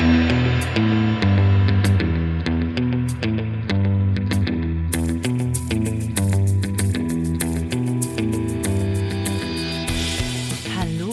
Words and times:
Hallo 0.00 0.06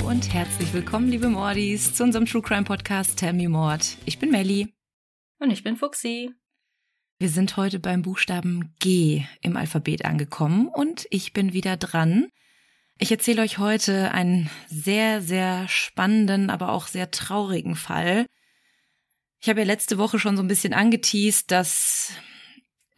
und 0.07 0.33
herzlich 0.33 0.73
willkommen, 0.73 1.09
liebe 1.09 1.27
Mordis, 1.27 1.93
zu 1.93 2.03
unserem 2.03 2.25
True 2.25 2.41
Crime 2.41 2.63
Podcast 2.63 3.19
Tell 3.19 3.33
Me 3.33 3.49
Mord. 3.49 3.97
Ich 4.05 4.19
bin 4.19 4.31
Melly. 4.31 4.73
Und 5.39 5.51
ich 5.51 5.63
bin 5.63 5.75
Fuxi. 5.75 6.31
Wir 7.19 7.29
sind 7.29 7.57
heute 7.57 7.79
beim 7.79 8.03
Buchstaben 8.03 8.73
G 8.79 9.25
im 9.41 9.57
Alphabet 9.57 10.05
angekommen 10.05 10.67
und 10.67 11.07
ich 11.09 11.33
bin 11.33 11.51
wieder 11.51 11.75
dran. 11.75 12.29
Ich 12.99 13.11
erzähle 13.11 13.41
euch 13.41 13.57
heute 13.57 14.11
einen 14.11 14.49
sehr, 14.67 15.21
sehr 15.21 15.67
spannenden, 15.67 16.49
aber 16.49 16.71
auch 16.71 16.87
sehr 16.87 17.11
traurigen 17.11 17.75
Fall. 17.75 18.25
Ich 19.47 19.49
habe 19.49 19.61
ja 19.61 19.65
letzte 19.65 19.97
Woche 19.97 20.19
schon 20.19 20.35
so 20.35 20.43
ein 20.43 20.49
bisschen 20.49 20.73
angeteased, 20.73 21.51
dass 21.51 22.11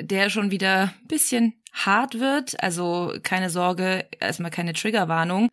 der 0.02 0.32
schon 0.32 0.50
wieder 0.50 0.96
ein 1.00 1.08
bisschen 1.08 1.62
hart 1.72 2.20
wird. 2.20 2.60
Also 2.64 3.14
keine 3.22 3.52
Sorge, 3.52 4.08
erstmal 4.20 4.50
keine 4.50 4.74
Triggerwarnung. 4.74 5.50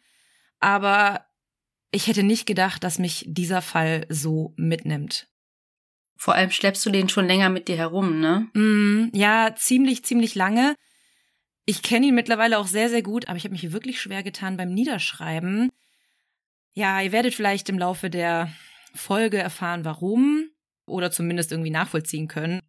Aber 0.59 1.27
ich 1.91 2.07
hätte 2.07 2.23
nicht 2.23 2.47
gedacht, 2.47 2.83
dass 2.83 2.99
mich 2.99 3.27
dieser 3.29 3.61
Fall 3.61 4.07
so 4.09 4.55
mitnimmt. 4.57 5.29
Vor 6.17 6.35
allem 6.35 6.51
schleppst 6.51 6.87
du 6.87 6.89
den 6.89 7.11
schon 7.11 7.27
länger 7.27 7.51
mit 7.51 7.69
dir 7.69 7.77
herum, 7.77 8.19
ne? 8.19 8.49
Mm, 8.55 9.11
ja, 9.13 9.55
ziemlich, 9.55 10.03
ziemlich 10.03 10.35
lange. 10.35 10.77
Ich 11.67 11.83
kenne 11.83 12.07
ihn 12.07 12.15
mittlerweile 12.15 12.59
auch 12.59 12.69
sehr, 12.69 12.89
sehr 12.89 13.03
gut, 13.03 13.29
aber 13.29 13.37
ich 13.37 13.45
habe 13.45 13.53
mich 13.53 13.71
wirklich 13.71 14.01
schwer 14.01 14.23
getan 14.23 14.57
beim 14.57 14.73
Niederschreiben. 14.73 15.71
Ja, 16.73 17.03
ihr 17.03 17.13
werdet 17.13 17.35
vielleicht 17.35 17.69
im 17.69 17.79
Laufe 17.79 18.09
der 18.09 18.51
Folge 18.95 19.37
erfahren, 19.37 19.85
warum 19.85 20.53
oder 20.87 21.11
zumindest 21.11 21.53
irgendwie 21.53 21.71
nachvollziehen 21.71 22.29
können. 22.29 22.61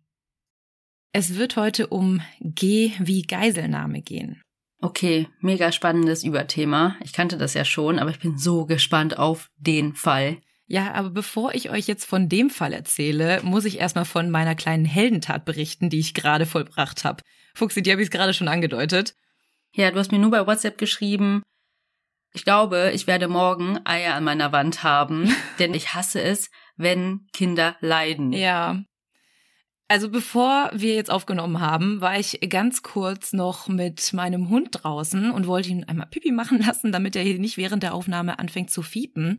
Es 1.14 1.36
wird 1.36 1.56
heute 1.56 1.88
um 1.88 2.22
G 2.42 2.92
wie 3.00 3.24
Geiselnahme 3.24 4.02
gehen. 4.02 4.42
Okay, 4.80 5.28
mega 5.40 5.72
spannendes 5.72 6.24
Überthema. 6.24 6.96
Ich 7.04 7.14
kannte 7.14 7.38
das 7.38 7.56
ja 7.56 7.66
schon, 7.66 7.98
aber 7.98 8.12
ich 8.12 8.20
bin 8.20 8.38
so 8.38 8.66
gespannt 8.66 9.18
auf 9.18 9.50
den 9.58 9.96
Fall. 9.96 10.38
Ja, 10.68 10.94
aber 10.94 11.10
bevor 11.10 11.56
ich 11.56 11.70
euch 11.70 11.88
jetzt 11.88 12.06
von 12.06 12.30
dem 12.30 12.50
Fall 12.50 12.74
erzähle, 12.74 13.42
muss 13.42 13.66
ich 13.66 13.80
erstmal 13.80 14.06
von 14.06 14.30
meiner 14.30 14.54
kleinen 14.54 14.86
Heldentat 14.86 15.46
berichten, 15.46 15.90
die 15.90 16.00
ich 16.00 16.14
gerade 16.14 16.46
vollbracht 16.46 17.06
habe. 17.06 17.24
Fuchsi, 17.56 17.82
die 17.82 17.92
habe 17.92 18.04
ich 18.04 18.12
gerade 18.12 18.34
schon 18.34 18.50
angedeutet. 18.50 19.16
Ja, 19.74 19.90
du 19.90 19.98
hast 19.98 20.12
mir 20.12 20.20
nur 20.20 20.32
bei 20.32 20.46
WhatsApp 20.46 20.78
geschrieben. 20.78 21.42
Ich 22.34 22.44
glaube, 22.44 22.92
ich 22.94 23.08
werde 23.08 23.28
morgen 23.30 23.80
Eier 23.86 24.14
an 24.14 24.26
meiner 24.26 24.52
Wand 24.52 24.84
haben, 24.84 25.34
denn 25.60 25.74
ich 25.74 25.94
hasse 25.94 26.22
es, 26.22 26.52
wenn 26.78 27.28
Kinder 27.34 27.76
leiden. 27.82 28.32
Ja. 28.32 28.84
Also 29.90 30.10
bevor 30.10 30.70
wir 30.74 30.96
jetzt 30.96 31.10
aufgenommen 31.10 31.62
haben, 31.62 32.02
war 32.02 32.20
ich 32.20 32.40
ganz 32.50 32.84
kurz 32.84 33.32
noch 33.32 33.68
mit 33.68 34.12
meinem 34.14 34.50
Hund 34.50 34.70
draußen 34.72 35.32
und 35.32 35.48
wollte 35.48 35.70
ihn 35.70 35.86
einmal 35.86 36.08
Pipi 36.08 36.32
machen 36.32 36.60
lassen, 36.66 36.92
damit 36.92 37.16
er 37.16 37.24
hier 37.24 37.40
nicht 37.40 37.58
während 37.58 37.84
der 37.84 37.94
Aufnahme 37.94 38.40
anfängt 38.40 38.70
zu 38.70 38.82
fiepen 38.82 39.38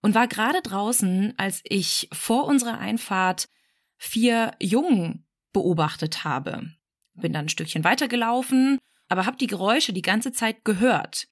und 0.00 0.14
war 0.14 0.28
gerade 0.28 0.60
draußen, 0.62 1.34
als 1.38 1.60
ich 1.64 2.08
vor 2.12 2.46
unserer 2.46 2.78
Einfahrt 2.78 3.48
vier 3.96 4.52
Jungen 4.60 5.26
beobachtet 5.52 6.24
habe. 6.24 6.70
Bin 7.14 7.32
dann 7.32 7.46
ein 7.46 7.48
Stückchen 7.48 7.82
weitergelaufen, 7.82 8.78
aber 9.08 9.26
habe 9.26 9.38
die 9.38 9.46
Geräusche 9.46 9.92
die 9.92 10.02
ganze 10.02 10.32
Zeit 10.32 10.64
gehört. 10.64 11.26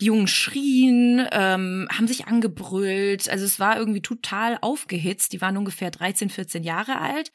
Die 0.00 0.06
Jungen 0.06 0.28
schrien, 0.28 1.26
ähm, 1.30 1.88
haben 1.90 2.08
sich 2.08 2.26
angebrüllt, 2.26 3.28
also 3.28 3.44
es 3.44 3.60
war 3.60 3.76
irgendwie 3.76 4.02
total 4.02 4.58
aufgehitzt. 4.60 5.32
Die 5.32 5.40
waren 5.40 5.56
ungefähr 5.56 5.90
13, 5.90 6.30
14 6.30 6.62
Jahre 6.62 6.98
alt, 6.98 7.32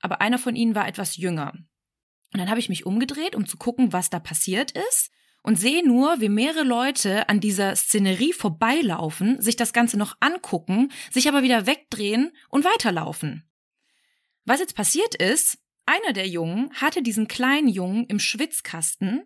aber 0.00 0.20
einer 0.20 0.38
von 0.38 0.56
ihnen 0.56 0.74
war 0.74 0.88
etwas 0.88 1.16
jünger. 1.16 1.52
Und 2.32 2.40
dann 2.40 2.50
habe 2.50 2.60
ich 2.60 2.68
mich 2.68 2.86
umgedreht, 2.86 3.36
um 3.36 3.46
zu 3.46 3.56
gucken, 3.56 3.92
was 3.92 4.10
da 4.10 4.18
passiert 4.18 4.72
ist 4.72 5.10
und 5.42 5.56
sehe 5.58 5.86
nur, 5.86 6.20
wie 6.20 6.28
mehrere 6.28 6.64
Leute 6.64 7.28
an 7.28 7.40
dieser 7.40 7.74
Szenerie 7.74 8.32
vorbeilaufen, 8.32 9.40
sich 9.40 9.56
das 9.56 9.72
Ganze 9.72 9.96
noch 9.96 10.16
angucken, 10.20 10.90
sich 11.10 11.28
aber 11.28 11.42
wieder 11.42 11.66
wegdrehen 11.66 12.32
und 12.48 12.64
weiterlaufen. 12.64 13.48
Was 14.44 14.60
jetzt 14.60 14.74
passiert 14.74 15.14
ist, 15.14 15.58
einer 15.86 16.12
der 16.12 16.28
Jungen 16.28 16.70
hatte 16.74 17.00
diesen 17.00 17.28
kleinen 17.28 17.68
Jungen 17.68 18.04
im 18.06 18.18
Schwitzkasten, 18.18 19.22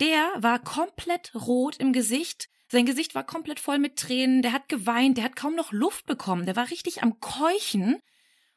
der 0.00 0.30
war 0.38 0.58
komplett 0.58 1.34
rot 1.34 1.76
im 1.76 1.92
Gesicht, 1.92 2.48
sein 2.70 2.86
Gesicht 2.86 3.14
war 3.14 3.24
komplett 3.24 3.60
voll 3.60 3.78
mit 3.78 3.96
Tränen, 3.96 4.42
der 4.42 4.52
hat 4.52 4.68
geweint, 4.68 5.16
der 5.16 5.24
hat 5.24 5.36
kaum 5.36 5.54
noch 5.54 5.72
Luft 5.72 6.06
bekommen, 6.06 6.46
der 6.46 6.56
war 6.56 6.70
richtig 6.70 7.02
am 7.02 7.18
Keuchen. 7.20 7.98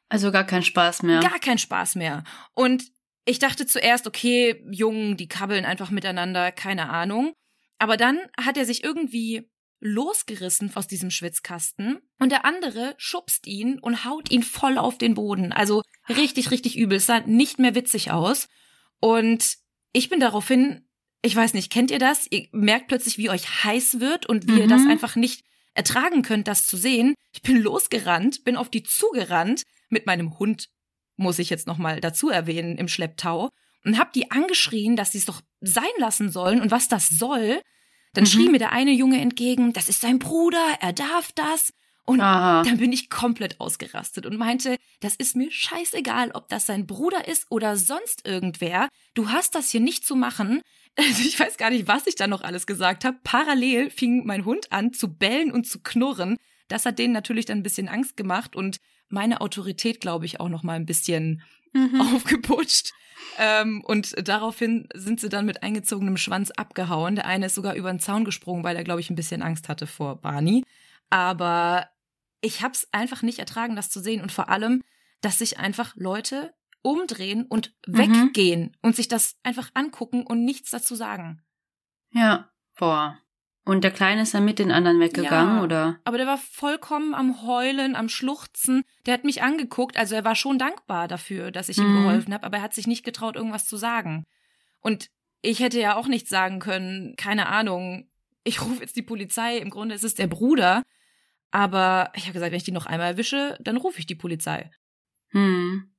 Also 0.09 0.31
gar 0.31 0.44
kein 0.44 0.63
Spaß 0.63 1.03
mehr. 1.03 1.22
Gar 1.22 1.40
kein 1.40 1.57
Spaß 1.57 1.96
mehr. 1.96 2.24
Und 2.53 2.84
ich 3.24 3.40
dachte 3.40 3.66
zuerst, 3.66 4.07
okay, 4.07 4.62
Jungen, 4.69 5.16
die 5.16 5.29
kabbeln 5.29 5.63
einfach 5.63 5.90
miteinander, 5.90 6.52
keine 6.52 6.90
Ahnung. 6.90 7.34
Aber 7.78 7.96
dann 7.96 8.19
hat 8.38 8.58
er 8.58 8.66
sich 8.66 8.84
irgendwie 8.84 9.50
losgerissen 9.79 10.72
aus 10.75 10.88
diesem 10.88 11.09
Schwitzkasten 11.09 12.00
und 12.19 12.31
der 12.31 12.46
andere 12.46 12.94
schubst 12.97 13.47
ihn 13.47 13.79
und 13.79 14.06
haut 14.06 14.29
ihn 14.29 14.44
voll 14.44 14.78
auf 14.78 14.97
den 14.97 15.16
Boden. 15.16 15.52
Also 15.52 15.81
richtig, 16.08 16.52
richtig 16.52 16.78
übel. 16.78 16.97
Es 16.97 17.08
sah 17.08 17.22
nicht 17.22 17.58
mehr 17.58 17.73
witzig 17.73 18.12
aus. 18.12 18.47
Und 19.00 19.56
ich 19.91 20.09
bin 20.09 20.19
daraufhin, 20.19 20.88
ich 21.22 21.36
weiß 21.36 21.54
nicht, 21.54 21.72
kennt 21.72 21.92
ihr 21.92 22.00
das? 22.00 22.28
Ihr 22.30 22.48
merkt 22.52 22.88
plötzlich, 22.88 23.18
wie 23.18 23.30
euch 23.30 23.64
heiß 23.64 24.00
wird 24.00 24.26
und 24.26 24.48
wie 24.48 24.54
mhm. 24.54 24.58
ihr 24.59 24.68
das 24.68 24.82
mhm. 24.82 24.92
einfach 24.92 25.16
nicht 25.16 25.44
ertragen 25.74 26.22
könnt, 26.22 26.48
das 26.48 26.66
zu 26.66 26.78
sehen. 26.78 27.16
Ich 27.32 27.42
bin 27.42 27.62
losgerannt, 27.62 28.44
bin 28.44 28.58
auf 28.58 28.70
die 28.70 28.84
zugerannt 28.84 29.64
mit 29.90 30.06
meinem 30.06 30.40
Hund 30.40 30.70
muss 31.22 31.40
ich 31.40 31.50
jetzt 31.50 31.68
nochmal 31.68 32.02
dazu 32.02 32.30
erwähnen, 32.30 32.78
im 32.78 32.88
Schlepptau 32.88 33.50
und 33.86 33.98
hab 33.98 34.12
die 34.14 34.32
angeschrien, 34.32 34.96
dass 34.96 35.12
sie 35.12 35.20
es 35.20 35.26
doch 35.26 35.42
sein 35.62 35.84
lassen 35.98 36.32
sollen 36.32 36.62
und 36.62 36.72
was 36.72 36.88
das 36.88 37.09
soll. 37.09 37.62
Dann 38.14 38.26
mhm. 38.26 38.30
schrie 38.30 38.50
mir 38.50 38.59
der 38.59 38.74
eine 38.74 38.92
Junge 38.92 39.22
entgegen, 39.22 39.72
das 39.72 39.88
ist 39.88 40.02
sein 40.02 40.20
Bruder, 40.20 40.64
er 40.82 40.94
darf 40.94 41.32
das. 41.34 41.74
Und 42.03 42.20
Aha. 42.20 42.64
dann 42.64 42.78
bin 42.78 42.92
ich 42.92 43.09
komplett 43.09 43.59
ausgerastet 43.59 44.26
und 44.26 44.36
meinte, 44.36 44.76
das 45.00 45.16
ist 45.16 45.36
mir 45.36 45.52
scheißegal, 45.52 46.32
ob 46.32 46.50
das 46.50 46.66
sein 46.66 46.88
Bruder 46.88 47.28
ist 47.28 47.46
oder 47.50 47.78
sonst 47.78 48.26
irgendwer. 48.26 48.90
Du 49.14 49.30
hast 49.30 49.53
das 49.56 49.70
hier 49.70 49.80
nicht 49.80 50.06
zu 50.06 50.16
machen. 50.16 50.62
Also 50.97 51.22
ich 51.22 51.40
weiß 51.40 51.57
gar 51.57 51.69
nicht, 51.69 51.88
was 51.88 52.06
ich 52.06 52.16
da 52.16 52.28
noch 52.28 52.41
alles 52.41 52.68
gesagt 52.68 53.06
habe. 53.06 53.18
Parallel 53.24 53.90
fing 53.90 54.25
mein 54.25 54.46
Hund 54.46 54.72
an 54.72 54.94
zu 54.94 55.13
bellen 55.13 55.52
und 55.52 55.66
zu 55.66 55.79
knurren. 55.79 56.38
Das 56.68 56.85
hat 56.85 57.00
denen 57.00 57.13
natürlich 57.13 57.46
dann 57.46 57.59
ein 57.59 57.63
bisschen 57.63 57.88
Angst 57.88 58.18
gemacht 58.18 58.56
und 58.56 58.79
meine 59.09 59.41
Autorität, 59.41 60.02
glaube 60.02 60.25
ich, 60.25 60.40
auch 60.40 60.50
noch 60.50 60.63
mal 60.63 60.74
ein 60.74 60.85
bisschen 60.85 61.41
mhm. 61.74 62.02
aufgeputscht. 62.16 62.91
Ähm, 63.38 63.84
und 63.85 64.16
daraufhin 64.28 64.88
sind 64.94 65.19
sie 65.19 65.29
dann 65.29 65.46
mit 65.46 65.63
eingezogenem 65.63 66.18
Schwanz 66.18 66.52
abgehauen. 66.52 67.16
Der 67.16 67.25
eine 67.25 67.47
ist 67.47 67.56
sogar 67.56 67.75
über 67.75 67.91
den 67.91 68.00
Zaun 68.00 68.25
gesprungen, 68.25 68.63
weil 68.63 68.75
er, 68.75 68.84
glaube 68.84 69.00
ich, 69.00 69.09
ein 69.09 69.16
bisschen 69.16 69.41
Angst 69.41 69.69
hatte 69.69 69.88
vor 69.88 70.18
Barney. 70.18 70.63
Aber 71.09 71.88
ich 72.41 72.62
habe 72.62 72.73
es 72.73 72.88
einfach 72.91 73.22
nicht 73.22 73.40
ertragen, 73.40 73.75
das 73.75 73.90
zu 73.90 74.00
sehen. 74.00 74.22
Und 74.22 74.31
vor 74.31 74.50
allem, 74.50 74.84
dass 75.22 75.40
sich 75.40 75.59
einfach 75.59 75.96
Leute 75.96 76.53
umdrehen 76.81 77.46
und 77.46 77.74
mhm. 77.86 77.97
weggehen 77.97 78.78
und 78.81 78.96
sich 78.96 79.08
das 79.08 79.38
einfach 79.44 79.69
angucken 79.74 80.25
und 80.25 80.44
nichts 80.44 80.72
dazu 80.72 80.96
sagen. 80.96 81.42
Ja, 82.12 82.50
boah. 82.78 83.18
Und 83.64 83.84
der 83.84 83.92
Kleine 83.92 84.24
ist 84.24 84.34
dann 84.34 84.44
mit 84.44 84.58
den 84.58 84.72
anderen 84.72 85.00
weggegangen, 85.00 85.58
ja, 85.58 85.64
oder? 85.64 86.00
Aber 86.03 86.18
der 86.18 86.25
war 86.25 86.40
vollkommen 86.40 87.14
am 87.14 87.44
Heulen, 87.44 87.96
am 87.96 88.09
Schluchzen. 88.09 88.84
Der 89.06 89.14
hat 89.14 89.24
mich 89.24 89.44
angeguckt, 89.44 89.97
also 89.97 90.16
er 90.16 90.25
war 90.25 90.36
schon 90.36 90.58
dankbar 90.58 91.08
dafür, 91.08 91.52
dass 91.52 91.70
ich 91.70 91.78
mhm. 91.78 91.86
ihm 91.86 92.03
geholfen 92.03 92.34
habe, 92.34 92.44
aber 92.44 92.58
er 92.58 92.64
hat 92.64 92.74
sich 92.74 92.88
nicht 92.88 93.03
getraut, 93.03 93.36
irgendwas 93.36 93.68
zu 93.68 93.78
sagen. 93.78 94.25
Und 94.80 95.09
ich 95.41 95.59
hätte 95.59 95.80
ja 95.80 95.96
auch 95.96 96.08
nichts 96.08 96.30
sagen 96.30 96.59
können, 96.59 97.16
keine 97.18 97.47
Ahnung. 97.47 98.09
Ich 98.44 98.62
rufe 98.62 98.81
jetzt 98.81 98.96
die 98.96 99.03
Polizei, 99.03 99.58
im 99.58 99.70
Grunde 99.70 99.94
ist 99.94 100.03
es 100.03 100.16
der 100.16 100.28
Bruder. 100.28 100.82
Aber 101.52 102.11
ich 102.16 102.23
habe 102.23 102.34
gesagt, 102.34 102.52
wenn 102.52 102.58
ich 102.58 102.64
die 102.64 102.72
noch 102.72 102.88
einmal 102.88 103.11
erwische, 103.11 103.58
dann 103.61 103.78
rufe 103.78 104.00
ich 104.00 104.05
die 104.05 104.16
Polizei. 104.16 104.72
Hm. 105.29 105.91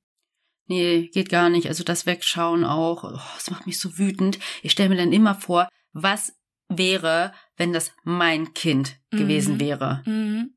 Nee, 0.67 1.09
geht 1.13 1.29
gar 1.29 1.49
nicht. 1.49 1.67
Also 1.67 1.83
das 1.83 2.05
Wegschauen 2.05 2.63
auch, 2.63 3.03
oh, 3.03 3.19
das 3.35 3.51
macht 3.51 3.65
mich 3.65 3.79
so 3.79 3.97
wütend. 3.97 4.39
Ich 4.61 4.71
stelle 4.71 4.89
mir 4.89 4.97
dann 4.97 5.11
immer 5.11 5.35
vor, 5.35 5.67
was 5.91 6.33
wäre, 6.69 7.33
wenn 7.57 7.73
das 7.73 7.91
mein 8.03 8.53
Kind 8.53 8.97
mhm. 9.11 9.17
gewesen 9.17 9.59
wäre. 9.59 10.01
Mhm. 10.05 10.55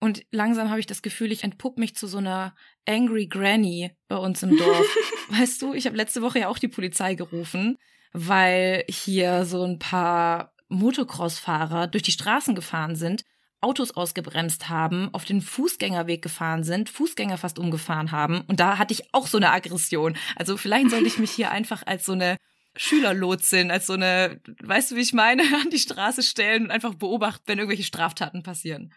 Und 0.00 0.24
langsam 0.30 0.70
habe 0.70 0.80
ich 0.80 0.86
das 0.86 1.02
Gefühl, 1.02 1.30
ich 1.30 1.44
entpupp 1.44 1.78
mich 1.78 1.94
zu 1.94 2.06
so 2.06 2.18
einer 2.18 2.54
Angry 2.86 3.26
Granny 3.26 3.92
bei 4.08 4.16
uns 4.16 4.42
im 4.42 4.56
Dorf. 4.56 4.96
weißt 5.28 5.60
du, 5.60 5.74
ich 5.74 5.86
habe 5.86 5.96
letzte 5.96 6.22
Woche 6.22 6.40
ja 6.40 6.48
auch 6.48 6.58
die 6.58 6.68
Polizei 6.68 7.14
gerufen, 7.14 7.76
weil 8.12 8.84
hier 8.88 9.44
so 9.44 9.62
ein 9.62 9.78
paar 9.78 10.54
Motocross-Fahrer 10.68 11.86
durch 11.86 12.02
die 12.02 12.12
Straßen 12.12 12.54
gefahren 12.54 12.96
sind, 12.96 13.24
Autos 13.60 13.92
ausgebremst 13.92 14.68
haben, 14.68 15.10
auf 15.12 15.24
den 15.24 15.40
Fußgängerweg 15.40 16.22
gefahren 16.22 16.64
sind, 16.64 16.88
Fußgänger 16.88 17.38
fast 17.38 17.58
umgefahren 17.58 18.10
haben. 18.12 18.42
Und 18.42 18.60
da 18.60 18.78
hatte 18.78 18.92
ich 18.94 19.12
auch 19.12 19.26
so 19.26 19.36
eine 19.36 19.50
Aggression. 19.50 20.16
Also 20.36 20.56
vielleicht 20.56 20.90
sollte 20.90 21.06
ich 21.06 21.18
mich 21.18 21.30
hier 21.30 21.50
einfach 21.50 21.82
als 21.86 22.06
so 22.06 22.12
eine 22.12 22.36
Schülerlotsin, 22.76 23.70
als 23.70 23.86
so 23.86 23.94
eine, 23.94 24.40
weißt 24.62 24.90
du, 24.92 24.96
wie 24.96 25.00
ich 25.00 25.12
meine, 25.12 25.42
an 25.62 25.70
die 25.70 25.78
Straße 25.78 26.22
stellen 26.22 26.64
und 26.64 26.70
einfach 26.70 26.94
beobachten, 26.94 27.42
wenn 27.46 27.58
irgendwelche 27.58 27.84
Straftaten 27.84 28.42
passieren. 28.42 28.92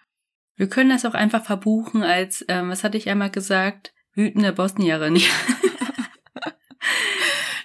Wir 0.56 0.70
können 0.70 0.92
das 0.92 1.06
auch 1.06 1.16
einfach 1.16 1.44
verbuchen 1.44 2.04
als, 2.04 2.46
ähm, 2.48 2.70
was 2.70 2.84
hatte 2.84 2.98
ich 2.98 3.10
einmal 3.10 3.32
gesagt, 3.32 3.94
wütende 4.14 4.54
Bosnierin. 4.54 5.16
oh, 5.18 5.22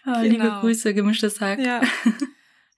genau. 0.04 0.22
Liebe 0.22 0.56
Grüße, 0.60 0.94
gemischtes 0.94 1.40
Hack. 1.40 1.58
Ja. 1.58 1.82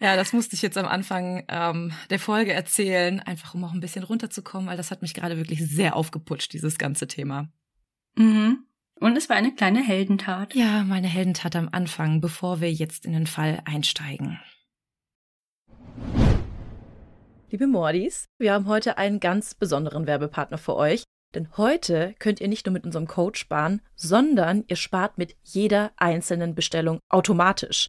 Ja, 0.03 0.17
das 0.17 0.33
musste 0.33 0.57
ich 0.57 0.63
jetzt 0.63 0.79
am 0.79 0.87
Anfang 0.87 1.45
ähm, 1.49 1.93
der 2.09 2.19
Folge 2.19 2.55
erzählen, 2.55 3.21
einfach 3.21 3.53
um 3.55 3.63
auch 3.65 3.73
ein 3.73 3.81
bisschen 3.81 4.03
runterzukommen, 4.03 4.67
weil 4.67 4.79
das 4.79 4.91
hat 4.91 5.03
mich 5.03 5.13
gerade 5.13 5.37
wirklich 5.37 5.63
sehr 5.67 5.95
aufgeputscht, 5.95 6.55
dieses 6.55 6.79
ganze 6.79 7.07
Thema. 7.07 7.49
Mhm. 8.17 8.65
Und 8.95 9.17
es 9.17 9.29
war 9.29 9.37
eine 9.37 9.55
kleine 9.55 9.83
Heldentat. 9.83 10.55
Ja, 10.55 10.85
meine 10.85 11.07
Heldentat 11.07 11.55
am 11.55 11.69
Anfang, 11.71 12.23
bevor 12.23 12.63
wir 12.63 12.73
jetzt 12.73 13.05
in 13.05 13.13
den 13.13 13.27
Fall 13.27 13.63
einsteigen. 13.67 14.41
Liebe 17.51 17.67
Mordis, 17.67 18.29
wir 18.39 18.55
haben 18.55 18.67
heute 18.67 18.97
einen 18.97 19.21
ganz 19.21 19.55
besonderen 19.55 20.07
Werbepartner 20.07 20.59
für 20.59 20.77
euch. 20.77 21.05
Denn 21.35 21.57
heute 21.57 22.15
könnt 22.19 22.41
ihr 22.41 22.49
nicht 22.49 22.67
nur 22.67 22.73
mit 22.73 22.85
unserem 22.85 23.07
Code 23.07 23.39
sparen, 23.39 23.83
sondern 23.95 24.65
ihr 24.67 24.77
spart 24.77 25.17
mit 25.17 25.37
jeder 25.43 25.93
einzelnen 25.97 26.55
Bestellung 26.55 26.99
automatisch. 27.09 27.89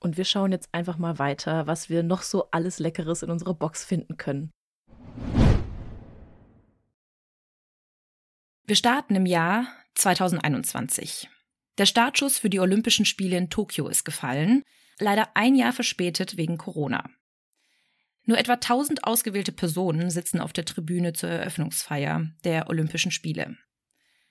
Und 0.00 0.16
wir 0.16 0.24
schauen 0.24 0.52
jetzt 0.52 0.68
einfach 0.72 0.98
mal 0.98 1.18
weiter, 1.18 1.66
was 1.66 1.88
wir 1.88 2.02
noch 2.02 2.22
so 2.22 2.50
alles 2.50 2.78
Leckeres 2.78 3.22
in 3.22 3.30
unserer 3.30 3.54
Box 3.54 3.84
finden 3.84 4.16
können. 4.16 4.50
Wir 8.64 8.76
starten 8.76 9.14
im 9.14 9.26
Jahr 9.26 9.66
2021. 9.94 11.28
Der 11.78 11.86
Startschuss 11.86 12.38
für 12.38 12.50
die 12.50 12.60
Olympischen 12.60 13.04
Spiele 13.04 13.36
in 13.36 13.50
Tokio 13.50 13.88
ist 13.88 14.04
gefallen 14.04 14.62
leider 15.00 15.28
ein 15.34 15.54
Jahr 15.54 15.72
verspätet 15.72 16.36
wegen 16.36 16.58
Corona. 16.58 17.08
Nur 18.24 18.38
etwa 18.38 18.54
1000 18.54 19.04
ausgewählte 19.04 19.52
Personen 19.52 20.10
sitzen 20.10 20.40
auf 20.40 20.52
der 20.52 20.64
Tribüne 20.64 21.14
zur 21.14 21.30
Eröffnungsfeier 21.30 22.30
der 22.44 22.68
Olympischen 22.68 23.10
Spiele. 23.10 23.56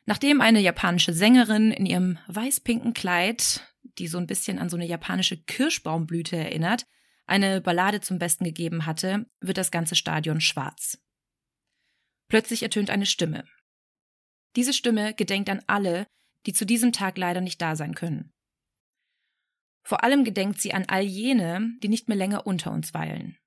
Nachdem 0.05 0.39
eine 0.39 0.59
japanische 0.59 1.13
Sängerin 1.13 1.71
in 1.71 1.85
ihrem 1.85 2.19
weiß-pinken 2.27 2.93
Kleid, 2.93 3.61
die 3.97 4.07
so 4.07 4.17
ein 4.17 4.27
bisschen 4.27 4.59
an 4.59 4.69
so 4.69 4.77
eine 4.77 4.85
japanische 4.85 5.37
Kirschbaumblüte 5.37 6.35
erinnert, 6.37 6.85
eine 7.25 7.61
Ballade 7.61 8.01
zum 8.01 8.19
Besten 8.19 8.45
gegeben 8.45 8.85
hatte, 8.85 9.29
wird 9.41 9.57
das 9.57 9.71
ganze 9.71 9.95
Stadion 9.95 10.41
schwarz. 10.41 11.01
Plötzlich 12.29 12.63
ertönt 12.63 12.89
eine 12.89 13.05
Stimme. 13.05 13.45
Diese 14.55 14.73
Stimme 14.73 15.13
gedenkt 15.13 15.49
an 15.49 15.61
alle, 15.67 16.07
die 16.45 16.53
zu 16.53 16.65
diesem 16.65 16.91
Tag 16.91 17.17
leider 17.17 17.41
nicht 17.41 17.61
da 17.61 17.75
sein 17.75 17.95
können. 17.95 18.33
Vor 19.83 20.03
allem 20.03 20.23
gedenkt 20.23 20.59
sie 20.59 20.73
an 20.73 20.85
all 20.87 21.03
jene, 21.03 21.77
die 21.81 21.87
nicht 21.87 22.07
mehr 22.07 22.17
länger 22.17 22.45
unter 22.45 22.71
uns 22.71 22.93
weilen. 22.93 23.37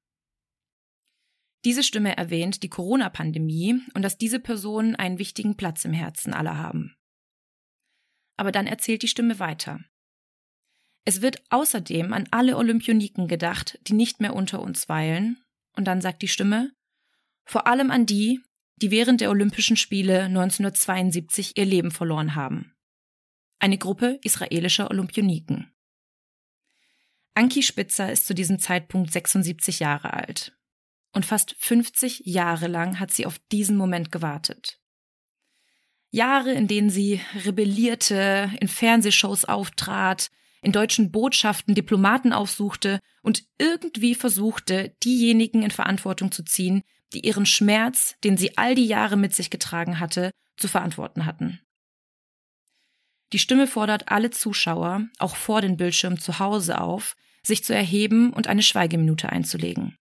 Diese 1.64 1.82
Stimme 1.82 2.16
erwähnt 2.16 2.62
die 2.62 2.70
Corona-Pandemie 2.70 3.82
und 3.94 4.02
dass 4.02 4.16
diese 4.16 4.40
Personen 4.40 4.97
einen 4.97 5.18
wichtigen 5.18 5.56
Platz 5.56 5.85
im 5.85 5.92
Herzen 5.92 6.32
aller 6.32 6.56
haben. 6.56 6.97
Aber 8.38 8.52
dann 8.52 8.66
erzählt 8.66 9.02
die 9.02 9.09
Stimme 9.09 9.38
weiter. 9.38 9.80
Es 11.04 11.23
wird 11.23 11.42
außerdem 11.50 12.12
an 12.12 12.28
alle 12.30 12.57
Olympioniken 12.57 13.26
gedacht, 13.26 13.78
die 13.83 13.95
nicht 13.95 14.21
mehr 14.21 14.35
unter 14.35 14.61
uns 14.61 14.88
weilen. 14.88 15.38
Und 15.76 15.87
dann 15.87 16.00
sagt 16.00 16.23
die 16.23 16.28
Stimme, 16.28 16.73
vor 17.45 17.66
allem 17.66 17.90
an 17.90 18.07
die, 18.07 18.40
die 18.76 18.90
während 18.90 19.21
der 19.21 19.30
Olympischen 19.30 19.76
Spiele 19.76 20.25
1972 20.25 21.57
ihr 21.57 21.64
Leben 21.64 21.90
verloren 21.90 22.35
haben. 22.35 22.75
Eine 23.59 23.78
Gruppe 23.78 24.19
israelischer 24.23 24.90
Olympioniken. 24.90 25.73
Anki 27.35 27.62
Spitzer 27.62 28.11
ist 28.11 28.26
zu 28.26 28.35
diesem 28.35 28.59
Zeitpunkt 28.59 29.12
76 29.12 29.80
Jahre 29.80 30.12
alt. 30.12 30.57
Und 31.12 31.26
fast 31.26 31.54
50 31.59 32.23
Jahre 32.25 32.69
lang 32.69 33.00
hat 33.00 33.11
sie 33.12 33.26
auf 33.26 33.38
diesen 33.50 33.76
Moment 33.76 34.12
gewartet. 34.12 34.80
Jahre, 36.11 36.52
in 36.52 36.66
denen 36.66 36.90
sie 36.90 37.21
rebellierte, 37.45 38.50
in 38.61 38.69
Fernsehshows 38.69 39.45
auftrat, 39.45 40.30
in 40.62 40.72
deutschen 40.72 41.10
Botschaften 41.10 41.74
Diplomaten 41.74 42.32
aufsuchte 42.32 43.00
und 43.22 43.44
irgendwie 43.58 44.14
versuchte, 44.14 44.94
diejenigen 45.02 45.62
in 45.62 45.70
Verantwortung 45.70 46.32
zu 46.32 46.44
ziehen, 46.44 46.82
die 47.12 47.26
ihren 47.26 47.46
Schmerz, 47.46 48.16
den 48.24 48.36
sie 48.36 48.56
all 48.56 48.74
die 48.74 48.86
Jahre 48.86 49.16
mit 49.16 49.34
sich 49.34 49.50
getragen 49.50 49.98
hatte, 50.00 50.30
zu 50.56 50.68
verantworten 50.68 51.26
hatten. 51.26 51.60
Die 53.32 53.38
Stimme 53.38 53.66
fordert 53.66 54.10
alle 54.10 54.30
Zuschauer, 54.30 55.08
auch 55.18 55.36
vor 55.36 55.60
den 55.60 55.76
Bildschirmen 55.76 56.18
zu 56.18 56.38
Hause 56.38 56.80
auf, 56.80 57.16
sich 57.42 57.64
zu 57.64 57.74
erheben 57.74 58.32
und 58.32 58.48
eine 58.48 58.62
Schweigeminute 58.62 59.30
einzulegen. 59.30 59.96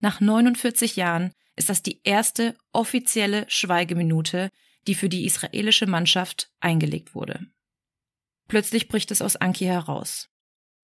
Nach 0.00 0.20
49 0.20 0.96
Jahren 0.96 1.32
ist 1.56 1.68
das 1.68 1.82
die 1.82 2.00
erste 2.02 2.56
offizielle 2.72 3.44
Schweigeminute, 3.48 4.50
die 4.86 4.94
für 4.94 5.08
die 5.08 5.24
israelische 5.24 5.86
Mannschaft 5.86 6.50
eingelegt 6.60 7.14
wurde. 7.14 7.46
Plötzlich 8.52 8.86
bricht 8.86 9.10
es 9.10 9.22
aus 9.22 9.36
Anki 9.36 9.64
heraus. 9.64 10.28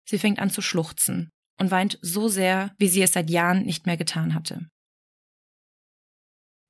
Sie 0.06 0.18
fängt 0.18 0.40
an 0.40 0.50
zu 0.50 0.62
schluchzen 0.62 1.32
und 1.60 1.70
weint 1.70 2.00
so 2.02 2.30
sehr, 2.30 2.74
wie 2.78 2.88
sie 2.88 3.02
es 3.02 3.12
seit 3.12 3.30
Jahren 3.30 3.64
nicht 3.64 3.86
mehr 3.86 3.98
getan 3.98 4.34
hatte. 4.34 4.70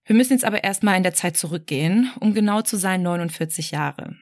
Wir 0.06 0.16
müssen 0.16 0.34
jetzt 0.34 0.44
aber 0.44 0.64
erstmal 0.64 0.98
in 0.98 1.04
der 1.04 1.14
Zeit 1.14 1.38
zurückgehen, 1.38 2.12
um 2.20 2.34
genau 2.34 2.64
zu 2.64 2.78
sein 2.78 3.04
49 3.04 3.70
Jahre. 3.70 4.18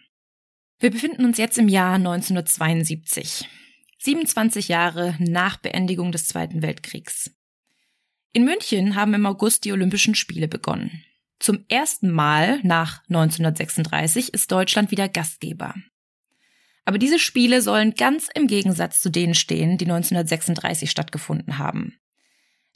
Wir 0.78 0.92
befinden 0.92 1.24
uns 1.24 1.38
jetzt 1.38 1.58
im 1.58 1.70
Jahr 1.70 1.94
1972, 1.94 3.48
27 4.00 4.68
Jahre 4.68 5.16
nach 5.20 5.56
Beendigung 5.56 6.12
des 6.12 6.28
Zweiten 6.28 6.62
Weltkriegs. 6.62 7.32
In 8.34 8.44
München 8.44 8.96
haben 8.96 9.14
im 9.14 9.26
August 9.26 9.64
die 9.64 9.72
Olympischen 9.72 10.14
Spiele 10.14 10.50
begonnen. 10.50 11.06
Zum 11.40 11.64
ersten 11.70 12.12
Mal 12.12 12.60
nach 12.64 13.02
1936 13.06 14.34
ist 14.34 14.52
Deutschland 14.52 14.92
wieder 14.92 15.08
Gastgeber. 15.08 15.74
Aber 16.86 17.00
diese 17.00 17.20
Spiele 17.20 17.62
sollen 17.62 17.96
ganz 17.96 18.30
im 18.34 18.48
Gegensatz 18.48 19.00
zu 19.00 19.10
denen 19.10 19.34
stehen, 19.34 19.78
die 19.78 19.86
1936 19.86 20.90
stattgefunden 20.90 21.58
haben. 21.58 21.98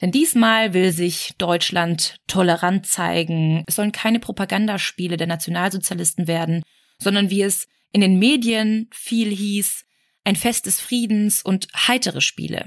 Denn 0.00 0.10
diesmal 0.10 0.74
will 0.74 0.92
sich 0.92 1.34
Deutschland 1.38 2.16
tolerant 2.26 2.86
zeigen. 2.86 3.64
Es 3.66 3.76
sollen 3.76 3.92
keine 3.92 4.18
Propagandaspiele 4.18 5.16
der 5.16 5.26
Nationalsozialisten 5.26 6.26
werden, 6.26 6.62
sondern 6.98 7.30
wie 7.30 7.42
es 7.42 7.68
in 7.92 8.00
den 8.00 8.18
Medien 8.18 8.88
viel 8.92 9.30
hieß, 9.30 9.84
ein 10.24 10.36
Fest 10.36 10.66
des 10.66 10.80
Friedens 10.80 11.42
und 11.42 11.68
heitere 11.74 12.20
Spiele. 12.20 12.64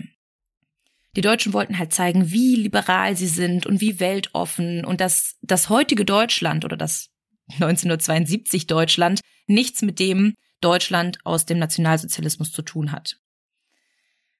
Die 1.15 1.21
Deutschen 1.21 1.53
wollten 1.53 1.77
halt 1.77 1.93
zeigen, 1.93 2.31
wie 2.31 2.55
liberal 2.55 3.15
sie 3.15 3.27
sind 3.27 3.65
und 3.65 3.81
wie 3.81 3.99
weltoffen 3.99 4.83
und 4.83 4.99
dass 5.01 5.37
das 5.41 5.69
heutige 5.69 6.05
Deutschland 6.05 6.65
oder 6.65 6.77
das 6.77 7.09
1972 7.53 8.67
Deutschland 8.67 9.19
nichts 9.47 9.81
mit 9.81 9.99
dem 9.99 10.33
Deutschland 10.63 11.19
aus 11.23 11.45
dem 11.45 11.59
Nationalsozialismus 11.59 12.51
zu 12.51 12.61
tun 12.61 12.91
hat. 12.91 13.19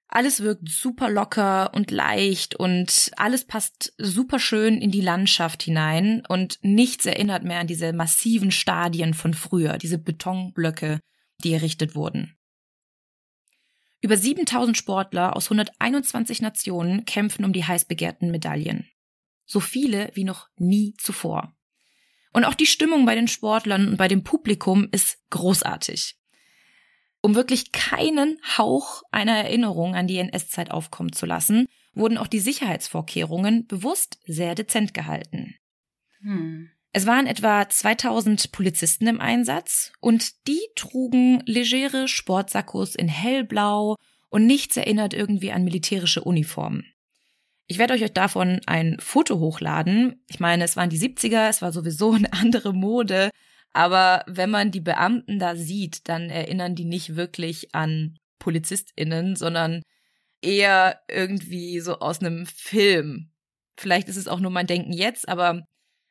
Alles 0.08 0.42
wirkt 0.42 0.70
super 0.70 1.10
locker 1.10 1.74
und 1.74 1.90
leicht 1.90 2.54
und 2.54 3.10
alles 3.18 3.46
passt 3.46 3.94
super 3.98 4.38
schön 4.38 4.80
in 4.80 4.92
die 4.92 5.02
Landschaft 5.02 5.64
hinein 5.64 6.24
und 6.28 6.60
nichts 6.62 7.08
erinnert 7.08 7.44
mehr 7.44 7.60
an 7.60 7.68
diese 7.68 7.94
massiven 7.94 8.52
Stadien 8.52 9.16
von 9.16 9.34
früher, 9.34 9.80
diese 9.80 9.98
Betonblöcke, 9.98 11.00
die 11.44 11.54
errichtet 11.54 11.96
wurden. 11.96 12.38
Über 14.02 14.16
7000 14.16 14.78
Sportler 14.78 15.36
aus 15.36 15.46
121 15.46 16.42
Nationen 16.42 17.06
kämpfen 17.06 17.44
um 17.44 17.54
die 17.54 17.66
heiß 17.66 17.86
begehrten 17.86 18.30
Medaillen. 18.30 18.88
So 19.46 19.60
viele 19.60 20.12
wie 20.14 20.26
noch 20.26 20.50
nie 20.58 20.94
zuvor. 21.00 21.56
Und 22.34 22.46
auch 22.46 22.56
die 22.56 22.66
Stimmung 22.66 23.06
bei 23.06 23.16
den 23.16 23.28
Sportlern 23.28 23.88
und 23.88 23.98
bei 23.98 24.08
dem 24.08 24.24
Publikum 24.24 24.88
ist 24.92 25.20
großartig. 25.30 26.18
Um 27.22 27.36
wirklich 27.36 27.72
keinen 27.72 28.38
Hauch 28.58 29.04
einer 29.12 29.38
Erinnerung 29.38 29.96
an 29.96 30.08
die 30.08 30.18
NS-Zeit 30.18 30.72
aufkommen 30.72 31.14
zu 31.14 31.26
lassen, 31.26 31.68
wurden 31.94 32.18
auch 32.18 32.28
die 32.28 32.40
Sicherheitsvorkehrungen 32.40 33.68
bewusst 33.68 34.20
sehr 34.26 34.56
dezent 34.56 34.94
gehalten. 34.94 35.56
Hm. 36.22 36.70
Es 36.92 37.06
waren 37.06 37.26
etwa 37.26 37.68
2000 37.68 38.52
Polizisten 38.52 39.08
im 39.08 39.22
Einsatz 39.22 39.94
und 40.00 40.48
die 40.48 40.62
trugen 40.76 41.42
legere 41.46 42.08
Sportsackos 42.08 42.94
in 42.96 43.08
hellblau 43.08 43.96
und 44.30 44.46
nichts 44.46 44.78
erinnert 44.78 45.14
irgendwie 45.14 45.52
an 45.52 45.64
militärische 45.64 46.24
Uniformen. 46.24 46.93
Ich 47.68 47.78
werde 47.78 47.94
euch 47.94 48.14
davon 48.14 48.60
ein 48.66 48.98
Foto 49.00 49.40
hochladen. 49.40 50.24
Ich 50.28 50.40
meine, 50.40 50.64
es 50.64 50.76
waren 50.76 50.90
die 50.90 51.00
70er, 51.00 51.50
es 51.50 51.62
war 51.62 51.72
sowieso 51.72 52.14
eine 52.14 52.32
andere 52.34 52.74
Mode. 52.74 53.30
Aber 53.72 54.24
wenn 54.28 54.52
man 54.52 54.72
die 54.72 54.82
Beamten 54.82 55.40
da 55.40 55.56
sieht, 55.56 56.08
dann 56.08 56.30
erinnern 56.30 56.76
die 56.76 56.86
nicht 56.86 57.16
wirklich 57.16 57.74
an 57.74 58.18
PolizistInnen, 58.40 59.36
sondern 59.36 59.82
eher 60.42 61.00
irgendwie 61.08 61.80
so 61.80 62.00
aus 62.00 62.20
einem 62.20 62.46
Film. 62.46 63.32
Vielleicht 63.78 64.10
ist 64.10 64.18
es 64.18 64.28
auch 64.28 64.40
nur 64.40 64.52
mein 64.52 64.68
Denken 64.68 64.94
jetzt, 64.94 65.28
aber 65.28 65.66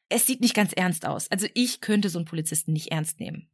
es 0.08 0.26
sieht 0.26 0.40
nicht 0.40 0.54
ganz 0.54 0.72
ernst 0.72 1.06
aus. 1.06 1.30
Also 1.30 1.46
ich 1.54 1.80
könnte 1.80 2.08
so 2.08 2.18
einen 2.18 2.26
Polizisten 2.26 2.72
nicht 2.72 2.90
ernst 2.90 3.20
nehmen. 3.20 3.48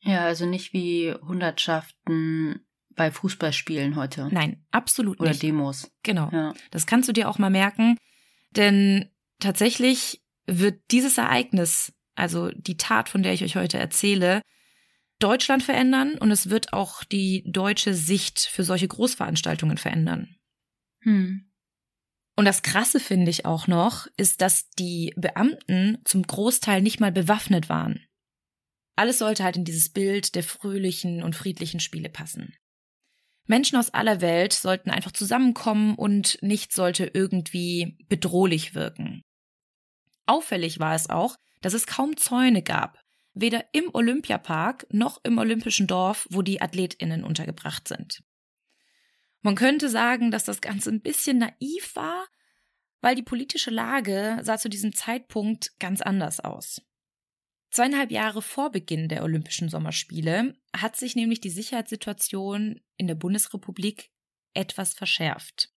Ja, 0.00 0.24
also 0.24 0.46
nicht 0.46 0.72
wie 0.72 1.12
Hundertschaften 1.12 2.64
bei 2.94 3.10
Fußballspielen 3.10 3.96
heute. 3.96 4.28
Nein, 4.30 4.64
absolut 4.70 5.20
Oder 5.20 5.30
nicht. 5.30 5.42
Oder 5.42 5.48
Demos. 5.48 5.90
Genau. 6.02 6.30
Ja. 6.32 6.54
Das 6.70 6.86
kannst 6.86 7.08
du 7.08 7.12
dir 7.12 7.28
auch 7.28 7.38
mal 7.38 7.50
merken, 7.50 7.96
denn 8.50 9.10
tatsächlich 9.40 10.22
wird 10.46 10.80
dieses 10.90 11.18
Ereignis, 11.18 11.92
also 12.14 12.50
die 12.50 12.76
Tat, 12.76 13.08
von 13.08 13.22
der 13.22 13.32
ich 13.32 13.44
euch 13.44 13.56
heute 13.56 13.78
erzähle, 13.78 14.42
Deutschland 15.18 15.62
verändern 15.62 16.18
und 16.18 16.30
es 16.30 16.50
wird 16.50 16.72
auch 16.72 17.04
die 17.04 17.44
deutsche 17.46 17.94
Sicht 17.94 18.40
für 18.40 18.64
solche 18.64 18.88
Großveranstaltungen 18.88 19.78
verändern. 19.78 20.36
Hm. 21.02 21.48
Und 22.34 22.44
das 22.44 22.62
Krasse 22.62 22.98
finde 22.98 23.30
ich 23.30 23.44
auch 23.44 23.66
noch, 23.66 24.06
ist, 24.16 24.40
dass 24.40 24.70
die 24.70 25.12
Beamten 25.16 25.98
zum 26.04 26.22
Großteil 26.22 26.82
nicht 26.82 26.98
mal 26.98 27.12
bewaffnet 27.12 27.68
waren. 27.68 28.00
Alles 28.96 29.18
sollte 29.18 29.44
halt 29.44 29.56
in 29.56 29.64
dieses 29.64 29.90
Bild 29.90 30.34
der 30.34 30.42
fröhlichen 30.42 31.22
und 31.22 31.36
friedlichen 31.36 31.80
Spiele 31.80 32.08
passen. 32.08 32.54
Menschen 33.46 33.76
aus 33.76 33.90
aller 33.90 34.20
Welt 34.20 34.52
sollten 34.52 34.90
einfach 34.90 35.12
zusammenkommen 35.12 35.96
und 35.96 36.38
nichts 36.42 36.74
sollte 36.74 37.10
irgendwie 37.12 37.96
bedrohlich 38.08 38.74
wirken. 38.74 39.22
Auffällig 40.26 40.78
war 40.78 40.94
es 40.94 41.10
auch, 41.10 41.36
dass 41.60 41.74
es 41.74 41.86
kaum 41.86 42.16
Zäune 42.16 42.62
gab, 42.62 42.98
weder 43.34 43.64
im 43.72 43.90
Olympiapark 43.92 44.86
noch 44.90 45.20
im 45.24 45.38
Olympischen 45.38 45.86
Dorf, 45.86 46.26
wo 46.30 46.42
die 46.42 46.60
Athletinnen 46.60 47.24
untergebracht 47.24 47.88
sind. 47.88 48.22
Man 49.40 49.56
könnte 49.56 49.88
sagen, 49.88 50.30
dass 50.30 50.44
das 50.44 50.60
Ganze 50.60 50.90
ein 50.90 51.02
bisschen 51.02 51.38
naiv 51.38 51.96
war, 51.96 52.26
weil 53.00 53.16
die 53.16 53.24
politische 53.24 53.70
Lage 53.70 54.38
sah 54.42 54.58
zu 54.58 54.68
diesem 54.68 54.94
Zeitpunkt 54.94 55.72
ganz 55.80 56.00
anders 56.00 56.38
aus. 56.38 56.80
Zweieinhalb 57.72 58.10
Jahre 58.10 58.42
vor 58.42 58.70
Beginn 58.70 59.08
der 59.08 59.22
Olympischen 59.22 59.70
Sommerspiele 59.70 60.54
hat 60.76 60.94
sich 60.94 61.16
nämlich 61.16 61.40
die 61.40 61.48
Sicherheitssituation 61.48 62.82
in 62.98 63.06
der 63.06 63.14
Bundesrepublik 63.14 64.10
etwas 64.52 64.92
verschärft. 64.92 65.72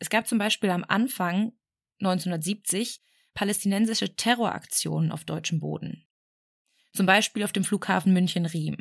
Es 0.00 0.10
gab 0.10 0.26
zum 0.26 0.38
Beispiel 0.38 0.70
am 0.70 0.84
Anfang 0.86 1.52
1970 2.00 3.00
palästinensische 3.34 4.16
Terroraktionen 4.16 5.12
auf 5.12 5.24
deutschem 5.24 5.60
Boden. 5.60 6.08
Zum 6.92 7.06
Beispiel 7.06 7.44
auf 7.44 7.52
dem 7.52 7.62
Flughafen 7.62 8.12
München-Riem. 8.12 8.78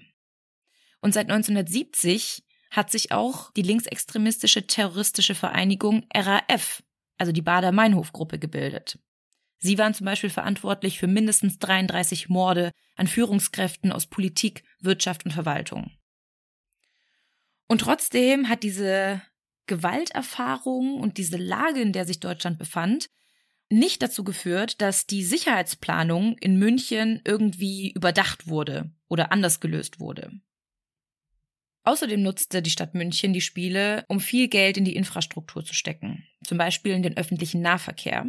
Und 1.01 1.13
seit 1.13 1.29
1970 1.29 2.43
hat 2.71 2.89
sich 2.89 3.11
auch 3.11 3.51
die 3.51 3.61
linksextremistische 3.61 4.65
terroristische 4.65 5.35
Vereinigung 5.35 6.07
RAF, 6.11 6.81
also 7.19 7.31
die 7.31 7.43
Bader-Meinhof-Gruppe, 7.43 8.39
gebildet. 8.39 8.97
Sie 9.59 9.77
waren 9.77 9.93
zum 9.93 10.05
Beispiel 10.05 10.29
verantwortlich 10.29 10.99
für 10.99 11.07
mindestens 11.07 11.57
33 11.59 12.29
Morde 12.29 12.71
an 12.95 13.07
Führungskräften 13.07 13.91
aus 13.91 14.05
Politik, 14.05 14.63
Wirtschaft 14.79 15.25
und 15.25 15.31
Verwaltung. 15.31 15.91
Und 17.67 17.81
trotzdem 17.81 18.49
hat 18.49 18.63
diese 18.63 19.21
Gewalterfahrung 19.65 20.99
und 20.99 21.17
diese 21.17 21.37
Lage, 21.37 21.81
in 21.81 21.91
der 21.91 22.05
sich 22.05 22.19
Deutschland 22.19 22.57
befand, 22.57 23.09
nicht 23.69 24.01
dazu 24.01 24.23
geführt, 24.23 24.81
dass 24.81 25.07
die 25.07 25.23
Sicherheitsplanung 25.23 26.37
in 26.37 26.57
München 26.57 27.21
irgendwie 27.25 27.91
überdacht 27.91 28.47
wurde 28.47 28.91
oder 29.09 29.31
anders 29.31 29.59
gelöst 29.59 29.99
wurde. 29.99 30.31
Außerdem 31.83 32.21
nutzte 32.21 32.61
die 32.61 32.69
Stadt 32.69 32.95
München 32.95 33.33
die 33.33 33.41
Spiele, 33.41 34.05
um 34.07 34.19
viel 34.19 34.47
Geld 34.47 34.77
in 34.77 34.85
die 34.85 34.95
Infrastruktur 34.95 35.63
zu 35.63 35.73
stecken, 35.73 36.25
zum 36.43 36.57
Beispiel 36.57 36.93
in 36.93 37.03
den 37.03 37.17
öffentlichen 37.17 37.61
Nahverkehr. 37.61 38.25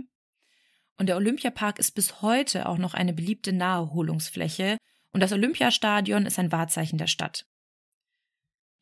Und 0.98 1.06
der 1.06 1.16
Olympiapark 1.16 1.78
ist 1.78 1.94
bis 1.94 2.22
heute 2.22 2.68
auch 2.68 2.78
noch 2.78 2.94
eine 2.94 3.12
beliebte 3.12 3.52
Naherholungsfläche 3.52 4.78
und 5.12 5.20
das 5.20 5.32
Olympiastadion 5.32 6.26
ist 6.26 6.38
ein 6.38 6.52
Wahrzeichen 6.52 6.98
der 6.98 7.06
Stadt. 7.06 7.46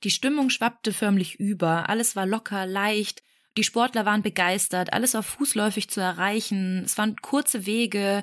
Die 0.03 0.11
Stimmung 0.11 0.51
schwappte 0.51 0.93
förmlich 0.93 1.39
über, 1.39 1.89
alles 1.89 2.17
war 2.17 2.27
locker, 2.27 2.67
leicht, 2.67 3.23
die 3.57 3.65
Sportler 3.65 4.05
waren 4.05 4.23
begeistert, 4.23 4.93
alles 4.93 5.15
war 5.15 5.23
fußläufig 5.23 5.89
zu 5.89 6.01
erreichen, 6.01 6.83
es 6.85 6.99
waren 6.99 7.17
kurze 7.17 7.65
Wege 7.67 8.23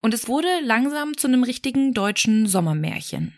und 0.00 0.14
es 0.14 0.26
wurde 0.28 0.48
langsam 0.62 1.16
zu 1.16 1.28
einem 1.28 1.44
richtigen 1.44 1.94
deutschen 1.94 2.46
Sommermärchen. 2.46 3.36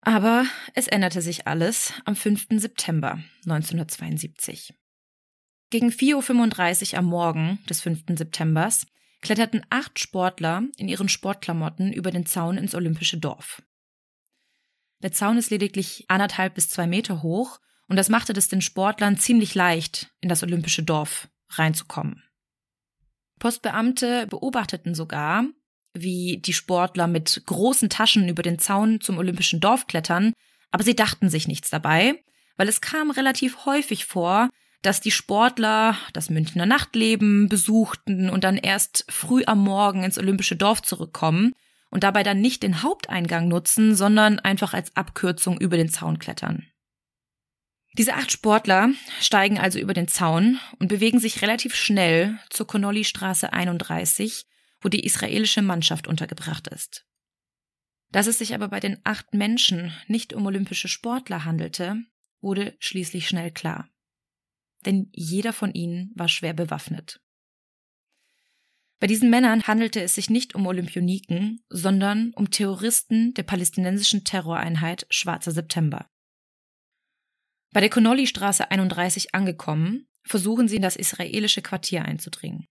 Aber 0.00 0.44
es 0.74 0.88
änderte 0.88 1.22
sich 1.22 1.46
alles 1.46 1.92
am 2.04 2.16
5. 2.16 2.48
September 2.58 3.22
1972. 3.44 4.74
Gegen 5.72 5.88
4.35 5.88 6.92
Uhr 6.92 6.98
am 6.98 7.06
Morgen 7.06 7.58
des 7.66 7.80
5. 7.80 8.02
Septembers 8.18 8.86
kletterten 9.22 9.64
acht 9.70 9.98
Sportler 9.98 10.64
in 10.76 10.86
ihren 10.86 11.08
Sportklamotten 11.08 11.94
über 11.94 12.10
den 12.10 12.26
Zaun 12.26 12.58
ins 12.58 12.74
Olympische 12.74 13.16
Dorf. 13.16 13.62
Der 15.02 15.12
Zaun 15.12 15.38
ist 15.38 15.48
lediglich 15.50 16.04
anderthalb 16.08 16.56
bis 16.56 16.68
zwei 16.68 16.86
Meter 16.86 17.22
hoch 17.22 17.58
und 17.88 17.96
das 17.96 18.10
machte 18.10 18.34
es 18.34 18.48
den 18.48 18.60
Sportlern 18.60 19.16
ziemlich 19.16 19.54
leicht, 19.54 20.10
in 20.20 20.28
das 20.28 20.42
Olympische 20.42 20.82
Dorf 20.82 21.28
reinzukommen. 21.48 22.22
Postbeamte 23.38 24.26
beobachteten 24.26 24.94
sogar, 24.94 25.46
wie 25.94 26.36
die 26.36 26.52
Sportler 26.52 27.06
mit 27.06 27.44
großen 27.46 27.88
Taschen 27.88 28.28
über 28.28 28.42
den 28.42 28.58
Zaun 28.58 29.00
zum 29.00 29.16
Olympischen 29.16 29.60
Dorf 29.60 29.86
klettern, 29.86 30.34
aber 30.70 30.84
sie 30.84 30.94
dachten 30.94 31.30
sich 31.30 31.48
nichts 31.48 31.70
dabei, 31.70 32.22
weil 32.58 32.68
es 32.68 32.82
kam 32.82 33.10
relativ 33.10 33.64
häufig 33.64 34.04
vor, 34.04 34.50
dass 34.82 35.00
die 35.00 35.12
Sportler 35.12 35.96
das 36.12 36.28
Münchner 36.28 36.66
Nachtleben 36.66 37.48
besuchten 37.48 38.28
und 38.28 38.44
dann 38.44 38.56
erst 38.56 39.04
früh 39.08 39.44
am 39.46 39.60
Morgen 39.60 40.02
ins 40.02 40.18
Olympische 40.18 40.56
Dorf 40.56 40.82
zurückkommen 40.82 41.52
und 41.90 42.02
dabei 42.04 42.22
dann 42.22 42.40
nicht 42.40 42.62
den 42.62 42.82
Haupteingang 42.82 43.48
nutzen, 43.48 43.94
sondern 43.94 44.38
einfach 44.40 44.74
als 44.74 44.94
Abkürzung 44.96 45.60
über 45.60 45.76
den 45.76 45.88
Zaun 45.88 46.18
klettern. 46.18 46.66
Diese 47.98 48.14
acht 48.14 48.32
Sportler 48.32 48.90
steigen 49.20 49.58
also 49.58 49.78
über 49.78 49.92
den 49.92 50.08
Zaun 50.08 50.58
und 50.78 50.88
bewegen 50.88 51.20
sich 51.20 51.42
relativ 51.42 51.74
schnell 51.74 52.38
zur 52.48 52.66
Connolly-Straße 52.66 53.52
31, 53.52 54.46
wo 54.80 54.88
die 54.88 55.04
israelische 55.04 55.60
Mannschaft 55.60 56.08
untergebracht 56.08 56.68
ist. 56.68 57.04
Dass 58.10 58.26
es 58.26 58.38
sich 58.38 58.54
aber 58.54 58.68
bei 58.68 58.80
den 58.80 58.98
acht 59.04 59.34
Menschen 59.34 59.92
nicht 60.06 60.32
um 60.32 60.46
olympische 60.46 60.88
Sportler 60.88 61.44
handelte, 61.44 61.96
wurde 62.40 62.74
schließlich 62.78 63.28
schnell 63.28 63.50
klar. 63.50 63.91
Denn 64.84 65.08
jeder 65.12 65.52
von 65.52 65.72
ihnen 65.72 66.12
war 66.14 66.28
schwer 66.28 66.54
bewaffnet. 66.54 67.20
Bei 68.98 69.06
diesen 69.08 69.30
Männern 69.30 69.64
handelte 69.64 70.00
es 70.00 70.14
sich 70.14 70.30
nicht 70.30 70.54
um 70.54 70.64
Olympioniken, 70.66 71.60
sondern 71.68 72.32
um 72.34 72.50
Terroristen 72.50 73.34
der 73.34 73.42
palästinensischen 73.42 74.24
Terroreinheit 74.24 75.06
Schwarzer 75.10 75.50
September. 75.50 76.06
Bei 77.72 77.80
der 77.80 77.90
Connolly-Straße 77.90 78.70
31 78.70 79.34
angekommen, 79.34 80.06
versuchen 80.22 80.68
sie 80.68 80.76
in 80.76 80.82
das 80.82 80.94
israelische 80.94 81.62
Quartier 81.62 82.04
einzudringen. 82.04 82.66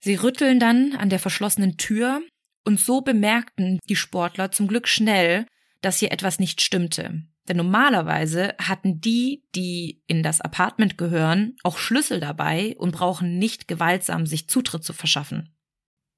Sie 0.00 0.14
rütteln 0.14 0.60
dann 0.60 0.94
an 0.94 1.08
der 1.08 1.18
verschlossenen 1.18 1.76
Tür 1.76 2.22
und 2.64 2.78
so 2.78 3.00
bemerkten 3.00 3.80
die 3.88 3.96
Sportler 3.96 4.52
zum 4.52 4.68
Glück 4.68 4.86
schnell, 4.86 5.46
dass 5.80 5.98
hier 5.98 6.12
etwas 6.12 6.38
nicht 6.38 6.60
stimmte. 6.60 7.24
Denn 7.48 7.58
normalerweise 7.58 8.54
hatten 8.58 9.00
die, 9.00 9.44
die 9.54 10.02
in 10.06 10.22
das 10.22 10.40
Apartment 10.40 10.96
gehören, 10.96 11.56
auch 11.62 11.76
Schlüssel 11.76 12.20
dabei 12.20 12.74
und 12.78 12.92
brauchen 12.92 13.38
nicht 13.38 13.68
gewaltsam 13.68 14.26
sich 14.26 14.48
Zutritt 14.48 14.82
zu 14.82 14.92
verschaffen. 14.92 15.54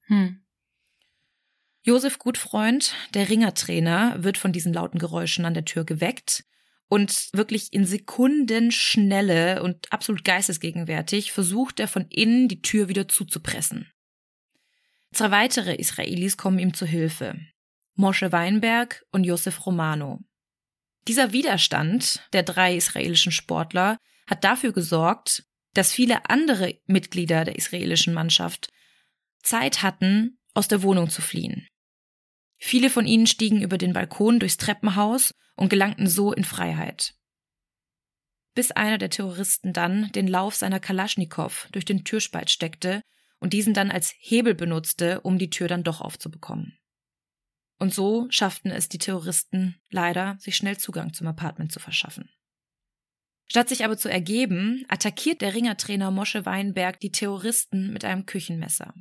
Hm. 0.02 0.44
Josef 1.82 2.18
Gutfreund, 2.18 2.94
der 3.14 3.28
Ringertrainer, 3.28 4.22
wird 4.22 4.38
von 4.38 4.52
diesen 4.52 4.72
lauten 4.72 4.98
Geräuschen 4.98 5.44
an 5.44 5.54
der 5.54 5.64
Tür 5.64 5.84
geweckt 5.84 6.44
und 6.88 7.28
wirklich 7.32 7.72
in 7.72 7.84
Sekundenschnelle 7.84 9.62
und 9.62 9.92
absolut 9.92 10.24
geistesgegenwärtig 10.24 11.32
versucht 11.32 11.80
er 11.80 11.88
von 11.88 12.06
innen 12.08 12.48
die 12.48 12.62
Tür 12.62 12.88
wieder 12.88 13.08
zuzupressen. 13.08 13.90
Zwei 15.12 15.30
weitere 15.30 15.74
Israelis 15.74 16.36
kommen 16.36 16.58
ihm 16.58 16.74
zu 16.74 16.86
Hilfe. 16.86 17.38
Moshe 17.94 18.32
Weinberg 18.32 19.04
und 19.12 19.24
Josef 19.24 19.64
Romano. 19.64 20.20
Dieser 21.08 21.32
Widerstand 21.32 22.26
der 22.32 22.42
drei 22.42 22.74
israelischen 22.76 23.32
Sportler 23.32 23.98
hat 24.26 24.42
dafür 24.42 24.72
gesorgt, 24.72 25.44
dass 25.72 25.92
viele 25.92 26.28
andere 26.28 26.80
Mitglieder 26.86 27.44
der 27.44 27.56
israelischen 27.56 28.14
Mannschaft 28.14 28.72
Zeit 29.42 29.82
hatten, 29.82 30.38
aus 30.54 30.68
der 30.68 30.82
Wohnung 30.82 31.10
zu 31.10 31.22
fliehen. 31.22 31.68
Viele 32.56 32.90
von 32.90 33.06
ihnen 33.06 33.26
stiegen 33.26 33.62
über 33.62 33.78
den 33.78 33.92
Balkon 33.92 34.40
durchs 34.40 34.56
Treppenhaus 34.56 35.34
und 35.54 35.68
gelangten 35.68 36.08
so 36.08 36.32
in 36.32 36.44
Freiheit. 36.44 37.14
Bis 38.54 38.70
einer 38.70 38.96
der 38.96 39.10
Terroristen 39.10 39.74
dann 39.74 40.10
den 40.12 40.26
Lauf 40.26 40.54
seiner 40.54 40.80
Kalaschnikow 40.80 41.68
durch 41.72 41.84
den 41.84 42.04
Türspalt 42.04 42.50
steckte 42.50 43.02
und 43.38 43.52
diesen 43.52 43.74
dann 43.74 43.90
als 43.90 44.14
Hebel 44.18 44.54
benutzte, 44.54 45.20
um 45.20 45.38
die 45.38 45.50
Tür 45.50 45.68
dann 45.68 45.84
doch 45.84 46.00
aufzubekommen. 46.00 46.78
Und 47.78 47.92
so 47.92 48.26
schafften 48.30 48.70
es 48.70 48.88
die 48.88 48.98
Terroristen 48.98 49.76
leider, 49.90 50.36
sich 50.38 50.56
schnell 50.56 50.78
Zugang 50.78 51.12
zum 51.12 51.26
Apartment 51.26 51.72
zu 51.72 51.80
verschaffen. 51.80 52.30
Statt 53.48 53.68
sich 53.68 53.84
aber 53.84 53.96
zu 53.96 54.10
ergeben, 54.10 54.84
attackiert 54.88 55.40
der 55.40 55.54
Ringertrainer 55.54 56.10
Mosche 56.10 56.46
Weinberg 56.46 56.98
die 57.00 57.12
Terroristen 57.12 57.92
mit 57.92 58.04
einem 58.04 58.26
Küchenmesser. 58.26 58.94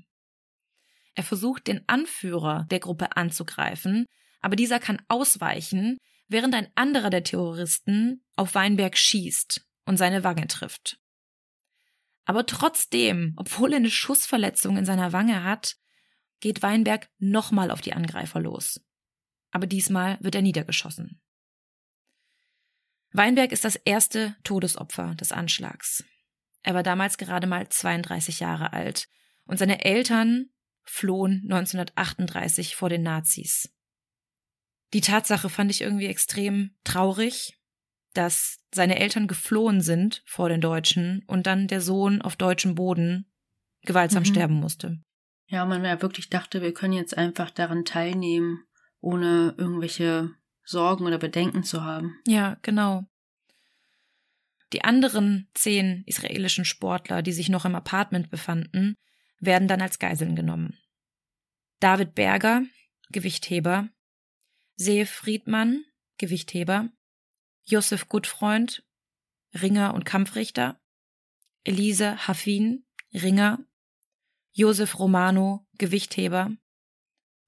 Er 1.16 1.24
versucht, 1.24 1.68
den 1.68 1.88
Anführer 1.88 2.68
der 2.70 2.80
Gruppe 2.80 3.16
anzugreifen, 3.16 4.06
aber 4.42 4.56
dieser 4.56 4.80
kann 4.80 5.02
ausweichen, 5.08 5.98
während 6.28 6.54
ein 6.54 6.68
anderer 6.76 7.10
der 7.10 7.24
Terroristen 7.24 8.24
auf 8.36 8.54
Weinberg 8.54 8.98
schießt 8.98 9.66
und 9.86 9.98
seine 9.98 10.24
Wange 10.24 10.48
trifft. 10.48 11.00
Aber 12.26 12.46
trotzdem, 12.46 13.34
obwohl 13.38 13.72
er 13.72 13.78
eine 13.78 13.90
Schussverletzung 13.90 14.78
in 14.78 14.86
seiner 14.86 15.14
Wange 15.14 15.44
hat, 15.44 15.78
geht 16.46 16.62
Weinberg 16.62 17.10
nochmal 17.18 17.72
auf 17.72 17.82
die 17.82 17.94
Angreifer 17.94 18.40
los. 18.40 18.80
Aber 19.50 19.66
diesmal 19.66 20.20
wird 20.22 20.36
er 20.36 20.44
niedergeschossen. 20.44 21.20
Weinberg 23.14 23.52
ist 23.52 23.66
das 23.66 23.78
erste 23.78 24.36
Todesopfer 24.44 25.16
des 25.16 25.32
Anschlags. 25.32 26.04
Er 26.62 26.76
war 26.76 26.84
damals 26.84 27.18
gerade 27.18 27.48
mal 27.48 27.68
32 27.68 28.42
Jahre 28.42 28.74
alt 28.74 29.10
und 29.46 29.58
seine 29.58 29.86
Eltern 29.86 30.52
flohen 30.84 31.42
1938 31.46 32.76
vor 32.76 32.90
den 32.90 33.02
Nazis. 33.02 33.74
Die 34.94 35.02
Tatsache 35.02 35.50
fand 35.50 35.72
ich 35.72 35.82
irgendwie 35.82 36.06
extrem 36.06 36.78
traurig, 36.84 37.60
dass 38.14 38.60
seine 38.72 39.00
Eltern 39.00 39.26
geflohen 39.26 39.82
sind 39.82 40.22
vor 40.28 40.50
den 40.50 40.62
Deutschen 40.62 41.24
und 41.26 41.48
dann 41.48 41.68
der 41.68 41.82
Sohn 41.82 42.22
auf 42.22 42.36
deutschem 42.36 42.76
Boden 42.76 43.34
gewaltsam 43.82 44.22
mhm. 44.22 44.28
sterben 44.28 44.54
musste. 44.54 45.00
Ja, 45.48 45.66
man 45.66 45.86
ja 45.86 46.02
wirklich 46.02 46.30
dachte, 46.30 46.62
wir 46.62 46.74
können 46.74 46.94
jetzt 46.94 47.18
einfach 47.18 47.52
daran 47.52 47.86
teilnehmen, 47.86 48.66
ohne 49.00 49.54
irgendwelche 49.58 50.32
Sorgen 50.64 51.06
oder 51.06 51.20
Bedenken 51.20 51.64
zu 51.64 51.84
haben. 51.84 52.20
Ja, 52.26 52.58
genau. 52.64 53.06
Die 54.74 54.84
anderen 54.84 55.50
zehn 55.54 56.04
israelischen 56.06 56.66
Sportler, 56.66 57.22
die 57.22 57.32
sich 57.32 57.50
noch 57.50 57.66
im 57.66 57.76
Apartment 57.76 58.32
befanden, 58.32 58.96
werden 59.40 59.68
dann 59.68 59.82
als 59.82 60.00
Geiseln 60.00 60.36
genommen. 60.36 60.78
David 61.80 62.16
Berger, 62.16 62.64
Gewichtheber, 63.10 63.90
Seef 64.76 65.12
Friedmann, 65.12 65.86
Gewichtheber, 66.18 66.90
Josef 67.64 68.10
Gutfreund, 68.10 68.84
Ringer 69.54 69.94
und 69.94 70.06
Kampfrichter, 70.06 70.80
Elise 71.64 72.28
Hafin, 72.28 72.86
Ringer, 73.14 73.60
Josef 74.58 75.00
Romano, 75.00 75.68
Gewichtheber, 75.78 76.56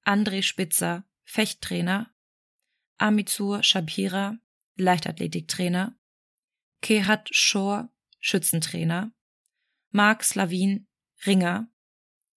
André 0.04 0.42
Spitzer, 0.42 1.04
Fechttrainer, 1.24 2.14
Amitsur 2.98 3.62
Shabira, 3.62 4.36
Leichtathletiktrainer, 4.76 5.98
Kehat 6.82 7.30
Shor, 7.34 7.88
Schützentrainer, 8.20 9.10
Mark 9.90 10.22
Slavin, 10.22 10.86
Ringer. 11.24 11.68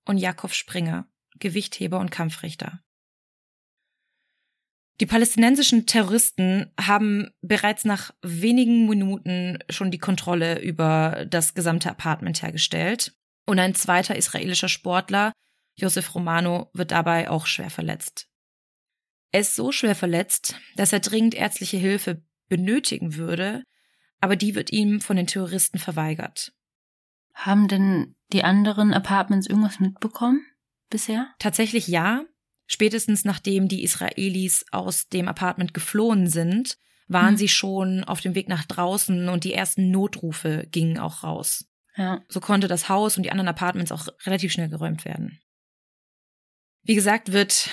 Und 0.06 0.18
Jakob 0.18 0.54
Springer, 0.54 1.08
Gewichtheber 1.38 2.00
und 2.00 2.10
Kampfrichter. 2.10 2.84
Die 5.00 5.06
palästinensischen 5.06 5.86
Terroristen 5.86 6.74
haben 6.80 7.30
bereits 7.42 7.86
nach 7.86 8.12
wenigen 8.24 8.90
Minuten 8.90 9.60
schon 9.70 9.92
die 9.92 10.00
Kontrolle 10.00 10.60
über 10.62 11.28
das 11.30 11.54
gesamte 11.54 11.92
Apartment 11.92 12.42
hergestellt 12.42 13.19
und 13.50 13.58
ein 13.58 13.74
zweiter 13.74 14.16
israelischer 14.16 14.70
Sportler, 14.70 15.34
Josef 15.76 16.14
Romano, 16.14 16.70
wird 16.74 16.92
dabei 16.92 17.32
auch 17.32 17.48
schwer 17.48 17.72
verletzt. 17.72 18.28
Er 19.32 19.42
ist 19.42 19.56
so 19.56 19.72
schwer 19.72 19.96
verletzt, 19.96 20.56
dass 20.76 20.94
er 20.94 21.00
dringend 21.00 21.34
ärztliche 21.34 21.78
Hilfe 21.78 22.22
benötigen 22.48 23.16
würde, 23.16 23.64
aber 24.22 24.36
die 24.36 24.54
wird 24.54 24.72
ihm 24.72 25.02
von 25.02 25.18
den 25.18 25.26
Terroristen 25.26 25.80
verweigert. 25.80 26.54
Haben 27.34 27.68
denn 27.68 28.16
die 28.34 28.44
anderen 28.44 28.94
Apartments 28.94 29.48
irgendwas 29.48 29.80
mitbekommen 29.80 30.46
bisher? 30.90 31.34
Tatsächlich 31.40 31.88
ja. 31.88 32.26
Spätestens 32.68 33.26
nachdem 33.26 33.68
die 33.68 33.84
Israelis 33.84 34.66
aus 34.72 35.08
dem 35.08 35.28
Apartment 35.28 35.74
geflohen 35.74 36.28
sind, 36.28 36.78
waren 37.08 37.32
hm. 37.32 37.38
sie 37.38 37.48
schon 37.48 38.04
auf 38.04 38.22
dem 38.22 38.36
Weg 38.36 38.48
nach 38.48 38.66
draußen 38.66 39.28
und 39.28 39.44
die 39.44 39.54
ersten 39.54 39.90
Notrufe 39.90 40.68
gingen 40.70 41.00
auch 41.00 41.24
raus. 41.24 41.69
Ja. 41.96 42.24
So 42.30 42.40
konnte 42.40 42.68
das 42.68 42.90
Haus 42.90 43.18
und 43.18 43.24
die 43.24 43.32
anderen 43.32 43.48
Apartments 43.48 43.92
auch 43.92 44.08
relativ 44.26 44.52
schnell 44.52 44.70
geräumt 44.70 45.06
werden. 45.06 45.40
Wie 46.84 46.96
gesagt, 46.96 47.32
wird 47.32 47.70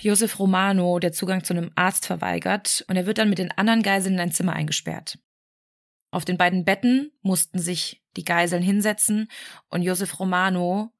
Josef 0.00 0.38
Romano 0.38 0.98
der 0.98 1.12
Zugang 1.12 1.44
zu 1.44 1.54
einem 1.54 1.70
Arzt 1.74 2.06
verweigert 2.06 2.84
und 2.88 2.96
er 2.96 3.06
wird 3.06 3.18
dann 3.18 3.30
mit 3.30 3.38
den 3.38 3.50
anderen 3.52 3.82
Geiseln 3.82 4.14
in 4.14 4.20
ein 4.20 4.32
Zimmer 4.32 4.52
eingesperrt. 4.52 5.18
Auf 6.10 6.24
den 6.24 6.38
beiden 6.38 6.64
Betten 6.64 7.12
mussten 7.20 7.58
sich 7.58 8.02
die 8.16 8.24
Geiseln 8.24 8.62
hinsetzen 8.62 9.28
und 9.68 9.82
Josef 9.82 10.18
Romano 10.18 10.92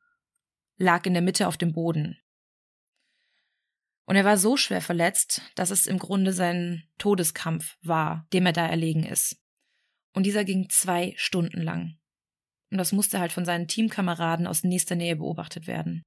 lag 0.76 1.06
in 1.06 1.14
der 1.14 1.22
Mitte 1.22 1.48
auf 1.48 1.56
dem 1.56 1.72
Boden. 1.72 2.18
Und 4.04 4.16
er 4.16 4.24
war 4.24 4.38
so 4.38 4.56
schwer 4.56 4.80
verletzt, 4.80 5.42
dass 5.54 5.70
es 5.70 5.86
im 5.86 5.98
Grunde 5.98 6.32
sein 6.32 6.84
Todeskampf 6.96 7.76
war, 7.82 8.26
dem 8.32 8.46
er 8.46 8.52
da 8.52 8.66
erlegen 8.66 9.04
ist. 9.04 9.36
Und 10.14 10.24
dieser 10.24 10.44
ging 10.44 10.70
zwei 10.70 11.12
Stunden 11.16 11.60
lang. 11.60 11.98
Und 12.70 12.78
das 12.78 12.92
musste 12.92 13.18
halt 13.18 13.32
von 13.32 13.44
seinen 13.44 13.68
Teamkameraden 13.68 14.46
aus 14.46 14.64
nächster 14.64 14.94
Nähe 14.94 15.16
beobachtet 15.16 15.66
werden. 15.66 16.02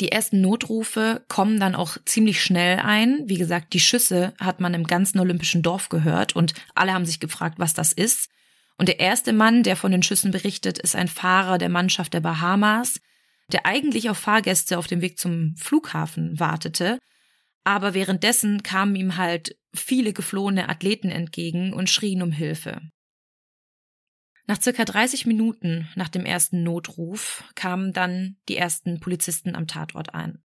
Die 0.00 0.10
ersten 0.10 0.40
Notrufe 0.40 1.24
kommen 1.28 1.60
dann 1.60 1.74
auch 1.74 1.98
ziemlich 2.06 2.42
schnell 2.42 2.78
ein. 2.78 3.20
Wie 3.26 3.36
gesagt, 3.36 3.74
die 3.74 3.80
Schüsse 3.80 4.32
hat 4.40 4.58
man 4.58 4.72
im 4.72 4.86
ganzen 4.86 5.20
olympischen 5.20 5.62
Dorf 5.62 5.90
gehört 5.90 6.34
und 6.34 6.54
alle 6.74 6.94
haben 6.94 7.04
sich 7.04 7.20
gefragt, 7.20 7.58
was 7.58 7.74
das 7.74 7.92
ist. 7.92 8.30
Und 8.78 8.88
der 8.88 8.98
erste 8.98 9.34
Mann, 9.34 9.62
der 9.62 9.76
von 9.76 9.92
den 9.92 10.02
Schüssen 10.02 10.30
berichtet, 10.30 10.78
ist 10.78 10.96
ein 10.96 11.08
Fahrer 11.08 11.58
der 11.58 11.68
Mannschaft 11.68 12.14
der 12.14 12.20
Bahamas, 12.20 12.98
der 13.52 13.66
eigentlich 13.66 14.08
auf 14.08 14.16
Fahrgäste 14.16 14.78
auf 14.78 14.86
dem 14.86 15.02
Weg 15.02 15.18
zum 15.18 15.54
Flughafen 15.56 16.40
wartete. 16.40 16.98
Aber 17.62 17.92
währenddessen 17.92 18.62
kamen 18.62 18.96
ihm 18.96 19.18
halt 19.18 19.54
viele 19.74 20.14
geflohene 20.14 20.70
Athleten 20.70 21.10
entgegen 21.10 21.74
und 21.74 21.90
schrien 21.90 22.22
um 22.22 22.32
Hilfe. 22.32 22.80
Nach 24.46 24.60
circa 24.60 24.84
30 24.84 25.26
Minuten 25.26 25.88
nach 25.94 26.08
dem 26.08 26.24
ersten 26.24 26.62
Notruf 26.62 27.44
kamen 27.54 27.92
dann 27.92 28.36
die 28.48 28.56
ersten 28.56 29.00
Polizisten 29.00 29.54
am 29.54 29.66
Tatort 29.66 30.14
ein. 30.14 30.42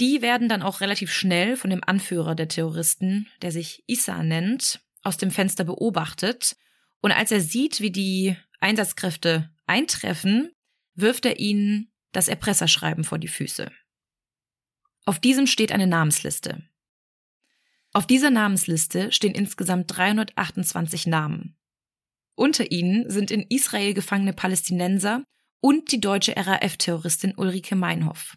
Die 0.00 0.22
werden 0.22 0.48
dann 0.48 0.62
auch 0.62 0.80
relativ 0.80 1.12
schnell 1.12 1.56
von 1.56 1.70
dem 1.70 1.84
Anführer 1.84 2.34
der 2.34 2.48
Terroristen, 2.48 3.28
der 3.42 3.52
sich 3.52 3.84
Issa 3.86 4.22
nennt, 4.22 4.80
aus 5.02 5.16
dem 5.16 5.30
Fenster 5.30 5.64
beobachtet. 5.64 6.56
Und 7.00 7.12
als 7.12 7.30
er 7.30 7.40
sieht, 7.40 7.80
wie 7.80 7.92
die 7.92 8.36
Einsatzkräfte 8.60 9.50
eintreffen, 9.66 10.52
wirft 10.94 11.26
er 11.26 11.38
ihnen 11.38 11.92
das 12.12 12.28
Erpresserschreiben 12.28 13.04
vor 13.04 13.18
die 13.18 13.28
Füße. 13.28 13.70
Auf 15.04 15.20
diesem 15.20 15.46
steht 15.46 15.70
eine 15.70 15.86
Namensliste. 15.86 16.62
Auf 17.92 18.06
dieser 18.06 18.30
Namensliste 18.30 19.12
stehen 19.12 19.34
insgesamt 19.34 19.96
328 19.96 21.06
Namen. 21.06 21.56
Unter 22.34 22.70
ihnen 22.70 23.08
sind 23.10 23.30
in 23.30 23.42
Israel 23.48 23.94
gefangene 23.94 24.32
Palästinenser 24.32 25.24
und 25.60 25.92
die 25.92 26.00
deutsche 26.00 26.36
RAF-Terroristin 26.36 27.34
Ulrike 27.36 27.76
Meinhoff. 27.76 28.36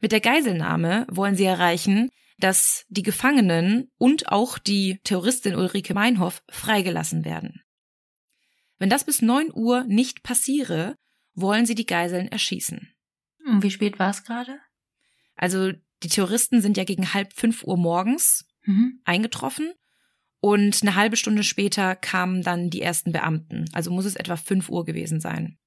Mit 0.00 0.12
der 0.12 0.20
Geiselnahme 0.20 1.06
wollen 1.10 1.36
sie 1.36 1.44
erreichen, 1.44 2.10
dass 2.38 2.84
die 2.88 3.02
Gefangenen 3.02 3.90
und 3.96 4.28
auch 4.28 4.58
die 4.58 5.00
Terroristin 5.04 5.54
Ulrike 5.54 5.94
Meinhoff 5.94 6.42
freigelassen 6.50 7.24
werden. 7.24 7.62
Wenn 8.78 8.90
das 8.90 9.04
bis 9.04 9.22
9 9.22 9.50
Uhr 9.54 9.84
nicht 9.84 10.22
passiere, 10.22 10.96
wollen 11.34 11.64
sie 11.64 11.74
die 11.74 11.86
Geiseln 11.86 12.28
erschießen. 12.28 12.92
Und 13.46 13.62
wie 13.62 13.70
spät 13.70 13.98
war 13.98 14.10
es 14.10 14.22
gerade? 14.24 14.60
Also 15.34 15.72
die 16.02 16.08
Terroristen 16.08 16.60
sind 16.60 16.76
ja 16.76 16.84
gegen 16.84 17.14
halb 17.14 17.32
fünf 17.32 17.64
Uhr 17.64 17.78
morgens 17.78 18.46
mhm. 18.64 19.00
eingetroffen 19.04 19.72
und 20.46 20.80
eine 20.82 20.94
halbe 20.94 21.16
Stunde 21.16 21.42
später 21.42 21.96
kamen 21.96 22.40
dann 22.44 22.70
die 22.70 22.80
ersten 22.80 23.10
Beamten. 23.10 23.64
Also 23.72 23.90
muss 23.90 24.04
es 24.04 24.14
etwa 24.14 24.36
5 24.36 24.68
Uhr 24.68 24.84
gewesen 24.84 25.18
sein. 25.18 25.58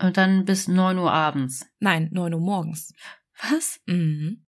Und 0.00 0.16
dann 0.18 0.44
bis 0.44 0.68
9 0.68 0.98
Uhr 0.98 1.12
abends? 1.12 1.66
Nein, 1.80 2.10
9 2.12 2.34
Uhr 2.34 2.40
morgens. 2.40 2.94
Was? 3.42 3.80
Mhm. 3.86 4.46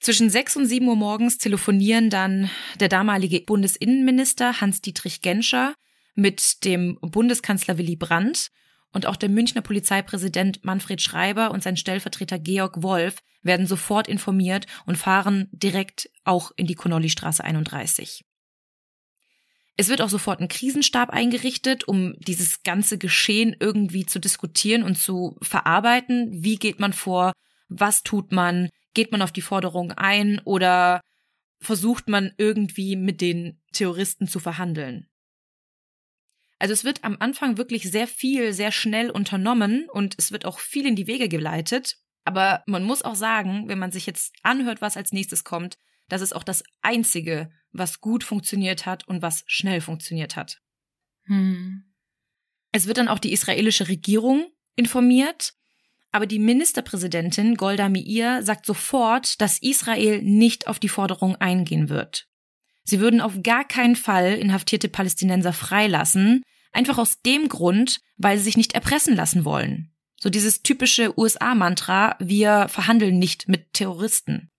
Zwischen 0.00 0.30
6 0.30 0.56
und 0.56 0.66
7 0.66 0.88
Uhr 0.88 0.96
morgens 0.96 1.38
telefonieren 1.38 2.10
dann 2.10 2.50
der 2.80 2.88
damalige 2.88 3.40
Bundesinnenminister 3.42 4.60
Hans-Dietrich 4.60 5.20
Genscher 5.20 5.76
mit 6.16 6.64
dem 6.64 6.98
Bundeskanzler 7.02 7.78
Willy 7.78 7.94
Brandt 7.94 8.50
und 8.94 9.06
auch 9.06 9.16
der 9.16 9.28
Münchner 9.28 9.60
Polizeipräsident 9.60 10.64
Manfred 10.64 11.02
Schreiber 11.02 11.50
und 11.50 11.62
sein 11.62 11.76
Stellvertreter 11.76 12.38
Georg 12.38 12.82
Wolf 12.82 13.22
werden 13.42 13.66
sofort 13.66 14.08
informiert 14.08 14.66
und 14.86 14.96
fahren 14.96 15.48
direkt 15.52 16.08
auch 16.24 16.52
in 16.56 16.66
die 16.66 16.76
Connolly-Straße 16.76 17.44
31. 17.44 18.24
Es 19.76 19.88
wird 19.88 20.00
auch 20.00 20.08
sofort 20.08 20.40
ein 20.40 20.48
Krisenstab 20.48 21.10
eingerichtet, 21.10 21.84
um 21.84 22.14
dieses 22.20 22.62
ganze 22.62 22.96
Geschehen 22.96 23.56
irgendwie 23.58 24.06
zu 24.06 24.20
diskutieren 24.20 24.84
und 24.84 24.96
zu 24.96 25.36
verarbeiten. 25.42 26.28
Wie 26.30 26.56
geht 26.56 26.78
man 26.78 26.92
vor? 26.92 27.32
Was 27.68 28.04
tut 28.04 28.30
man? 28.30 28.68
Geht 28.94 29.10
man 29.10 29.20
auf 29.20 29.32
die 29.32 29.42
Forderung 29.42 29.90
ein 29.90 30.40
oder 30.44 31.00
versucht 31.60 32.08
man 32.08 32.32
irgendwie 32.38 32.94
mit 32.94 33.20
den 33.20 33.60
Terroristen 33.72 34.28
zu 34.28 34.38
verhandeln? 34.38 35.08
Also 36.58 36.72
es 36.72 36.84
wird 36.84 37.04
am 37.04 37.16
Anfang 37.18 37.58
wirklich 37.58 37.90
sehr 37.90 38.06
viel, 38.06 38.52
sehr 38.52 38.72
schnell 38.72 39.10
unternommen 39.10 39.88
und 39.92 40.14
es 40.18 40.32
wird 40.32 40.44
auch 40.44 40.58
viel 40.58 40.86
in 40.86 40.96
die 40.96 41.06
Wege 41.06 41.28
geleitet. 41.28 41.98
Aber 42.24 42.62
man 42.66 42.84
muss 42.84 43.02
auch 43.02 43.16
sagen, 43.16 43.68
wenn 43.68 43.78
man 43.78 43.92
sich 43.92 44.06
jetzt 44.06 44.34
anhört, 44.42 44.80
was 44.80 44.96
als 44.96 45.12
nächstes 45.12 45.44
kommt, 45.44 45.78
das 46.08 46.22
ist 46.22 46.34
auch 46.34 46.44
das 46.44 46.62
Einzige, 46.80 47.50
was 47.72 48.00
gut 48.00 48.24
funktioniert 48.24 48.86
hat 48.86 49.06
und 49.08 49.22
was 49.22 49.44
schnell 49.46 49.80
funktioniert 49.80 50.36
hat. 50.36 50.60
Hm. 51.24 51.84
Es 52.72 52.86
wird 52.86 52.98
dann 52.98 53.08
auch 53.08 53.18
die 53.18 53.32
israelische 53.32 53.88
Regierung 53.88 54.50
informiert, 54.76 55.54
aber 56.12 56.26
die 56.26 56.38
Ministerpräsidentin 56.38 57.56
Golda 57.56 57.88
Meir 57.88 58.42
sagt 58.42 58.66
sofort, 58.66 59.40
dass 59.40 59.58
Israel 59.60 60.22
nicht 60.22 60.66
auf 60.66 60.78
die 60.78 60.88
Forderung 60.88 61.36
eingehen 61.36 61.88
wird. 61.88 62.28
Sie 62.84 63.00
würden 63.00 63.20
auf 63.20 63.42
gar 63.42 63.64
keinen 63.64 63.96
Fall 63.96 64.34
inhaftierte 64.34 64.88
Palästinenser 64.88 65.52
freilassen, 65.52 66.42
einfach 66.72 66.98
aus 66.98 67.22
dem 67.22 67.48
Grund, 67.48 68.00
weil 68.16 68.36
sie 68.38 68.44
sich 68.44 68.56
nicht 68.56 68.74
erpressen 68.74 69.16
lassen 69.16 69.44
wollen. 69.44 69.90
So 70.20 70.30
dieses 70.30 70.62
typische 70.62 71.18
USA-Mantra, 71.18 72.16
wir 72.18 72.68
verhandeln 72.68 73.18
nicht 73.18 73.48
mit 73.48 73.72
Terroristen. 73.72 74.50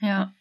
Ja. 0.00 0.32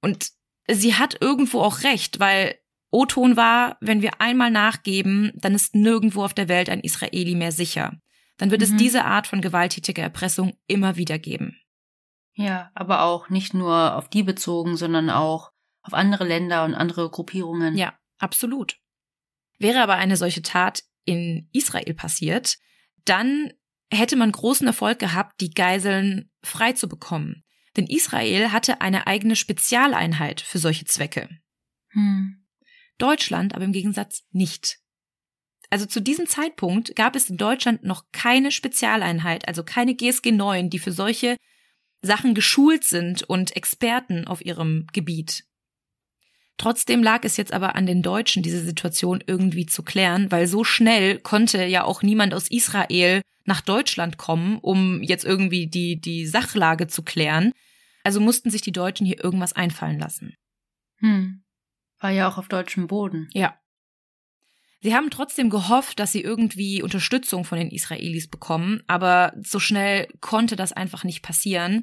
Und 0.00 0.30
sie 0.68 0.94
hat 0.94 1.20
irgendwo 1.20 1.60
auch 1.60 1.82
recht, 1.82 2.20
weil 2.20 2.56
O-Ton 2.90 3.36
war, 3.36 3.76
wenn 3.80 4.02
wir 4.02 4.20
einmal 4.20 4.50
nachgeben, 4.50 5.32
dann 5.34 5.54
ist 5.54 5.74
nirgendwo 5.74 6.24
auf 6.24 6.34
der 6.34 6.48
Welt 6.48 6.68
ein 6.68 6.80
Israeli 6.80 7.34
mehr 7.34 7.52
sicher. 7.52 7.92
Dann 8.36 8.50
wird 8.50 8.60
mhm. 8.60 8.66
es 8.66 8.76
diese 8.76 9.04
Art 9.04 9.26
von 9.26 9.40
gewalttätiger 9.40 10.02
Erpressung 10.02 10.56
immer 10.66 10.96
wieder 10.96 11.18
geben. 11.18 11.58
Ja, 12.34 12.70
aber 12.74 13.02
auch 13.02 13.30
nicht 13.30 13.54
nur 13.54 13.96
auf 13.96 14.08
die 14.08 14.22
bezogen, 14.22 14.76
sondern 14.76 15.08
auch 15.08 15.52
auf 15.86 15.94
andere 15.94 16.24
Länder 16.24 16.64
und 16.64 16.74
andere 16.74 17.10
Gruppierungen. 17.10 17.76
Ja, 17.76 17.98
absolut. 18.18 18.78
Wäre 19.58 19.80
aber 19.82 19.94
eine 19.94 20.16
solche 20.16 20.42
Tat 20.42 20.82
in 21.04 21.48
Israel 21.52 21.94
passiert, 21.94 22.58
dann 23.04 23.52
hätte 23.90 24.16
man 24.16 24.32
großen 24.32 24.66
Erfolg 24.66 24.98
gehabt, 24.98 25.40
die 25.40 25.50
Geiseln 25.50 26.30
frei 26.42 26.72
zu 26.72 26.88
bekommen. 26.88 27.44
Denn 27.76 27.86
Israel 27.86 28.52
hatte 28.52 28.80
eine 28.80 29.06
eigene 29.06 29.36
Spezialeinheit 29.36 30.40
für 30.40 30.58
solche 30.58 30.86
Zwecke. 30.86 31.28
Hm. 31.90 32.46
Deutschland 32.98 33.54
aber 33.54 33.64
im 33.64 33.72
Gegensatz 33.72 34.24
nicht. 34.30 34.78
Also 35.70 35.86
zu 35.86 36.00
diesem 36.00 36.26
Zeitpunkt 36.26 36.96
gab 36.96 37.16
es 37.16 37.28
in 37.28 37.36
Deutschland 37.36 37.84
noch 37.84 38.04
keine 38.12 38.50
Spezialeinheit, 38.50 39.46
also 39.46 39.62
keine 39.64 39.94
GSG 39.94 40.32
9, 40.32 40.70
die 40.70 40.78
für 40.78 40.92
solche 40.92 41.36
Sachen 42.02 42.34
geschult 42.34 42.84
sind 42.84 43.22
und 43.24 43.56
Experten 43.56 44.26
auf 44.26 44.44
ihrem 44.44 44.86
Gebiet. 44.92 45.44
Trotzdem 46.58 47.02
lag 47.02 47.24
es 47.24 47.36
jetzt 47.36 47.52
aber 47.52 47.76
an 47.76 47.86
den 47.86 48.02
Deutschen, 48.02 48.42
diese 48.42 48.64
Situation 48.64 49.22
irgendwie 49.26 49.66
zu 49.66 49.82
klären, 49.82 50.30
weil 50.30 50.46
so 50.46 50.64
schnell 50.64 51.18
konnte 51.18 51.64
ja 51.64 51.84
auch 51.84 52.02
niemand 52.02 52.32
aus 52.32 52.48
Israel 52.50 53.20
nach 53.44 53.60
Deutschland 53.60 54.16
kommen, 54.16 54.58
um 54.58 55.02
jetzt 55.02 55.24
irgendwie 55.24 55.66
die, 55.66 56.00
die 56.00 56.26
Sachlage 56.26 56.86
zu 56.86 57.02
klären. 57.02 57.52
Also 58.04 58.20
mussten 58.20 58.50
sich 58.50 58.62
die 58.62 58.72
Deutschen 58.72 59.06
hier 59.06 59.22
irgendwas 59.22 59.52
einfallen 59.52 59.98
lassen. 59.98 60.34
Hm. 60.98 61.42
War 61.98 62.10
ja 62.10 62.28
auch 62.28 62.38
auf 62.38 62.48
deutschem 62.48 62.86
Boden. 62.86 63.28
Ja. 63.32 63.58
Sie 64.80 64.94
haben 64.94 65.10
trotzdem 65.10 65.50
gehofft, 65.50 65.98
dass 65.98 66.12
sie 66.12 66.20
irgendwie 66.20 66.82
Unterstützung 66.82 67.44
von 67.44 67.58
den 67.58 67.70
Israelis 67.70 68.28
bekommen, 68.28 68.82
aber 68.86 69.32
so 69.42 69.58
schnell 69.58 70.06
konnte 70.20 70.56
das 70.56 70.72
einfach 70.72 71.04
nicht 71.04 71.22
passieren. 71.22 71.82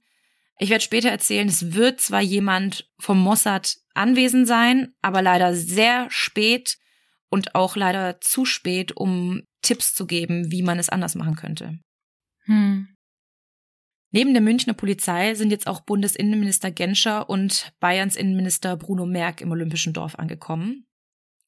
Ich 0.60 0.70
werde 0.70 0.84
später 0.84 1.10
erzählen, 1.10 1.48
es 1.48 1.74
wird 1.74 2.00
zwar 2.00 2.22
jemand 2.22 2.90
vom 3.00 3.20
Mossad 3.20 3.78
anwesend 3.94 4.48
sein, 4.48 4.94
aber 5.02 5.22
leider 5.22 5.56
sehr 5.56 6.08
spät 6.10 6.78
und 7.30 7.56
auch 7.56 7.76
leider 7.76 8.22
zu 8.22 8.46
spät, 8.46 8.96
um 8.96 9.42
Tipps 9.62 9.96
zu 9.96 10.06
geben, 10.06 10.52
wie 10.52 10.62
man 10.62 10.80
es 10.80 10.90
anders 10.90 11.16
machen 11.16 11.36
könnte. 11.36 11.80
Hm. 12.46 12.88
Neben 14.12 14.34
der 14.34 14.44
Münchner 14.44 14.74
Polizei 14.74 15.34
sind 15.34 15.50
jetzt 15.50 15.66
auch 15.66 15.82
Bundesinnenminister 15.82 16.70
Genscher 16.70 17.30
und 17.30 17.74
Bayerns 17.80 18.16
Innenminister 18.16 18.78
Bruno 18.78 19.08
Merck 19.08 19.42
im 19.42 19.52
Olympischen 19.52 19.94
Dorf 19.94 20.20
angekommen. 20.20 20.86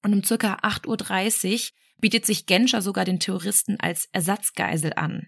Und 0.01 0.13
um 0.13 0.23
circa 0.23 0.55
8.30 0.63 1.53
Uhr 1.53 1.59
bietet 2.01 2.25
sich 2.25 2.47
Genscher 2.47 2.81
sogar 2.81 3.05
den 3.05 3.19
Terroristen 3.19 3.79
als 3.79 4.09
Ersatzgeisel 4.11 4.93
an. 4.95 5.27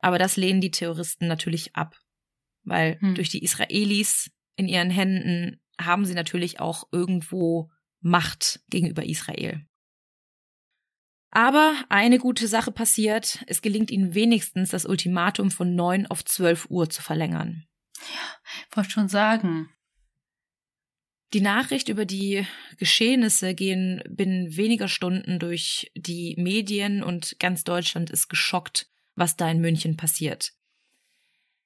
Aber 0.00 0.18
das 0.18 0.36
lehnen 0.36 0.60
die 0.60 0.70
Terroristen 0.70 1.26
natürlich 1.26 1.74
ab, 1.74 1.98
weil 2.64 3.00
hm. 3.00 3.14
durch 3.14 3.30
die 3.30 3.42
Israelis 3.42 4.30
in 4.56 4.68
ihren 4.68 4.90
Händen 4.90 5.62
haben 5.80 6.04
sie 6.04 6.14
natürlich 6.14 6.60
auch 6.60 6.88
irgendwo 6.92 7.70
Macht 8.00 8.60
gegenüber 8.68 9.04
Israel. 9.04 9.66
Aber 11.30 11.74
eine 11.88 12.18
gute 12.18 12.46
Sache 12.46 12.70
passiert, 12.70 13.42
es 13.48 13.60
gelingt 13.60 13.90
ihnen 13.90 14.14
wenigstens, 14.14 14.70
das 14.70 14.86
Ultimatum 14.86 15.50
von 15.50 15.74
neun 15.74 16.06
auf 16.06 16.24
zwölf 16.24 16.66
Uhr 16.70 16.88
zu 16.88 17.02
verlängern. 17.02 17.66
Ja, 17.98 18.76
wollte 18.76 18.90
schon 18.90 19.08
sagen. 19.08 19.68
Die 21.32 21.40
Nachricht 21.40 21.88
über 21.88 22.04
die 22.04 22.46
Geschehnisse 22.76 23.56
gehen 23.56 24.00
binnen 24.08 24.56
weniger 24.56 24.86
Stunden 24.86 25.40
durch 25.40 25.90
die 25.96 26.36
Medien 26.38 27.02
und 27.02 27.36
ganz 27.40 27.64
Deutschland 27.64 28.10
ist 28.10 28.28
geschockt, 28.28 28.88
was 29.16 29.36
da 29.36 29.50
in 29.50 29.60
München 29.60 29.96
passiert. 29.96 30.52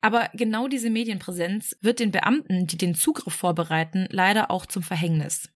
Aber 0.01 0.31
genau 0.33 0.69
diese 0.69 0.91
Medienpräsenz 0.91 1.77
wird 1.81 1.99
den 1.99 2.13
Beamten, 2.13 2.67
die 2.67 2.77
den 2.77 2.95
Zugriff 2.95 3.35
vorbereiten, 3.35 4.07
leider 4.11 4.51
auch 4.51 4.67
zum 4.67 4.83
Verhängnis. 4.83 5.49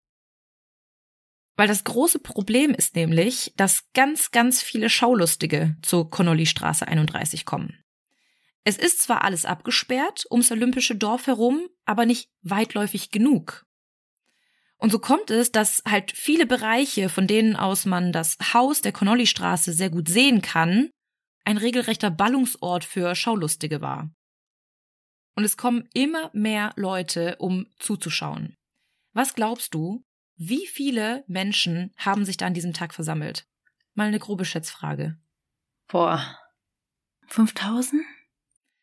Weil 1.56 1.68
das 1.68 1.84
große 1.84 2.20
Problem 2.20 2.72
ist 2.74 2.96
nämlich, 2.96 3.52
dass 3.56 3.92
ganz, 3.92 4.30
ganz 4.30 4.62
viele 4.62 4.88
Schaulustige 4.88 5.76
zur 5.82 6.08
Connolly-Straße 6.08 6.88
31 6.88 7.44
kommen. 7.44 7.84
Es 8.64 8.78
ist 8.78 9.02
zwar 9.02 9.24
alles 9.24 9.44
abgesperrt 9.44 10.24
ums 10.30 10.50
olympische 10.50 10.94
Dorf 10.94 11.26
herum, 11.26 11.68
aber 11.84 12.06
nicht 12.06 12.30
weitläufig 12.42 13.10
genug. 13.10 13.66
Und 14.78 14.90
so 14.90 14.98
kommt 14.98 15.30
es, 15.30 15.52
dass 15.52 15.82
halt 15.86 16.12
viele 16.12 16.46
Bereiche, 16.46 17.10
von 17.10 17.26
denen 17.26 17.56
aus 17.56 17.84
man 17.84 18.12
das 18.12 18.38
Haus 18.54 18.80
der 18.80 18.92
Connolly-Straße 18.92 19.74
sehr 19.74 19.90
gut 19.90 20.08
sehen 20.08 20.40
kann, 20.40 20.88
ein 21.44 21.58
regelrechter 21.58 22.10
Ballungsort 22.10 22.84
für 22.84 23.14
Schaulustige 23.14 23.82
war. 23.82 24.10
Und 25.34 25.44
es 25.44 25.56
kommen 25.56 25.88
immer 25.94 26.30
mehr 26.32 26.72
Leute, 26.76 27.36
um 27.38 27.66
zuzuschauen. 27.78 28.56
Was 29.12 29.34
glaubst 29.34 29.74
du, 29.74 30.04
wie 30.36 30.66
viele 30.66 31.24
Menschen 31.26 31.92
haben 31.96 32.24
sich 32.24 32.36
da 32.36 32.46
an 32.46 32.54
diesem 32.54 32.72
Tag 32.72 32.94
versammelt? 32.94 33.46
Mal 33.94 34.08
eine 34.08 34.18
grobe 34.18 34.44
Schätzfrage. 34.44 35.18
Boah. 35.88 36.38
5000? 37.26 38.02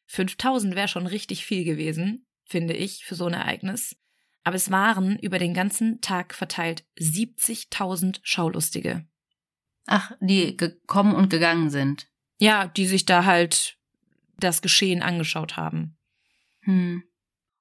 5000 0.08 0.76
wäre 0.76 0.88
schon 0.88 1.08
richtig 1.08 1.46
viel 1.46 1.64
gewesen, 1.64 2.26
finde 2.46 2.74
ich, 2.74 3.06
für 3.06 3.16
so 3.16 3.26
ein 3.26 3.34
Ereignis. 3.34 3.96
Aber 4.44 4.56
es 4.56 4.72
waren 4.72 5.18
über 5.20 5.40
den 5.40 5.54
ganzen 5.54 6.00
Tag 6.00 6.34
verteilt 6.34 6.86
70.000 7.00 8.20
Schaulustige. 8.24 9.06
Ach, 9.88 10.12
die 10.22 10.56
gekommen 10.56 11.16
und 11.16 11.30
gegangen 11.30 11.70
sind. 11.70 12.08
Ja, 12.40 12.68
die 12.68 12.86
sich 12.86 13.06
da 13.06 13.26
halt 13.26 13.78
das 14.38 14.62
Geschehen 14.62 15.02
angeschaut 15.02 15.58
haben. 15.58 15.97
Hm. 16.68 17.04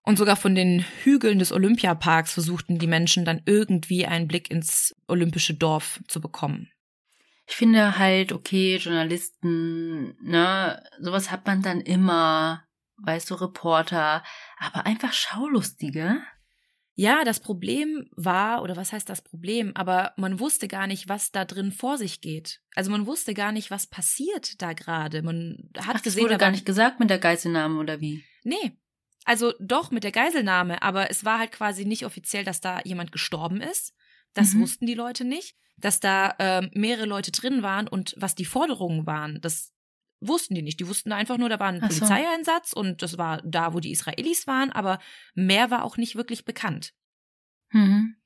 Und 0.03 0.19
sogar 0.19 0.37
von 0.37 0.55
den 0.55 0.85
Hügeln 1.03 1.39
des 1.39 1.53
Olympiaparks 1.53 2.35
versuchten 2.35 2.79
die 2.79 2.87
Menschen 2.87 3.25
dann 3.25 3.43
irgendwie 3.47 4.07
einen 4.07 4.29
Blick 4.29 4.51
ins 4.51 4.95
olympische 5.09 5.55
Dorf 5.55 6.01
zu 6.07 6.21
bekommen. 6.21 6.71
Ich 7.49 7.57
finde 7.57 7.99
halt, 7.99 8.33
okay, 8.33 8.77
Journalisten, 8.77 10.17
ne, 10.23 10.83
sowas 11.01 11.31
hat 11.31 11.47
man 11.47 11.63
dann 11.63 11.81
immer, 11.81 12.65
weißt 12.99 13.31
du, 13.31 13.35
Reporter, 13.35 14.23
aber 14.59 14.87
einfach 14.87 15.13
Schaulustige. 15.13 16.21
Ja, 16.95 17.25
das 17.25 17.41
Problem 17.41 18.09
war, 18.17 18.63
oder 18.63 18.77
was 18.77 18.93
heißt 18.93 19.09
das 19.09 19.23
Problem, 19.23 19.73
aber 19.75 20.13
man 20.17 20.41
wusste 20.41 20.67
gar 20.67 20.87
nicht, 20.87 21.09
was 21.09 21.31
da 21.31 21.45
drin 21.45 21.71
vor 21.71 21.99
sich 21.99 22.21
geht. 22.21 22.61
Also 22.75 22.91
man 22.91 23.07
wusste 23.07 23.35
gar 23.35 23.53
nicht, 23.53 23.71
was 23.71 23.87
passiert 23.87 24.63
da 24.63 24.73
gerade. 24.73 25.23
Man 25.23 25.69
hat 25.77 25.97
Ach, 25.97 26.03
gesehen, 26.03 26.23
das 26.23 26.31
wurde 26.31 26.39
gar 26.39 26.51
nicht 26.51 26.65
gesagt 26.65 26.99
mit 26.99 27.11
der 27.11 27.19
Geiselnahme 27.19 27.79
oder 27.79 28.01
wie? 28.01 28.25
Nee, 28.45 28.79
also 29.27 29.53
doch 29.59 29.91
mit 29.91 30.05
der 30.05 30.13
Geiselnahme, 30.13 30.83
aber 30.83 31.11
es 31.11 31.25
war 31.25 31.41
halt 31.41 31.51
quasi 31.51 31.85
nicht 31.85 32.07
offiziell, 32.07 32.45
dass 32.45 32.61
da 32.61 32.81
jemand 32.85 33.11
gestorben 33.11 33.61
ist. 33.61 33.93
Das 34.35 34.55
mhm. 34.55 34.61
wussten 34.61 34.87
die 34.87 34.95
Leute 34.95 35.25
nicht. 35.25 35.57
Dass 35.79 36.01
da 36.01 36.31
äh, 36.39 36.71
mehrere 36.73 37.05
Leute 37.05 37.33
drin 37.33 37.63
waren 37.63 37.87
und 37.87 38.15
was 38.17 38.35
die 38.35 38.47
Forderungen 38.47 39.05
waren, 39.05 39.43
das 39.43 39.75
wussten 40.21 40.55
die 40.55 40.63
nicht. 40.63 40.81
Die 40.81 40.89
wussten 40.89 41.13
einfach 41.13 41.37
nur, 41.37 41.51
da 41.51 41.61
war 41.61 41.69
ein 41.69 41.83
Ach 41.83 41.89
Polizeieinsatz 41.89 42.71
so. 42.71 42.81
und 42.81 43.03
das 43.03 43.19
war 43.19 43.43
da, 43.45 43.75
wo 43.75 43.81
die 43.81 43.91
Israelis 43.91 44.47
waren, 44.47 44.73
aber 44.73 45.01
mehr 45.35 45.71
war 45.71 45.85
auch 45.85 45.99
nicht 45.99 46.17
wirklich 46.17 46.47
bekannt. 46.47 46.95
Mhm. 47.73 48.17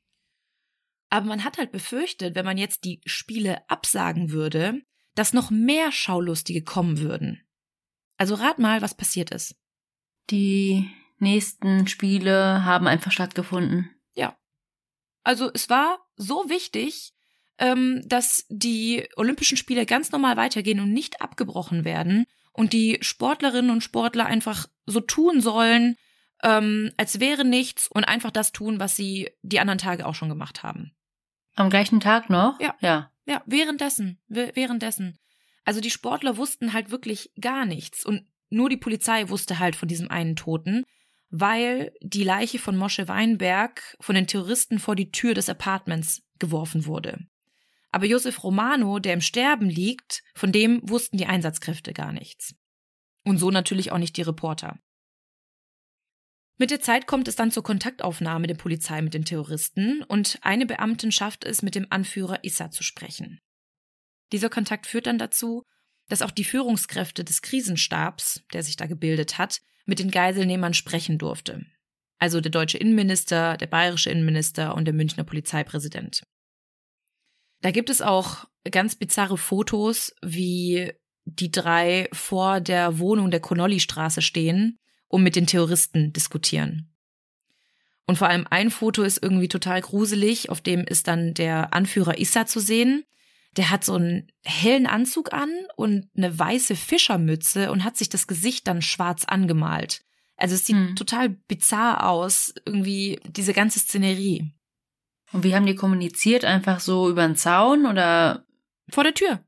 Aber 1.08 1.26
man 1.26 1.42
hat 1.42 1.58
halt 1.58 1.72
befürchtet, 1.72 2.36
wenn 2.36 2.44
man 2.44 2.56
jetzt 2.56 2.84
die 2.84 3.00
Spiele 3.04 3.68
absagen 3.68 4.30
würde, 4.30 4.80
dass 5.16 5.32
noch 5.32 5.50
mehr 5.50 5.90
Schaulustige 5.90 6.62
kommen 6.62 7.00
würden. 7.00 7.42
Also 8.16 8.36
rat 8.36 8.60
mal, 8.60 8.80
was 8.80 8.94
passiert 8.94 9.32
ist. 9.32 9.56
Die 10.30 10.88
nächsten 11.18 11.86
Spiele 11.86 12.64
haben 12.64 12.86
einfach 12.86 13.12
stattgefunden. 13.12 13.90
Ja. 14.14 14.36
Also 15.22 15.50
es 15.52 15.68
war 15.68 15.98
so 16.16 16.48
wichtig, 16.48 17.12
ähm, 17.58 18.02
dass 18.06 18.46
die 18.48 19.08
Olympischen 19.16 19.56
Spiele 19.56 19.86
ganz 19.86 20.12
normal 20.12 20.36
weitergehen 20.36 20.80
und 20.80 20.92
nicht 20.92 21.20
abgebrochen 21.20 21.84
werden 21.84 22.26
und 22.52 22.72
die 22.72 22.98
Sportlerinnen 23.02 23.70
und 23.70 23.82
Sportler 23.82 24.26
einfach 24.26 24.66
so 24.86 25.00
tun 25.00 25.40
sollen, 25.40 25.96
ähm, 26.42 26.90
als 26.96 27.20
wäre 27.20 27.44
nichts 27.44 27.86
und 27.88 28.04
einfach 28.04 28.30
das 28.30 28.52
tun, 28.52 28.80
was 28.80 28.96
sie 28.96 29.30
die 29.42 29.60
anderen 29.60 29.78
Tage 29.78 30.06
auch 30.06 30.14
schon 30.14 30.30
gemacht 30.30 30.62
haben. 30.62 30.92
Am 31.54 31.68
gleichen 31.68 32.00
Tag 32.00 32.30
noch? 32.30 32.58
Ja. 32.60 32.74
Ja. 32.80 33.12
Ja, 33.26 33.42
währenddessen. 33.46 34.18
Währenddessen. 34.28 35.18
Also 35.64 35.80
die 35.80 35.90
Sportler 35.90 36.36
wussten 36.36 36.72
halt 36.72 36.90
wirklich 36.90 37.32
gar 37.38 37.66
nichts 37.66 38.04
und 38.04 38.26
nur 38.50 38.68
die 38.68 38.76
Polizei 38.76 39.28
wusste 39.28 39.58
halt 39.58 39.76
von 39.76 39.88
diesem 39.88 40.10
einen 40.10 40.36
Toten, 40.36 40.84
weil 41.30 41.92
die 42.02 42.24
Leiche 42.24 42.58
von 42.58 42.76
Mosche 42.76 43.08
Weinberg 43.08 43.96
von 44.00 44.14
den 44.14 44.26
Terroristen 44.26 44.78
vor 44.78 44.96
die 44.96 45.12
Tür 45.12 45.34
des 45.34 45.48
Apartments 45.48 46.22
geworfen 46.38 46.86
wurde. 46.86 47.18
Aber 47.92 48.06
Josef 48.06 48.42
Romano, 48.42 48.98
der 48.98 49.14
im 49.14 49.20
Sterben 49.20 49.68
liegt, 49.68 50.22
von 50.34 50.52
dem 50.52 50.80
wussten 50.82 51.16
die 51.16 51.26
Einsatzkräfte 51.26 51.92
gar 51.92 52.12
nichts. 52.12 52.54
Und 53.24 53.38
so 53.38 53.50
natürlich 53.50 53.92
auch 53.92 53.98
nicht 53.98 54.16
die 54.16 54.22
Reporter. 54.22 54.78
Mit 56.56 56.70
der 56.70 56.80
Zeit 56.80 57.06
kommt 57.06 57.26
es 57.26 57.36
dann 57.36 57.50
zur 57.50 57.62
Kontaktaufnahme 57.62 58.46
der 58.46 58.54
Polizei 58.54 59.00
mit 59.00 59.14
den 59.14 59.24
Terroristen 59.24 60.02
und 60.02 60.38
eine 60.42 60.66
Beamtin 60.66 61.10
schafft 61.10 61.44
es, 61.44 61.62
mit 61.62 61.74
dem 61.74 61.86
Anführer 61.88 62.44
Issa 62.44 62.70
zu 62.70 62.82
sprechen. 62.82 63.40
Dieser 64.32 64.50
Kontakt 64.50 64.86
führt 64.86 65.06
dann 65.06 65.18
dazu, 65.18 65.62
dass 66.10 66.22
auch 66.22 66.32
die 66.32 66.44
Führungskräfte 66.44 67.24
des 67.24 67.40
Krisenstabs, 67.40 68.42
der 68.52 68.62
sich 68.62 68.76
da 68.76 68.86
gebildet 68.86 69.38
hat, 69.38 69.60
mit 69.86 70.00
den 70.00 70.10
Geiselnehmern 70.10 70.74
sprechen 70.74 71.18
durfte. 71.18 71.64
Also 72.18 72.40
der 72.40 72.50
deutsche 72.50 72.78
Innenminister, 72.78 73.56
der 73.56 73.68
bayerische 73.68 74.10
Innenminister 74.10 74.74
und 74.74 74.84
der 74.84 74.92
Münchner 74.92 75.24
Polizeipräsident. 75.24 76.22
Da 77.62 77.70
gibt 77.70 77.90
es 77.90 78.02
auch 78.02 78.44
ganz 78.70 78.96
bizarre 78.96 79.38
Fotos, 79.38 80.14
wie 80.20 80.92
die 81.24 81.50
drei 81.50 82.08
vor 82.12 82.60
der 82.60 82.98
Wohnung 82.98 83.30
der 83.30 83.40
Connolly-Straße 83.40 84.20
stehen, 84.20 84.78
um 85.08 85.22
mit 85.22 85.36
den 85.36 85.46
Terroristen 85.46 86.12
diskutieren. 86.12 86.92
Und 88.06 88.16
vor 88.16 88.28
allem 88.28 88.46
ein 88.50 88.70
Foto 88.70 89.02
ist 89.02 89.22
irgendwie 89.22 89.48
total 89.48 89.80
gruselig, 89.80 90.50
auf 90.50 90.60
dem 90.60 90.80
ist 90.80 91.06
dann 91.06 91.34
der 91.34 91.72
Anführer 91.72 92.18
Issa 92.18 92.46
zu 92.46 92.58
sehen, 92.58 93.04
der 93.56 93.70
hat 93.70 93.84
so 93.84 93.94
einen 93.94 94.30
hellen 94.44 94.86
Anzug 94.86 95.32
an 95.32 95.50
und 95.76 96.08
eine 96.16 96.38
weiße 96.38 96.76
Fischermütze 96.76 97.72
und 97.72 97.84
hat 97.84 97.96
sich 97.96 98.08
das 98.08 98.26
Gesicht 98.26 98.66
dann 98.66 98.82
schwarz 98.82 99.24
angemalt. 99.24 100.04
Also 100.36 100.54
es 100.54 100.66
sieht 100.66 100.76
hm. 100.76 100.96
total 100.96 101.28
bizarr 101.28 102.08
aus, 102.08 102.54
irgendwie 102.64 103.20
diese 103.26 103.52
ganze 103.52 103.78
Szenerie. 103.78 104.52
Und 105.32 105.44
wie 105.44 105.54
haben 105.54 105.66
die 105.66 105.74
kommuniziert? 105.74 106.44
Einfach 106.44 106.80
so 106.80 107.10
über 107.10 107.26
den 107.26 107.36
Zaun 107.36 107.86
oder? 107.86 108.44
Vor 108.88 109.04
der 109.04 109.14
Tür. 109.14 109.44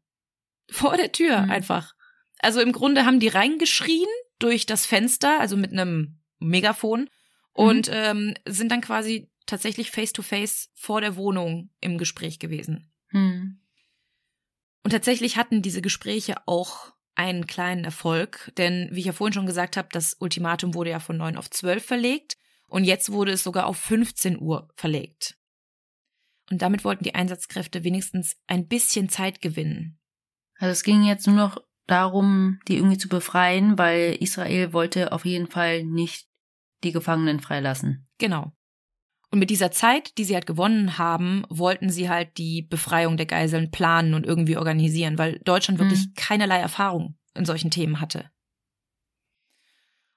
Vor 0.71 0.97
der 0.97 1.13
Tür 1.13 1.45
hm. 1.45 1.51
einfach. 1.51 1.95
Also 2.39 2.61
im 2.61 2.73
Grunde 2.73 3.07
haben 3.07 3.21
die 3.21 3.29
reingeschrien 3.29 4.09
durch 4.39 4.67
das 4.67 4.85
Fenster, 4.85 5.41
also 5.41 5.57
mit 5.57 5.73
einem 5.73 6.19
Megafon 6.41 7.09
und 7.53 7.89
mhm. 7.89 7.95
ähm, 7.95 8.35
sind 8.47 8.73
dann 8.73 8.81
quasi 8.81 9.31
tatsächlich 9.47 9.91
face 9.91 10.13
to 10.13 10.23
face 10.23 10.71
vor 10.75 11.01
der 11.01 11.17
Wohnung 11.17 11.71
im 11.81 11.99
Gespräch 11.99 12.39
gewesen. 12.39 12.93
Mhm. 13.11 13.62
Und 14.83 14.91
tatsächlich 14.91 15.37
hatten 15.37 15.63
diese 15.63 15.83
Gespräche 15.83 16.37
auch 16.47 16.93
einen 17.15 17.47
kleinen 17.47 17.85
Erfolg, 17.85 18.53
denn 18.57 18.89
wie 18.93 19.01
ich 19.01 19.07
ja 19.07 19.13
vorhin 19.13 19.35
schon 19.35 19.47
gesagt 19.47 19.77
habe, 19.77 19.89
das 19.93 20.17
Ultimatum 20.19 20.75
wurde 20.75 20.91
ja 20.91 21.01
von 21.01 21.17
9 21.17 21.37
auf 21.37 21.51
12 21.51 21.85
verlegt 21.85 22.37
und 22.69 22.85
jetzt 22.85 23.13
wurde 23.13 23.33
es 23.33 23.45
sogar 23.45 23.67
auf 23.67 23.77
15 23.77 24.41
Uhr 24.41 24.69
verlegt. 24.77 25.37
Und 26.51 26.63
damit 26.63 26.85
wollten 26.85 27.05
die 27.05 27.15
Einsatzkräfte 27.15 27.85
wenigstens 27.85 28.37
ein 28.47 28.67
bisschen 28.67 29.09
Zeit 29.09 29.41
gewinnen. 29.41 29.99
Also 30.59 30.73
es 30.73 30.83
ging 30.83 31.05
jetzt 31.05 31.27
nur 31.27 31.37
noch 31.37 31.59
darum, 31.87 32.61
die 32.69 32.77
irgendwie 32.77 32.99
zu 32.99 33.09
befreien, 33.09 33.79
weil 33.79 34.17
Israel 34.21 34.73
wollte 34.73 35.13
auf 35.13 35.25
jeden 35.25 35.49
Fall 35.49 35.85
nicht 35.85 36.29
die 36.83 36.93
Gefangenen 36.93 37.41
freilassen. 37.41 38.09
Genau. 38.19 38.53
Und 39.33 39.39
mit 39.39 39.49
dieser 39.49 39.71
Zeit, 39.71 40.19
die 40.19 40.25
sie 40.25 40.35
halt 40.35 40.47
gewonnen 40.47 40.99
haben, 40.99 41.45
wollten 41.49 41.89
sie 41.89 42.11
halt 42.11 42.37
die 42.37 42.61
Befreiung 42.61 43.17
der 43.17 43.25
Geiseln 43.25 43.71
planen 43.71 44.13
und 44.13 44.27
irgendwie 44.27 44.59
organisieren, 44.59 45.17
weil 45.17 45.39
Deutschland 45.39 45.81
wirklich 45.81 46.07
mhm. 46.07 46.13
keinerlei 46.17 46.59
Erfahrung 46.59 47.17
in 47.35 47.47
solchen 47.47 47.71
Themen 47.71 47.99
hatte. 47.99 48.31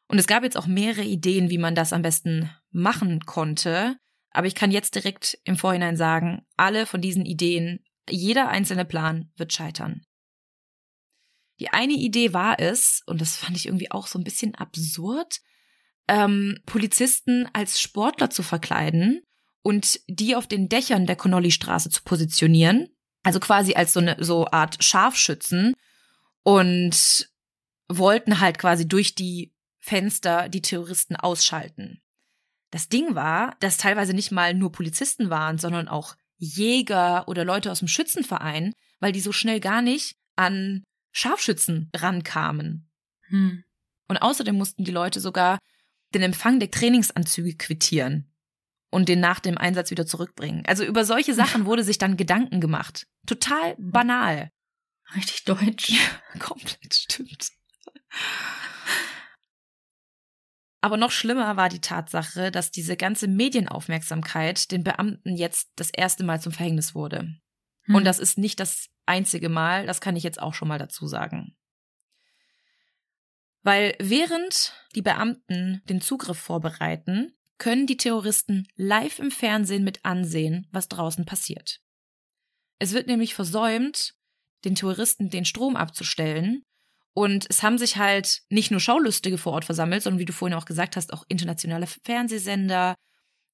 Und 0.09 0.19
es 0.19 0.27
gab 0.27 0.43
jetzt 0.43 0.57
auch 0.57 0.67
mehrere 0.67 1.05
Ideen, 1.05 1.49
wie 1.49 1.57
man 1.57 1.75
das 1.75 1.93
am 1.93 2.01
besten 2.01 2.51
machen 2.71 3.21
konnte. 3.21 3.95
Aber 4.31 4.47
ich 4.47 4.55
kann 4.55 4.69
jetzt 4.69 4.95
direkt 4.95 5.39
im 5.45 5.55
Vorhinein 5.55 5.95
sagen, 5.95 6.45
alle 6.57 6.85
von 6.85 6.99
diesen 6.99 7.25
Ideen, 7.25 7.85
jeder 8.09 8.49
einzelne 8.49 8.83
Plan 8.83 9.31
wird 9.37 9.53
scheitern. 9.53 10.05
Die 11.61 11.69
eine 11.69 11.93
Idee 11.93 12.33
war 12.33 12.59
es, 12.59 13.01
und 13.05 13.21
das 13.21 13.37
fand 13.37 13.55
ich 13.55 13.67
irgendwie 13.67 13.91
auch 13.91 14.07
so 14.07 14.19
ein 14.19 14.25
bisschen 14.25 14.55
absurd, 14.55 15.39
ähm, 16.07 16.59
Polizisten 16.65 17.47
als 17.53 17.79
Sportler 17.79 18.29
zu 18.29 18.43
verkleiden 18.43 19.21
und 19.61 19.99
die 20.07 20.35
auf 20.35 20.47
den 20.47 20.69
Dächern 20.69 21.05
der 21.05 21.15
Connolly-Straße 21.15 21.89
zu 21.89 22.03
positionieren. 22.03 22.89
Also 23.23 23.39
quasi 23.39 23.73
als 23.73 23.93
so 23.93 23.99
eine 23.99 24.17
so 24.19 24.45
Art 24.51 24.83
Scharfschützen 24.83 25.73
und 26.43 27.29
wollten 27.87 28.39
halt 28.39 28.59
quasi 28.59 28.87
durch 28.87 29.15
die 29.15 29.53
Fenster 29.79 30.49
die 30.49 30.61
Terroristen 30.61 31.15
ausschalten. 31.15 32.01
Das 32.71 32.89
Ding 32.89 33.15
war, 33.15 33.55
dass 33.59 33.77
teilweise 33.77 34.13
nicht 34.13 34.31
mal 34.31 34.53
nur 34.53 34.71
Polizisten 34.71 35.29
waren, 35.29 35.57
sondern 35.57 35.87
auch 35.87 36.15
Jäger 36.37 37.27
oder 37.27 37.45
Leute 37.45 37.71
aus 37.71 37.79
dem 37.79 37.87
Schützenverein, 37.87 38.73
weil 38.99 39.11
die 39.11 39.21
so 39.21 39.31
schnell 39.31 39.59
gar 39.59 39.81
nicht 39.81 40.17
an 40.35 40.83
Scharfschützen 41.11 41.89
rankamen. 41.95 42.89
Hm. 43.29 43.63
Und 44.07 44.17
außerdem 44.17 44.55
mussten 44.55 44.83
die 44.83 44.91
Leute 44.91 45.19
sogar 45.19 45.57
den 46.15 46.23
Empfang 46.23 46.59
der 46.59 46.71
Trainingsanzüge 46.71 47.55
quittieren 47.55 48.33
und 48.89 49.09
den 49.09 49.19
nach 49.19 49.39
dem 49.39 49.57
Einsatz 49.57 49.91
wieder 49.91 50.05
zurückbringen. 50.05 50.65
Also 50.65 50.83
über 50.83 51.05
solche 51.05 51.33
Sachen 51.33 51.65
wurde 51.65 51.83
sich 51.83 51.97
dann 51.97 52.17
Gedanken 52.17 52.61
gemacht. 52.61 53.07
Total 53.27 53.75
banal. 53.77 54.49
Richtig 55.15 55.43
deutsch. 55.43 55.89
Ja, 55.89 55.99
komplett 56.39 56.93
stimmt. 56.93 57.51
Aber 60.81 60.97
noch 60.97 61.11
schlimmer 61.11 61.57
war 61.57 61.67
die 61.67 61.81
Tatsache, 61.81 62.51
dass 62.51 62.71
diese 62.71 62.95
ganze 62.95 63.27
Medienaufmerksamkeit 63.27 64.71
den 64.71 64.83
Beamten 64.83 65.35
jetzt 65.35 65.71
das 65.75 65.89
erste 65.89 66.23
Mal 66.23 66.39
zum 66.39 66.51
Verhängnis 66.51 66.95
wurde. 66.95 67.35
Hm. 67.85 67.95
Und 67.95 68.05
das 68.05 68.19
ist 68.19 68.37
nicht 68.37 68.59
das 68.59 68.87
einzige 69.05 69.49
Mal, 69.49 69.85
das 69.85 69.99
kann 69.99 70.15
ich 70.15 70.23
jetzt 70.23 70.41
auch 70.41 70.53
schon 70.53 70.67
mal 70.67 70.79
dazu 70.79 71.07
sagen. 71.07 71.55
Weil 73.65 73.95
während 73.97 74.73
die 74.93 75.01
Beamten 75.01 75.81
den 75.89 75.99
Zugriff 75.99 76.37
vorbereiten, 76.37 77.33
können 77.57 77.87
die 77.87 77.97
Terroristen 77.97 78.67
live 78.75 79.17
im 79.17 79.31
Fernsehen 79.31 79.83
mit 79.83 80.05
ansehen, 80.05 80.67
was 80.71 80.87
draußen 80.87 81.25
passiert. 81.25 81.79
Es 82.77 82.93
wird 82.93 83.07
nämlich 83.07 83.33
versäumt, 83.33 84.13
den 84.65 84.75
Terroristen 84.75 85.31
den 85.31 85.45
Strom 85.45 85.75
abzustellen. 85.75 86.61
Und 87.15 87.47
es 87.49 87.63
haben 87.63 87.79
sich 87.79 87.97
halt 87.97 88.43
nicht 88.49 88.69
nur 88.69 88.79
Schaulustige 88.79 89.39
vor 89.39 89.53
Ort 89.53 89.65
versammelt, 89.65 90.03
sondern 90.03 90.19
wie 90.19 90.25
du 90.25 90.33
vorhin 90.33 90.57
auch 90.57 90.65
gesagt 90.65 90.95
hast, 90.95 91.11
auch 91.11 91.23
internationale 91.27 91.87
Fernsehsender, 91.87 92.93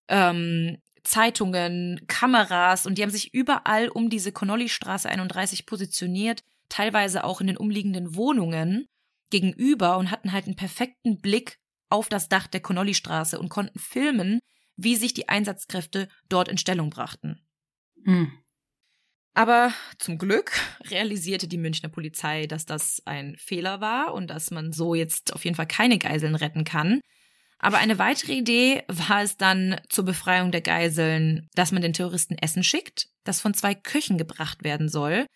ähm, 0.09 0.77
Zeitungen, 1.03 2.01
Kameras 2.07 2.85
und 2.85 2.97
die 2.97 3.03
haben 3.03 3.11
sich 3.11 3.33
überall 3.33 3.87
um 3.87 4.09
diese 4.09 4.33
Connolly-Straße 4.33 5.07
31 5.07 5.65
positioniert, 5.65 6.43
teilweise 6.67 7.23
auch 7.23 7.39
in 7.39 7.47
den 7.47 7.57
umliegenden 7.57 8.13
Wohnungen 8.15 8.87
gegenüber 9.31 9.97
und 9.97 10.11
hatten 10.11 10.31
halt 10.31 10.45
einen 10.45 10.55
perfekten 10.55 11.19
Blick 11.19 11.57
auf 11.89 12.07
das 12.09 12.29
Dach 12.29 12.47
der 12.47 12.61
Connolly-Straße 12.61 13.39
und 13.39 13.49
konnten 13.49 13.79
filmen, 13.79 14.39
wie 14.77 14.95
sich 14.95 15.13
die 15.13 15.29
Einsatzkräfte 15.29 16.07
dort 16.29 16.47
in 16.47 16.57
Stellung 16.57 16.89
brachten. 16.89 17.41
Hm. 18.05 18.31
Aber 19.33 19.73
zum 19.97 20.17
Glück 20.17 20.51
realisierte 20.89 21.47
die 21.47 21.57
Münchner 21.57 21.89
Polizei, 21.89 22.47
dass 22.47 22.65
das 22.65 23.01
ein 23.05 23.35
Fehler 23.37 23.81
war 23.81 24.13
und 24.13 24.27
dass 24.27 24.51
man 24.51 24.71
so 24.73 24.95
jetzt 24.95 25.33
auf 25.33 25.45
jeden 25.45 25.55
Fall 25.55 25.67
keine 25.67 25.97
Geiseln 25.97 26.35
retten 26.35 26.63
kann. 26.63 27.01
Aber 27.59 27.77
eine 27.77 27.99
weitere 27.99 28.33
Idee 28.33 28.83
war 28.87 29.21
es 29.21 29.37
dann 29.37 29.79
zur 29.87 30.03
Befreiung 30.03 30.51
der 30.51 30.61
Geiseln, 30.61 31.47
dass 31.53 31.71
man 31.71 31.83
den 31.83 31.93
Terroristen 31.93 32.35
Essen 32.37 32.63
schickt, 32.63 33.07
das 33.23 33.39
von 33.39 33.53
zwei 33.53 33.75
Köchen 33.75 34.17
gebracht 34.17 34.63
werden 34.63 34.89
soll, 34.89 35.27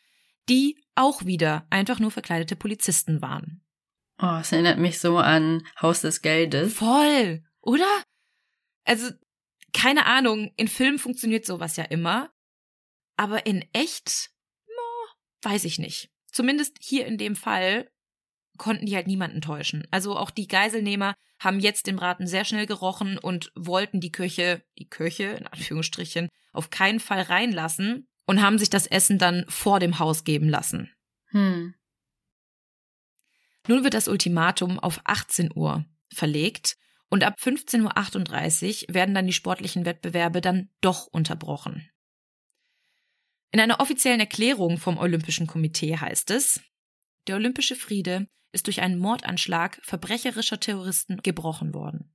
die 0.50 0.84
auch 0.96 1.26
wieder 1.26 1.68
einfach 1.70 2.00
nur 2.00 2.10
verkleidete 2.10 2.56
Polizisten 2.56 3.22
waren. 3.22 3.65
Oh, 4.18 4.38
es 4.40 4.52
erinnert 4.52 4.78
mich 4.78 5.00
so 5.00 5.18
an 5.18 5.68
Haus 5.82 6.02
des 6.02 6.22
Geldes. 6.22 6.74
Voll, 6.74 7.44
oder? 7.62 8.04
Also, 8.86 9.12
keine 9.74 10.06
Ahnung, 10.06 10.52
in 10.56 10.68
Filmen 10.68 11.00
funktioniert 11.00 11.46
sowas 11.46 11.76
ja 11.76 11.84
immer. 11.84 12.32
Aber 13.18 13.46
in 13.46 13.66
echt, 13.74 14.32
no, 14.68 15.50
weiß 15.50 15.66
ich 15.66 15.80
nicht. 15.80 16.12
Zumindest 16.32 16.78
hier 16.80 17.06
in 17.06 17.18
dem 17.18 17.36
Fall 17.36 17.90
konnten 18.58 18.86
die 18.86 18.96
halt 18.96 19.08
niemanden 19.08 19.42
täuschen. 19.42 19.88
Also 19.92 20.18
auch 20.18 20.32
die 20.32 20.48
Geiselnehmer 20.48 21.16
haben 21.40 21.60
jetzt 21.60 21.88
den 21.88 21.98
Braten 21.98 22.28
sehr 22.28 22.46
schnell 22.46 22.66
gerochen 22.66 23.18
und 23.18 23.52
wollten 23.56 24.00
die 24.00 24.12
Köche, 24.12 24.64
die 24.78 24.88
Köche 24.88 25.24
in 25.24 25.48
Anführungsstrichen, 25.48 26.30
auf 26.54 26.70
keinen 26.70 27.00
Fall 27.00 27.22
reinlassen 27.22 28.08
und 28.26 28.42
haben 28.42 28.58
sich 28.58 28.70
das 28.70 28.88
Essen 28.88 29.18
dann 29.18 29.46
vor 29.50 29.80
dem 29.80 30.00
Haus 30.00 30.24
geben 30.24 30.50
lassen. 30.50 30.92
Hm. 31.28 31.76
Nun 33.68 33.84
wird 33.84 33.94
das 33.94 34.08
Ultimatum 34.08 34.80
auf 34.80 35.02
18 35.06 35.52
Uhr 35.56 35.86
verlegt 36.14 36.78
und 37.10 37.24
ab 37.24 37.36
15.38 37.40 38.90
Uhr 38.90 38.94
werden 38.94 39.16
dann 39.16 39.28
die 39.28 39.34
sportlichen 39.34 39.86
Wettbewerbe 39.86 40.42
dann 40.42 40.70
doch 40.82 41.08
unterbrochen. 41.08 41.90
In 43.52 43.60
einer 43.60 43.80
offiziellen 43.80 44.20
Erklärung 44.20 44.78
vom 44.78 44.98
Olympischen 44.98 45.48
Komitee 45.48 45.98
heißt 45.98 46.32
es, 46.32 46.62
der 47.28 47.36
olympische 47.36 47.76
Friede 47.76 48.28
ist 48.52 48.68
durch 48.68 48.82
einen 48.82 49.00
Mordanschlag 49.00 49.80
verbrecherischer 49.84 50.60
Terroristen 50.60 51.18
gebrochen 51.24 51.74
worden. 51.74 52.14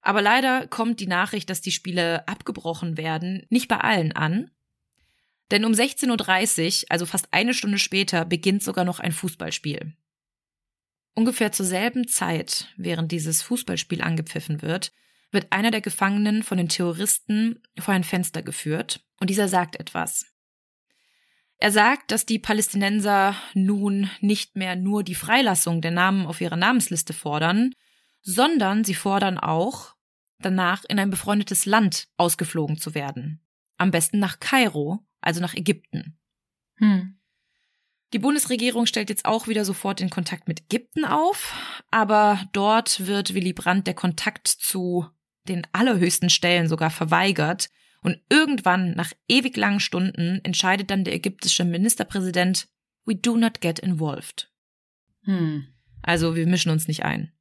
Aber 0.00 0.20
leider 0.20 0.66
kommt 0.66 1.00
die 1.00 1.06
Nachricht, 1.06 1.48
dass 1.48 1.60
die 1.60 1.72
Spiele 1.72 2.28
abgebrochen 2.28 2.96
werden, 2.98 3.46
nicht 3.48 3.68
bei 3.68 3.78
allen 3.78 4.12
an. 4.12 4.50
Denn 5.50 5.64
um 5.64 5.72
16.30 5.72 6.82
Uhr, 6.82 6.86
also 6.90 7.06
fast 7.06 7.32
eine 7.32 7.54
Stunde 7.54 7.78
später, 7.78 8.24
beginnt 8.24 8.62
sogar 8.62 8.84
noch 8.84 9.00
ein 9.00 9.12
Fußballspiel. 9.12 9.96
Ungefähr 11.14 11.52
zur 11.52 11.66
selben 11.66 12.08
Zeit, 12.08 12.68
während 12.76 13.12
dieses 13.12 13.42
Fußballspiel 13.42 14.02
angepfiffen 14.02 14.62
wird, 14.62 14.92
wird 15.30 15.46
einer 15.50 15.70
der 15.70 15.80
Gefangenen 15.80 16.42
von 16.42 16.58
den 16.58 16.68
Terroristen 16.68 17.62
vor 17.78 17.94
ein 17.94 18.04
Fenster 18.04 18.42
geführt 18.42 19.04
und 19.20 19.30
dieser 19.30 19.48
sagt 19.48 19.76
etwas. 19.76 20.26
Er 21.58 21.70
sagt, 21.70 22.10
dass 22.10 22.26
die 22.26 22.38
Palästinenser 22.38 23.36
nun 23.54 24.10
nicht 24.20 24.56
mehr 24.56 24.76
nur 24.76 25.02
die 25.02 25.14
Freilassung 25.14 25.80
der 25.80 25.92
Namen 25.92 26.26
auf 26.26 26.40
ihrer 26.40 26.56
Namensliste 26.56 27.12
fordern, 27.12 27.74
sondern 28.20 28.84
sie 28.84 28.94
fordern 28.94 29.38
auch, 29.38 29.94
danach 30.40 30.84
in 30.88 30.98
ein 30.98 31.10
befreundetes 31.10 31.64
Land 31.64 32.08
ausgeflogen 32.16 32.76
zu 32.76 32.94
werden. 32.94 33.40
Am 33.76 33.90
besten 33.90 34.18
nach 34.18 34.40
Kairo, 34.40 35.06
also 35.20 35.40
nach 35.40 35.54
Ägypten. 35.54 36.18
Hm. 36.76 37.18
Die 38.14 38.20
Bundesregierung 38.20 38.86
stellt 38.86 39.10
jetzt 39.10 39.24
auch 39.24 39.48
wieder 39.48 39.64
sofort 39.64 39.98
den 39.98 40.08
Kontakt 40.08 40.46
mit 40.46 40.60
Ägypten 40.60 41.04
auf, 41.04 41.52
aber 41.90 42.48
dort 42.52 43.08
wird 43.08 43.34
Willy 43.34 43.52
Brandt 43.52 43.88
der 43.88 43.94
Kontakt 43.94 44.46
zu 44.46 45.08
den 45.48 45.66
allerhöchsten 45.72 46.30
Stellen 46.30 46.68
sogar 46.68 46.90
verweigert. 46.90 47.70
Und 48.02 48.20
irgendwann, 48.30 48.92
nach 48.92 49.12
ewig 49.26 49.56
langen 49.56 49.80
Stunden, 49.80 50.38
entscheidet 50.44 50.92
dann 50.92 51.02
der 51.02 51.14
ägyptische 51.14 51.64
Ministerpräsident, 51.64 52.68
we 53.04 53.16
do 53.16 53.36
not 53.36 53.60
get 53.60 53.80
involved. 53.80 54.48
Hm. 55.24 55.66
Also 56.00 56.36
wir 56.36 56.46
mischen 56.46 56.70
uns 56.70 56.86
nicht 56.86 57.04
ein. 57.04 57.32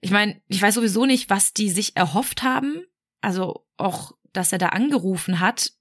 Ich 0.00 0.10
meine, 0.10 0.40
ich 0.48 0.62
weiß 0.62 0.76
sowieso 0.76 1.04
nicht, 1.04 1.28
was 1.28 1.52
die 1.52 1.68
sich 1.68 1.94
erhofft 1.94 2.42
haben. 2.42 2.86
Also 3.20 3.66
auch, 3.76 4.12
dass 4.32 4.50
er 4.50 4.58
da 4.58 4.68
angerufen 4.68 5.40
hat. 5.40 5.72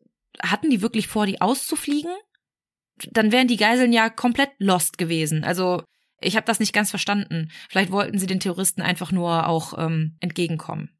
Hatten 0.42 0.70
die 0.70 0.82
wirklich 0.82 1.08
vor, 1.08 1.26
die 1.26 1.40
auszufliegen? 1.40 2.12
Dann 3.12 3.32
wären 3.32 3.48
die 3.48 3.58
Geiseln 3.58 3.94
ja 3.94 4.10
komplett 4.10 4.52
lost 4.60 4.98
gewesen. 4.98 5.44
Also 5.44 5.84
ich 6.22 6.36
habe 6.36 6.46
das 6.46 6.60
nicht 6.60 6.74
ganz 6.74 6.90
verstanden. 6.90 7.52
Vielleicht 7.70 7.92
wollten 7.92 8.18
sie 8.18 8.28
den 8.28 8.40
Terroristen 8.40 8.82
einfach 8.82 9.12
nur 9.12 9.48
auch 9.48 9.78
ähm, 9.78 10.18
entgegenkommen. 10.20 10.98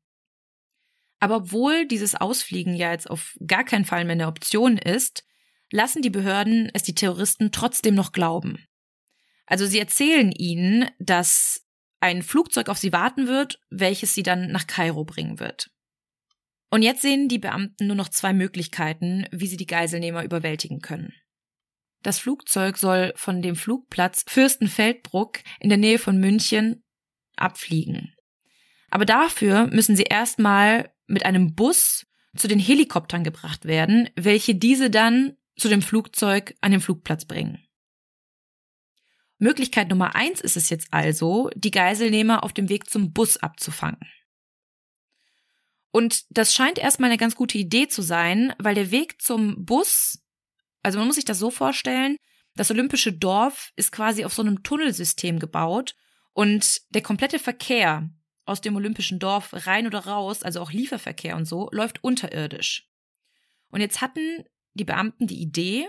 Aber 1.20 1.38
obwohl 1.38 1.88
dieses 1.88 2.16
Ausfliegen 2.16 2.76
ja 2.76 2.92
jetzt 2.92 3.10
auf 3.10 3.38
gar 3.48 3.64
keinen 3.64 3.86
Fall 3.86 4.04
mehr 4.04 4.14
eine 4.14 4.28
Option 4.28 4.78
ist, 4.78 5.24
lassen 5.72 6.02
die 6.02 6.10
Behörden 6.10 6.70
es 6.74 6.84
die 6.84 6.96
Terroristen 6.96 7.52
trotzdem 7.52 7.96
noch 7.96 8.12
glauben. 8.12 8.66
Also 9.46 9.66
sie 9.66 9.80
erzählen 9.80 10.32
ihnen, 10.32 10.90
dass 11.00 11.66
ein 12.00 12.22
Flugzeug 12.22 12.68
auf 12.68 12.78
sie 12.78 12.92
warten 12.92 13.28
wird, 13.28 13.60
welches 13.70 14.14
sie 14.14 14.24
dann 14.24 14.52
nach 14.52 14.68
Kairo 14.68 15.06
bringen 15.06 15.40
wird. 15.40 15.70
Und 16.70 16.82
jetzt 16.82 17.02
sehen 17.02 17.30
die 17.30 17.40
Beamten 17.40 17.88
nur 17.88 17.96
noch 17.96 18.10
zwei 18.10 18.34
Möglichkeiten, 18.34 19.26
wie 19.32 19.48
sie 19.48 19.58
die 19.58 19.68
Geiselnehmer 19.68 20.24
überwältigen 20.24 20.82
können. 20.82 21.14
Das 22.04 22.20
Flugzeug 22.20 22.78
soll 22.78 23.14
von 23.16 23.42
dem 23.42 23.56
Flugplatz 23.56 24.26
Fürstenfeldbruck 24.28 25.40
in 25.60 25.70
der 25.70 25.78
Nähe 25.78 25.98
von 25.98 26.20
München 26.20 26.84
abfliegen. 27.36 28.14
Aber 28.92 29.06
dafür 29.06 29.68
müssen 29.68 29.96
sie 29.96 30.04
erstmal 30.04 30.94
mit 31.08 31.26
einem 31.26 31.56
Bus 31.56 32.06
zu 32.36 32.48
den 32.48 32.60
Helikoptern 32.60 33.24
gebracht 33.24 33.66
werden, 33.66 34.10
welche 34.16 34.56
diese 34.56 34.90
dann 34.90 35.38
zu 35.56 35.70
dem 35.70 35.82
Flugzeug 35.82 36.56
an 36.62 36.72
den 36.72 36.82
Flugplatz 36.82 37.26
bringen. 37.26 37.66
Möglichkeit 39.38 39.90
Nummer 39.90 40.16
eins 40.16 40.42
ist 40.42 40.58
es 40.58 40.70
jetzt 40.70 40.88
also, 40.92 41.50
die 41.56 41.72
Geiselnehmer 41.72 42.44
auf 42.44 42.54
dem 42.54 42.70
Weg 42.70 42.90
zum 42.90 43.14
Bus 43.14 43.38
abzufangen. 43.38 44.00
Und 45.92 46.26
das 46.32 46.56
scheint 46.56 46.80
erstmal 46.80 47.10
eine 47.10 47.20
ganz 47.20 47.36
gute 47.36 47.58
Idee 47.58 47.88
zu 47.88 48.02
sein, 48.02 48.54
weil 48.58 48.74
der 48.74 48.90
Weg 48.90 49.22
zum 49.22 49.64
Bus, 49.64 50.23
also 50.84 51.00
man 51.00 51.08
muss 51.08 51.16
sich 51.16 51.26
das 51.26 51.40
so 51.40 51.50
vorstellen, 51.50 52.18
das 52.56 52.70
olympische 52.70 53.14
Dorf 53.14 53.72
ist 53.76 53.92
quasi 53.92 54.26
auf 54.26 54.34
so 54.34 54.42
einem 54.42 54.62
Tunnelsystem 54.62 55.40
gebaut 55.40 55.96
und 56.34 56.82
der 56.90 57.02
komplette 57.02 57.40
Verkehr 57.40 58.10
aus 58.46 58.62
dem 58.62 58.76
olympischen 58.76 59.20
Dorf 59.20 59.50
rein 59.66 59.88
oder 59.88 60.00
raus, 60.00 60.44
also 60.44 60.62
auch 60.62 60.72
Lieferverkehr 60.72 61.36
und 61.36 61.46
so, 61.46 61.70
läuft 61.72 62.04
unterirdisch. 62.04 62.90
Und 63.70 63.82
jetzt 63.82 64.02
hatten 64.02 64.44
die 64.74 64.84
Beamten 64.84 65.28
die 65.28 65.42
Idee, 65.42 65.88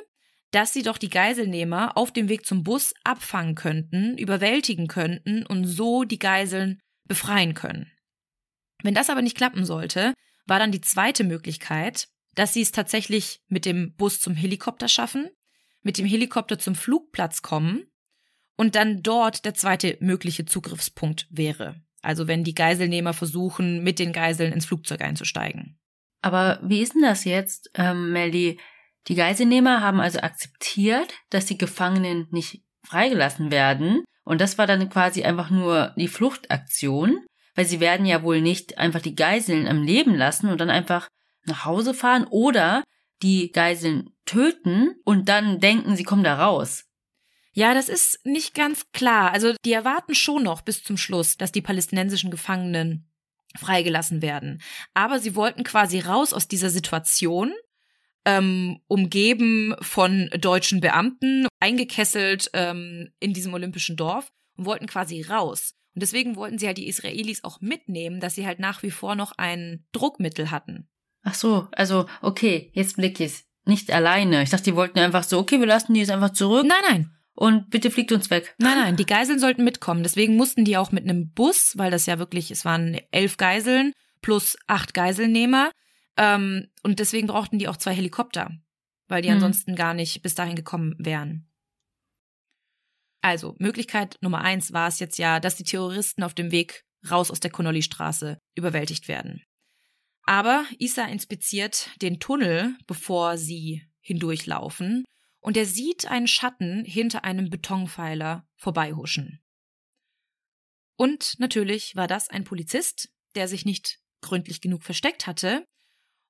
dass 0.52 0.72
sie 0.72 0.82
doch 0.82 0.98
die 0.98 1.10
Geiselnehmer 1.10 1.96
auf 1.96 2.12
dem 2.12 2.28
Weg 2.28 2.46
zum 2.46 2.62
Bus 2.62 2.94
abfangen 3.02 3.56
könnten, 3.56 4.16
überwältigen 4.16 4.86
könnten 4.86 5.44
und 5.44 5.66
so 5.66 6.04
die 6.04 6.20
Geiseln 6.20 6.80
befreien 7.04 7.54
können. 7.54 7.90
Wenn 8.82 8.94
das 8.94 9.10
aber 9.10 9.22
nicht 9.22 9.36
klappen 9.36 9.64
sollte, 9.64 10.14
war 10.46 10.58
dann 10.58 10.70
die 10.70 10.80
zweite 10.80 11.24
Möglichkeit, 11.24 12.06
dass 12.34 12.52
sie 12.52 12.62
es 12.62 12.72
tatsächlich 12.72 13.40
mit 13.48 13.64
dem 13.64 13.94
Bus 13.94 14.20
zum 14.20 14.34
Helikopter 14.34 14.88
schaffen, 14.88 15.30
mit 15.82 15.98
dem 15.98 16.06
Helikopter 16.06 16.58
zum 16.58 16.74
Flugplatz 16.74 17.42
kommen 17.42 17.84
und 18.56 18.74
dann 18.74 19.02
dort 19.02 19.44
der 19.44 19.54
zweite 19.54 19.96
mögliche 20.00 20.44
Zugriffspunkt 20.44 21.26
wäre. 21.30 21.82
Also 22.02 22.28
wenn 22.28 22.44
die 22.44 22.54
Geiselnehmer 22.54 23.14
versuchen, 23.14 23.82
mit 23.82 23.98
den 23.98 24.12
Geiseln 24.12 24.52
ins 24.52 24.66
Flugzeug 24.66 25.00
einzusteigen. 25.00 25.78
Aber 26.20 26.58
wie 26.62 26.80
ist 26.80 26.94
denn 26.94 27.02
das 27.02 27.24
jetzt, 27.24 27.70
ähm, 27.74 28.12
Melly? 28.12 28.58
Die 29.08 29.14
Geiselnehmer 29.14 29.80
haben 29.80 30.00
also 30.00 30.20
akzeptiert, 30.20 31.12
dass 31.30 31.46
die 31.46 31.58
Gefangenen 31.58 32.26
nicht 32.30 32.62
freigelassen 32.82 33.50
werden. 33.50 34.04
Und 34.24 34.40
das 34.40 34.56
war 34.56 34.66
dann 34.66 34.88
quasi 34.88 35.22
einfach 35.24 35.50
nur 35.50 35.94
die 35.98 36.08
Fluchtaktion, 36.08 37.18
weil 37.54 37.66
sie 37.66 37.80
werden 37.80 38.06
ja 38.06 38.22
wohl 38.22 38.40
nicht 38.40 38.78
einfach 38.78 39.02
die 39.02 39.14
Geiseln 39.14 39.66
am 39.66 39.82
Leben 39.82 40.14
lassen 40.14 40.48
und 40.48 40.60
dann 40.60 40.70
einfach 40.70 41.08
nach 41.46 41.64
Hause 41.64 41.94
fahren 41.94 42.26
oder 42.28 42.82
die 43.22 43.52
Geiseln 43.52 44.10
töten 44.26 44.96
und 45.04 45.28
dann 45.28 45.60
denken, 45.60 45.96
sie 45.96 46.04
kommen 46.04 46.24
da 46.24 46.36
raus. 46.36 46.84
Ja, 47.52 47.72
das 47.72 47.88
ist 47.88 48.24
nicht 48.26 48.54
ganz 48.54 48.90
klar. 48.92 49.32
Also 49.32 49.54
die 49.64 49.72
erwarten 49.72 50.14
schon 50.14 50.42
noch 50.42 50.62
bis 50.62 50.82
zum 50.82 50.96
Schluss, 50.96 51.36
dass 51.36 51.52
die 51.52 51.62
palästinensischen 51.62 52.30
Gefangenen 52.30 53.08
freigelassen 53.56 54.22
werden. 54.22 54.60
Aber 54.92 55.20
sie 55.20 55.36
wollten 55.36 55.62
quasi 55.62 56.00
raus 56.00 56.32
aus 56.32 56.48
dieser 56.48 56.70
Situation 56.70 57.52
ähm, 58.24 58.80
umgeben 58.88 59.74
von 59.80 60.30
deutschen 60.38 60.80
Beamten, 60.80 61.46
eingekesselt 61.60 62.50
ähm, 62.54 63.10
in 63.20 63.32
diesem 63.32 63.54
olympischen 63.54 63.96
Dorf 63.96 64.32
und 64.56 64.66
wollten 64.66 64.86
quasi 64.86 65.22
raus. 65.22 65.74
Und 65.94 66.02
deswegen 66.02 66.34
wollten 66.34 66.58
sie 66.58 66.66
halt 66.66 66.78
die 66.78 66.88
Israelis 66.88 67.44
auch 67.44 67.60
mitnehmen, 67.60 68.18
dass 68.18 68.34
sie 68.34 68.46
halt 68.46 68.58
nach 68.58 68.82
wie 68.82 68.90
vor 68.90 69.14
noch 69.14 69.32
ein 69.36 69.86
Druckmittel 69.92 70.50
hatten. 70.50 70.88
Ach 71.24 71.34
so, 71.34 71.68
also 71.72 72.06
okay, 72.22 72.70
jetzt 72.74 72.96
blick 72.96 73.18
ich's. 73.18 73.44
Nicht 73.66 73.90
alleine. 73.90 74.42
Ich 74.42 74.50
dachte, 74.50 74.64
die 74.64 74.76
wollten 74.76 74.98
einfach 74.98 75.24
so, 75.24 75.38
okay, 75.38 75.58
wir 75.58 75.66
lassen 75.66 75.94
die 75.94 76.00
jetzt 76.00 76.10
einfach 76.10 76.34
zurück. 76.34 76.66
Nein, 76.66 76.82
nein. 76.88 77.10
Und 77.34 77.70
bitte 77.70 77.90
fliegt 77.90 78.12
uns 78.12 78.30
weg. 78.30 78.54
Nein, 78.58 78.78
nein, 78.78 78.96
die 78.96 79.06
Geiseln 79.06 79.40
sollten 79.40 79.64
mitkommen. 79.64 80.02
Deswegen 80.02 80.36
mussten 80.36 80.64
die 80.64 80.76
auch 80.76 80.92
mit 80.92 81.04
einem 81.04 81.32
Bus, 81.32 81.72
weil 81.76 81.90
das 81.90 82.06
ja 82.06 82.18
wirklich, 82.18 82.50
es 82.50 82.64
waren 82.64 83.00
elf 83.10 83.38
Geiseln 83.38 83.92
plus 84.20 84.56
acht 84.66 84.94
Geiselnehmer, 84.94 85.70
ähm, 86.16 86.68
und 86.82 87.00
deswegen 87.00 87.26
brauchten 87.26 87.58
die 87.58 87.68
auch 87.68 87.76
zwei 87.76 87.94
Helikopter, 87.94 88.50
weil 89.08 89.22
die 89.22 89.28
mhm. 89.28 89.36
ansonsten 89.36 89.74
gar 89.74 89.94
nicht 89.94 90.22
bis 90.22 90.34
dahin 90.34 90.56
gekommen 90.56 90.94
wären. 90.98 91.50
Also, 93.20 93.56
Möglichkeit 93.58 94.18
Nummer 94.20 94.42
eins 94.42 94.72
war 94.72 94.86
es 94.86 94.98
jetzt 94.98 95.18
ja, 95.18 95.40
dass 95.40 95.56
die 95.56 95.64
Terroristen 95.64 96.22
auf 96.22 96.34
dem 96.34 96.50
Weg 96.50 96.84
raus 97.10 97.30
aus 97.30 97.40
der 97.40 97.50
Connolly-Straße 97.50 98.38
überwältigt 98.54 99.08
werden. 99.08 99.42
Aber 100.26 100.64
Isa 100.78 101.04
inspiziert 101.04 101.90
den 102.00 102.18
Tunnel, 102.20 102.76
bevor 102.86 103.36
sie 103.36 103.82
hindurchlaufen, 104.00 105.04
und 105.40 105.56
er 105.56 105.66
sieht 105.66 106.06
einen 106.06 106.28
Schatten 106.28 106.84
hinter 106.84 107.24
einem 107.24 107.50
Betonpfeiler 107.50 108.46
vorbeihuschen. 108.56 109.42
Und 110.96 111.38
natürlich 111.38 111.96
war 111.96 112.06
das 112.06 112.30
ein 112.30 112.44
Polizist, 112.44 113.10
der 113.34 113.48
sich 113.48 113.66
nicht 113.66 113.98
gründlich 114.22 114.60
genug 114.62 114.82
versteckt 114.84 115.26
hatte 115.26 115.66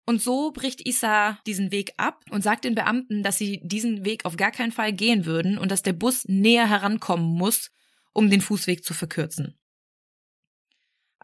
und 0.06 0.20
so 0.20 0.50
bricht 0.52 0.86
Isa 0.86 1.38
diesen 1.46 1.70
Weg 1.72 1.94
ab 1.96 2.24
und 2.30 2.42
sagt 2.42 2.64
den 2.64 2.74
Beamten, 2.74 3.22
dass 3.22 3.38
sie 3.38 3.60
diesen 3.62 4.04
Weg 4.04 4.24
auf 4.26 4.36
gar 4.36 4.50
keinen 4.50 4.72
Fall 4.72 4.92
gehen 4.92 5.24
würden 5.24 5.56
und 5.56 5.70
dass 5.70 5.82
der 5.82 5.94
Bus 5.94 6.24
näher 6.26 6.68
herankommen 6.68 7.26
muss, 7.26 7.70
um 8.12 8.28
den 8.28 8.42
Fußweg 8.42 8.84
zu 8.84 8.92
verkürzen. 8.92 9.58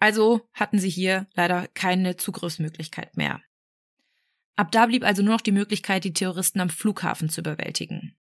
Also 0.00 0.48
hatten 0.52 0.78
sie 0.78 0.90
hier 0.90 1.26
leider 1.34 1.68
keine 1.68 2.16
Zugriffsmöglichkeit 2.16 3.16
mehr. 3.16 3.40
Ab 4.56 4.72
da 4.72 4.86
blieb 4.86 5.04
also 5.04 5.22
nur 5.22 5.34
noch 5.34 5.40
die 5.40 5.52
Möglichkeit, 5.52 6.04
die 6.04 6.12
Terroristen 6.12 6.60
am 6.60 6.70
Flughafen 6.70 7.28
zu 7.28 7.40
überwältigen. 7.40 8.16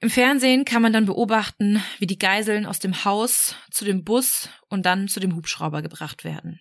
Im 0.00 0.10
Fernsehen 0.10 0.64
kann 0.64 0.82
man 0.82 0.92
dann 0.92 1.06
beobachten, 1.06 1.80
wie 1.98 2.06
die 2.06 2.18
Geiseln 2.18 2.66
aus 2.66 2.80
dem 2.80 3.04
Haus 3.04 3.54
zu 3.70 3.84
dem 3.84 4.02
Bus 4.02 4.48
und 4.68 4.84
dann 4.86 5.06
zu 5.06 5.20
dem 5.20 5.36
Hubschrauber 5.36 5.82
gebracht 5.82 6.24
werden. 6.24 6.60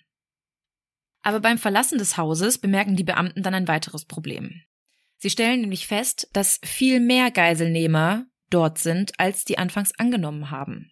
Aber 1.24 1.40
beim 1.40 1.58
Verlassen 1.58 1.98
des 1.98 2.18
Hauses 2.18 2.58
bemerken 2.58 2.96
die 2.96 3.04
Beamten 3.04 3.42
dann 3.44 3.56
ein 3.56 3.68
weiteres 3.68 4.06
Problem. 4.06 4.62
Sie 5.18 5.30
stellen 5.30 5.62
nämlich 5.62 5.88
fest, 5.88 6.30
dass 6.34 6.60
viel 6.64 7.00
mehr 7.00 7.30
Geiselnehmer 7.32 8.26
dort 8.50 8.80
sind, 8.80 9.20
als 9.20 9.46
die 9.46 9.58
anfangs 9.58 9.98
angenommen 9.98 10.50
haben. 10.50 10.92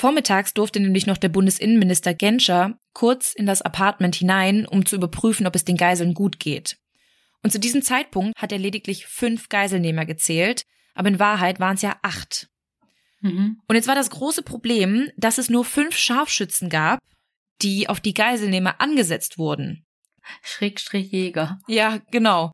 Vormittags 0.00 0.54
durfte 0.54 0.80
nämlich 0.80 1.06
noch 1.06 1.18
der 1.18 1.28
Bundesinnenminister 1.28 2.14
Genscher 2.14 2.78
kurz 2.94 3.34
in 3.34 3.44
das 3.44 3.60
Apartment 3.60 4.16
hinein, 4.16 4.66
um 4.66 4.86
zu 4.86 4.96
überprüfen, 4.96 5.46
ob 5.46 5.54
es 5.54 5.66
den 5.66 5.76
Geiseln 5.76 6.14
gut 6.14 6.40
geht. 6.40 6.78
Und 7.42 7.50
zu 7.50 7.60
diesem 7.60 7.82
Zeitpunkt 7.82 8.40
hat 8.40 8.50
er 8.50 8.58
lediglich 8.58 9.06
fünf 9.06 9.50
Geiselnehmer 9.50 10.06
gezählt, 10.06 10.64
aber 10.94 11.08
in 11.08 11.18
Wahrheit 11.18 11.60
waren 11.60 11.74
es 11.74 11.82
ja 11.82 11.98
acht. 12.00 12.48
Mhm. 13.20 13.60
Und 13.68 13.76
jetzt 13.76 13.88
war 13.88 13.94
das 13.94 14.08
große 14.08 14.42
Problem, 14.42 15.10
dass 15.18 15.36
es 15.36 15.50
nur 15.50 15.66
fünf 15.66 15.94
Scharfschützen 15.96 16.70
gab, 16.70 16.98
die 17.60 17.88
auf 17.90 18.00
die 18.00 18.14
Geiselnehmer 18.14 18.80
angesetzt 18.80 19.36
wurden. 19.36 19.84
Schrägstrich 20.42 21.12
Jäger. 21.12 21.58
Ja, 21.68 21.98
genau. 22.10 22.52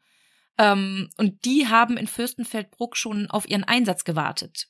Ähm, 0.58 1.10
und 1.16 1.44
die 1.44 1.68
haben 1.68 1.96
in 1.96 2.08
Fürstenfeldbruck 2.08 2.96
schon 2.96 3.30
auf 3.30 3.48
ihren 3.48 3.62
Einsatz 3.62 4.02
gewartet. 4.02 4.66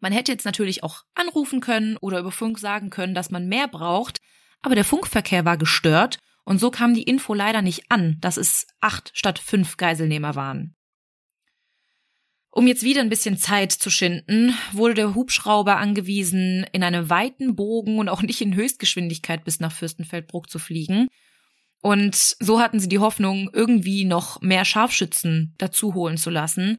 Man 0.00 0.12
hätte 0.12 0.32
jetzt 0.32 0.44
natürlich 0.44 0.82
auch 0.82 1.04
anrufen 1.14 1.60
können 1.60 1.96
oder 1.98 2.18
über 2.18 2.32
Funk 2.32 2.58
sagen 2.58 2.90
können, 2.90 3.14
dass 3.14 3.30
man 3.30 3.48
mehr 3.48 3.68
braucht, 3.68 4.18
aber 4.62 4.74
der 4.74 4.84
Funkverkehr 4.84 5.44
war 5.44 5.56
gestört 5.56 6.18
und 6.44 6.58
so 6.58 6.70
kam 6.70 6.94
die 6.94 7.02
Info 7.02 7.34
leider 7.34 7.62
nicht 7.62 7.90
an, 7.90 8.16
dass 8.20 8.36
es 8.36 8.66
acht 8.80 9.12
statt 9.14 9.38
fünf 9.38 9.76
Geiselnehmer 9.76 10.34
waren. 10.34 10.74
Um 12.52 12.66
jetzt 12.66 12.82
wieder 12.82 13.00
ein 13.00 13.08
bisschen 13.08 13.36
Zeit 13.36 13.70
zu 13.70 13.90
schinden, 13.90 14.54
wurde 14.72 14.94
der 14.94 15.14
Hubschrauber 15.14 15.76
angewiesen, 15.76 16.66
in 16.72 16.82
einem 16.82 17.08
weiten 17.08 17.54
Bogen 17.54 18.00
und 18.00 18.08
auch 18.08 18.22
nicht 18.22 18.40
in 18.40 18.56
Höchstgeschwindigkeit 18.56 19.44
bis 19.44 19.60
nach 19.60 19.70
Fürstenfeldbruck 19.70 20.50
zu 20.50 20.58
fliegen. 20.58 21.06
Und 21.80 22.16
so 22.40 22.60
hatten 22.60 22.80
sie 22.80 22.88
die 22.88 22.98
Hoffnung, 22.98 23.50
irgendwie 23.52 24.04
noch 24.04 24.40
mehr 24.40 24.64
Scharfschützen 24.64 25.54
dazu 25.58 25.94
holen 25.94 26.16
zu 26.16 26.28
lassen. 26.28 26.78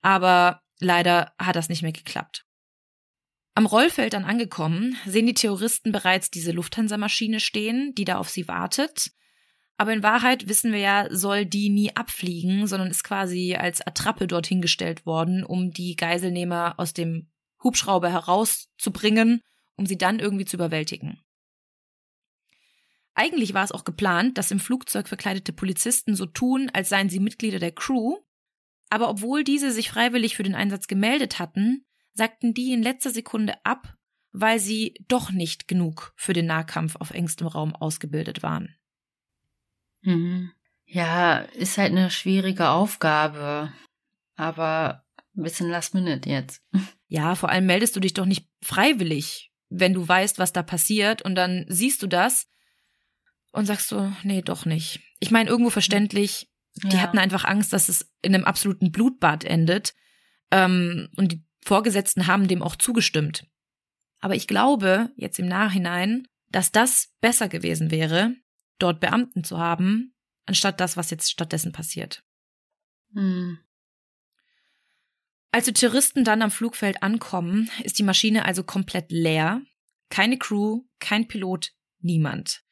Aber 0.00 0.62
leider 0.78 1.32
hat 1.38 1.54
das 1.54 1.68
nicht 1.68 1.82
mehr 1.82 1.92
geklappt. 1.92 2.46
Am 3.54 3.66
Rollfeld 3.66 4.12
dann 4.12 4.24
angekommen, 4.24 4.96
sehen 5.06 5.26
die 5.26 5.34
Terroristen 5.34 5.92
bereits 5.92 6.30
diese 6.30 6.52
Lufthansa-Maschine 6.52 7.40
stehen, 7.40 7.94
die 7.94 8.04
da 8.04 8.18
auf 8.18 8.28
sie 8.28 8.48
wartet. 8.48 9.10
Aber 9.76 9.92
in 9.92 10.02
Wahrheit 10.02 10.48
wissen 10.48 10.72
wir 10.72 10.78
ja, 10.78 11.06
soll 11.10 11.46
die 11.46 11.68
nie 11.70 11.96
abfliegen, 11.96 12.66
sondern 12.66 12.90
ist 12.90 13.02
quasi 13.02 13.56
als 13.58 13.80
Attrappe 13.80 14.26
dorthin 14.26 14.60
gestellt 14.60 15.06
worden, 15.06 15.42
um 15.42 15.70
die 15.70 15.96
Geiselnehmer 15.96 16.74
aus 16.78 16.92
dem 16.92 17.30
Hubschrauber 17.62 18.10
herauszubringen, 18.10 19.42
um 19.76 19.86
sie 19.86 19.98
dann 19.98 20.18
irgendwie 20.18 20.44
zu 20.44 20.56
überwältigen. 20.56 21.20
Eigentlich 23.14 23.54
war 23.54 23.64
es 23.64 23.72
auch 23.72 23.84
geplant, 23.84 24.38
dass 24.38 24.50
im 24.50 24.60
Flugzeug 24.60 25.08
verkleidete 25.08 25.52
Polizisten 25.52 26.14
so 26.14 26.26
tun, 26.26 26.70
als 26.72 26.88
seien 26.88 27.08
sie 27.08 27.20
Mitglieder 27.20 27.58
der 27.58 27.72
Crew, 27.72 28.18
Aber 28.90 29.08
obwohl 29.08 29.44
diese 29.44 29.70
sich 29.70 29.88
freiwillig 29.88 30.36
für 30.36 30.42
den 30.42 30.54
Einsatz 30.54 30.88
gemeldet 30.88 31.38
hatten, 31.38 31.86
sagten 32.12 32.54
die 32.54 32.72
in 32.72 32.82
letzter 32.82 33.10
Sekunde 33.10 33.54
ab, 33.64 33.94
weil 34.32 34.58
sie 34.58 34.94
doch 35.08 35.30
nicht 35.30 35.68
genug 35.68 36.12
für 36.16 36.32
den 36.32 36.46
Nahkampf 36.46 36.96
auf 36.96 37.10
engstem 37.10 37.46
Raum 37.46 37.74
ausgebildet 37.74 38.42
waren. 38.42 38.76
Mhm. 40.02 40.52
Ja, 40.86 41.38
ist 41.38 41.78
halt 41.78 41.92
eine 41.92 42.10
schwierige 42.10 42.70
Aufgabe. 42.70 43.72
Aber 44.36 45.04
ein 45.36 45.42
bisschen 45.42 45.68
last 45.68 45.94
minute 45.94 46.28
jetzt. 46.28 46.62
Ja, 47.12 47.34
vor 47.34 47.48
allem 47.48 47.66
meldest 47.66 47.96
du 47.96 47.98
dich 47.98 48.14
doch 48.14 48.24
nicht 48.24 48.48
freiwillig, 48.62 49.50
wenn 49.68 49.94
du 49.94 50.06
weißt, 50.06 50.38
was 50.38 50.52
da 50.52 50.62
passiert 50.62 51.22
und 51.22 51.34
dann 51.34 51.66
siehst 51.68 52.00
du 52.04 52.06
das 52.06 52.46
und 53.50 53.66
sagst 53.66 53.88
so, 53.88 54.12
nee, 54.22 54.42
doch 54.42 54.64
nicht. 54.64 55.00
Ich 55.18 55.32
meine, 55.32 55.50
irgendwo 55.50 55.70
verständlich, 55.70 56.52
die 56.84 56.94
ja. 56.94 57.02
hatten 57.02 57.18
einfach 57.18 57.44
Angst, 57.44 57.72
dass 57.72 57.88
es 57.88 58.12
in 58.22 58.32
einem 58.32 58.44
absoluten 58.44 58.92
Blutbad 58.92 59.42
endet. 59.42 59.92
Ähm, 60.52 61.08
und 61.16 61.32
die 61.32 61.44
Vorgesetzten 61.62 62.26
haben 62.26 62.48
dem 62.48 62.62
auch 62.62 62.76
zugestimmt. 62.76 63.46
Aber 64.20 64.34
ich 64.34 64.46
glaube, 64.46 65.10
jetzt 65.16 65.38
im 65.38 65.46
Nachhinein, 65.46 66.26
dass 66.48 66.72
das 66.72 67.08
besser 67.20 67.48
gewesen 67.48 67.90
wäre, 67.90 68.34
dort 68.78 69.00
Beamten 69.00 69.44
zu 69.44 69.58
haben, 69.58 70.14
anstatt 70.46 70.80
das, 70.80 70.96
was 70.96 71.10
jetzt 71.10 71.30
stattdessen 71.30 71.72
passiert. 71.72 72.22
Hm. 73.14 73.58
Als 75.52 75.64
die 75.64 75.72
Touristen 75.72 76.24
dann 76.24 76.42
am 76.42 76.50
Flugfeld 76.50 77.02
ankommen, 77.02 77.70
ist 77.82 77.98
die 77.98 78.04
Maschine 78.04 78.44
also 78.44 78.62
komplett 78.62 79.10
leer. 79.10 79.62
Keine 80.08 80.38
Crew, 80.38 80.82
kein 81.00 81.26
Pilot, 81.26 81.72
niemand. 81.98 82.62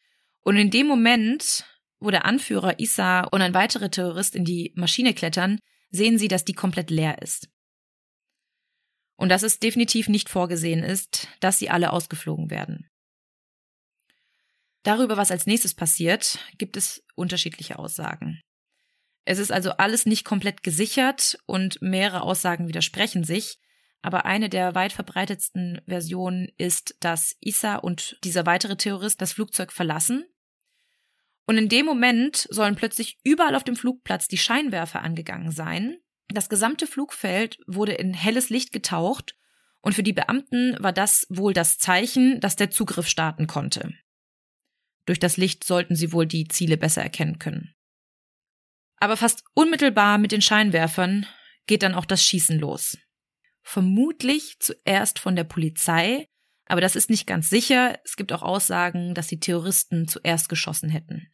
Und 0.43 0.57
in 0.57 0.71
dem 0.71 0.87
Moment, 0.87 1.65
wo 1.99 2.11
der 2.11 2.25
Anführer 2.25 2.79
Issa 2.79 3.23
und 3.25 3.43
ein 3.43 3.55
weiterer 3.55 3.91
Terrorist 3.91 4.37
in 4.37 4.45
die 4.45 4.73
Maschine 4.77 5.13
klettern, 5.13 5.59
sehen 5.91 6.19
sie, 6.19 6.29
dass 6.29 6.45
die 6.45 6.53
komplett 6.53 6.91
leer 6.91 7.21
ist. 7.21 7.49
Und 9.19 9.29
dass 9.29 9.43
es 9.43 9.59
definitiv 9.59 10.09
nicht 10.09 10.31
vorgesehen 10.31 10.83
ist, 10.83 11.29
dass 11.41 11.59
sie 11.59 11.69
alle 11.69 11.93
ausgeflogen 11.93 12.49
werden. 12.49 12.89
Darüber, 14.85 15.19
was 15.19 15.31
als 15.31 15.45
nächstes 15.45 15.75
passiert, 15.75 16.39
gibt 16.57 16.79
es 16.79 17.05
unterschiedliche 17.15 17.79
Aussagen. 17.79 18.41
Es 19.27 19.39
ist 19.39 19.53
also 19.53 19.73
alles 19.73 20.07
nicht 20.07 20.25
komplett 20.25 20.63
gesichert 20.63 21.39
und 21.45 21.83
mehrere 21.83 22.23
Aussagen 22.23 22.69
widersprechen 22.69 23.25
sich. 23.25 23.59
Aber 24.01 24.25
eine 24.25 24.49
der 24.49 24.75
weit 24.75 24.93
verbreitetsten 24.93 25.83
Versionen 25.87 26.49
ist, 26.57 26.97
dass 27.01 27.37
Issa 27.41 27.77
und 27.77 28.17
dieser 28.25 28.47
weitere 28.47 28.77
Terrorist 28.77 29.21
das 29.21 29.35
Flugzeug 29.35 29.73
verlassen 29.73 30.25
und 31.49 31.57
in 31.57 31.71
dem 31.71 31.87
Moment 31.87 32.47
sollen 32.51 32.77
plötzlich 32.77 33.19
überall 33.25 33.55
auf 33.55 33.65
dem 33.65 33.75
Flugplatz 33.75 34.29
die 34.29 34.37
Scheinwerfer 34.37 35.01
angegangen 35.01 35.51
sein. 35.51 35.97
Das 36.29 36.49
gesamte 36.49 36.87
Flugfeld 36.87 37.59
wurde 37.67 37.93
in 37.93 38.13
helles 38.15 38.51
Licht 38.51 38.73
getaucht 38.73 39.37
und 39.81 39.95
für 39.95 40.03
die 40.03 40.13
Beamten 40.13 40.77
war 40.79 40.93
das 40.93 41.27
wohl 41.31 41.55
das 41.55 41.79
Zeichen, 41.79 42.41
dass 42.41 42.57
der 42.57 42.71
Zugriff 42.71 43.09
starten 43.09 43.47
konnte. 43.47 43.95
Durch 45.07 45.19
das 45.19 45.39
Licht 45.39 45.65
sollten 45.65 45.97
sie 45.97 46.13
wohl 46.13 46.27
die 46.27 46.49
Ziele 46.49 46.77
besser 46.77 47.03
erkennen 47.03 47.39
können. 47.39 47.75
Aber 48.97 49.17
fast 49.17 49.45
unmittelbar 49.55 50.19
mit 50.19 50.33
den 50.33 50.43
Scheinwerfern 50.43 51.27
geht 51.67 51.83
dann 51.83 51.95
auch 51.95 52.05
das 52.05 52.25
Schießen 52.25 52.59
los. 52.59 52.99
Vermutlich 53.63 54.59
zuerst 54.61 55.19
von 55.19 55.37
der 55.37 55.45
Polizei, 55.45 56.29
aber 56.67 56.81
das 56.81 56.97
ist 56.97 57.09
nicht 57.09 57.27
ganz 57.27 57.49
sicher. 57.49 57.99
Es 58.05 58.17
gibt 58.17 58.33
auch 58.33 58.43
Aussagen, 58.43 59.15
dass 59.15 59.29
die 59.29 59.41
Terroristen 59.41 60.09
zuerst 60.09 60.49
geschossen 60.49 60.91
hätten. 60.91 61.33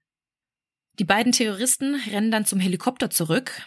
Die 1.01 1.05
beiden 1.05 1.33
Terroristen 1.33 1.97
rennen 2.09 2.31
dann 2.31 2.45
zum 2.45 2.61
Helikopter 2.61 3.11
zurück. 3.11 3.63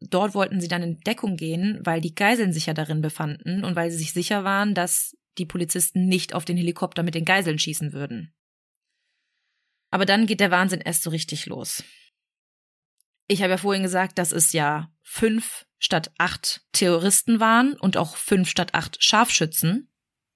Dort 0.00 0.34
wollten 0.34 0.60
sie 0.60 0.68
dann 0.68 0.82
in 0.82 1.00
Deckung 1.00 1.36
gehen, 1.36 1.80
weil 1.82 2.00
die 2.00 2.14
Geiseln 2.14 2.52
sich 2.52 2.66
ja 2.66 2.74
darin 2.74 3.00
befanden 3.00 3.64
und 3.64 3.76
weil 3.76 3.90
sie 3.90 3.96
sich 3.96 4.12
sicher 4.12 4.44
waren, 4.44 4.74
dass 4.74 5.16
die 5.38 5.46
Polizisten 5.46 6.06
nicht 6.06 6.34
auf 6.34 6.44
den 6.44 6.56
Helikopter 6.56 7.02
mit 7.02 7.14
den 7.14 7.24
Geiseln 7.24 7.58
schießen 7.58 7.92
würden. 7.92 8.34
Aber 9.90 10.04
dann 10.04 10.26
geht 10.26 10.40
der 10.40 10.50
Wahnsinn 10.50 10.80
erst 10.80 11.02
so 11.02 11.10
richtig 11.10 11.46
los. 11.46 11.82
Ich 13.28 13.42
habe 13.42 13.52
ja 13.52 13.56
vorhin 13.56 13.82
gesagt, 13.82 14.18
dass 14.18 14.32
es 14.32 14.52
ja 14.52 14.90
fünf 15.02 15.66
statt 15.78 16.12
acht 16.18 16.62
Terroristen 16.72 17.40
waren 17.40 17.74
und 17.74 17.96
auch 17.96 18.16
fünf 18.16 18.48
statt 18.48 18.74
acht 18.74 19.02
Scharfschützen. 19.02 19.90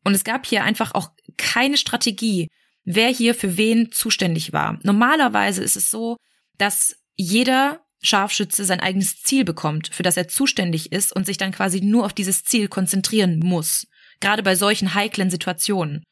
Und 0.04 0.14
es 0.14 0.24
gab 0.24 0.46
hier 0.46 0.64
einfach 0.64 0.94
auch 0.94 1.10
keine 1.36 1.76
Strategie, 1.76 2.48
wer 2.84 3.08
hier 3.08 3.34
für 3.34 3.56
wen 3.56 3.92
zuständig 3.92 4.52
war. 4.52 4.78
Normalerweise 4.82 5.62
ist 5.62 5.76
es 5.76 5.90
so, 5.90 6.16
dass 6.56 6.96
jeder 7.14 7.84
Scharfschütze 8.02 8.64
sein 8.64 8.80
eigenes 8.80 9.22
Ziel 9.22 9.44
bekommt, 9.44 9.90
für 9.92 10.02
das 10.02 10.16
er 10.16 10.28
zuständig 10.28 10.92
ist 10.92 11.14
und 11.14 11.26
sich 11.26 11.36
dann 11.36 11.52
quasi 11.52 11.80
nur 11.80 12.06
auf 12.06 12.12
dieses 12.12 12.44
Ziel 12.44 12.68
konzentrieren 12.68 13.38
muss. 13.38 13.86
Gerade 14.20 14.42
bei 14.42 14.54
solchen 14.54 14.94
heiklen 14.94 15.30
Situationen. 15.30 16.02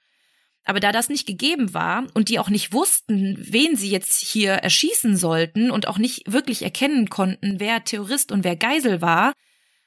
Aber 0.64 0.80
da 0.80 0.92
das 0.92 1.08
nicht 1.08 1.26
gegeben 1.26 1.72
war 1.72 2.06
und 2.12 2.28
die 2.28 2.38
auch 2.38 2.50
nicht 2.50 2.74
wussten, 2.74 3.36
wen 3.38 3.74
sie 3.74 3.88
jetzt 3.88 4.20
hier 4.20 4.52
erschießen 4.52 5.16
sollten 5.16 5.70
und 5.70 5.88
auch 5.88 5.96
nicht 5.96 6.30
wirklich 6.30 6.62
erkennen 6.62 7.08
konnten, 7.08 7.58
wer 7.58 7.84
Terrorist 7.84 8.32
und 8.32 8.44
wer 8.44 8.54
Geisel 8.54 9.00
war, 9.00 9.32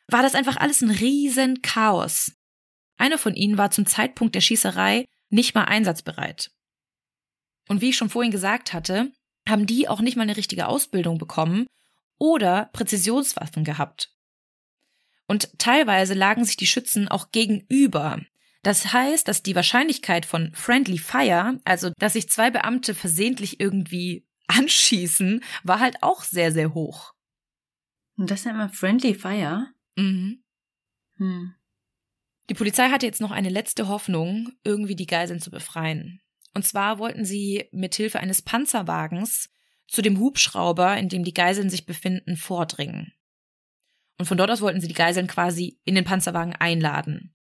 war 0.07 0.23
das 0.23 0.33
einfach 0.33 0.57
alles 0.57 0.81
ein 0.81 0.89
riesen 0.89 1.61
Chaos. 1.61 2.31
Einer 2.97 3.19
von 3.19 3.35
ihnen 3.35 3.59
war 3.59 3.69
zum 3.69 3.85
Zeitpunkt 3.85 4.33
der 4.33 4.41
Schießerei 4.41 5.05
nicht 5.29 5.53
mal 5.53 5.65
einsatzbereit. 5.65 6.49
Und 7.67 7.81
wie 7.81 7.89
ich 7.89 7.97
schon 7.97 8.09
vorhin 8.09 8.31
gesagt 8.31 8.73
hatte, 8.73 9.11
haben 9.47 9.67
die 9.67 9.87
auch 9.87 10.01
nicht 10.01 10.17
mal 10.17 10.23
eine 10.23 10.37
richtige 10.37 10.67
Ausbildung 10.67 11.19
bekommen 11.19 11.67
oder 12.21 12.69
Präzisionswaffen 12.71 13.63
gehabt. 13.63 14.15
Und 15.27 15.57
teilweise 15.57 16.13
lagen 16.13 16.45
sich 16.45 16.55
die 16.55 16.67
Schützen 16.67 17.07
auch 17.07 17.31
gegenüber. 17.31 18.21
Das 18.61 18.93
heißt, 18.93 19.27
dass 19.27 19.41
die 19.41 19.55
Wahrscheinlichkeit 19.55 20.27
von 20.27 20.53
Friendly 20.53 20.99
Fire, 20.99 21.59
also 21.65 21.91
dass 21.97 22.13
sich 22.13 22.29
zwei 22.29 22.51
Beamte 22.51 22.93
versehentlich 22.93 23.59
irgendwie 23.59 24.27
anschießen, 24.47 25.43
war 25.63 25.79
halt 25.79 26.03
auch 26.03 26.23
sehr, 26.23 26.51
sehr 26.51 26.75
hoch. 26.75 27.15
Und 28.17 28.29
das 28.29 28.45
nennt 28.45 28.57
man 28.57 28.71
Friendly 28.71 29.15
Fire? 29.15 29.65
Mhm. 29.95 30.43
Hm. 31.17 31.55
Die 32.51 32.53
Polizei 32.53 32.89
hatte 32.89 33.07
jetzt 33.07 33.21
noch 33.21 33.31
eine 33.31 33.49
letzte 33.49 33.87
Hoffnung, 33.87 34.51
irgendwie 34.63 34.95
die 34.95 35.07
Geiseln 35.07 35.39
zu 35.39 35.49
befreien. 35.49 36.21
Und 36.53 36.67
zwar 36.67 36.99
wollten 36.99 37.25
sie 37.25 37.67
mit 37.71 37.95
Hilfe 37.95 38.19
eines 38.19 38.43
Panzerwagens 38.43 39.49
zu 39.91 40.01
dem 40.01 40.19
Hubschrauber, 40.19 40.97
in 40.97 41.09
dem 41.09 41.23
die 41.23 41.33
Geiseln 41.33 41.69
sich 41.69 41.85
befinden, 41.85 42.37
vordringen. 42.37 43.13
Und 44.17 44.25
von 44.25 44.37
dort 44.37 44.49
aus 44.49 44.61
wollten 44.61 44.79
sie 44.79 44.87
die 44.87 44.93
Geiseln 44.93 45.27
quasi 45.27 45.79
in 45.83 45.95
den 45.95 46.05
Panzerwagen 46.05 46.55
einladen. 46.55 47.35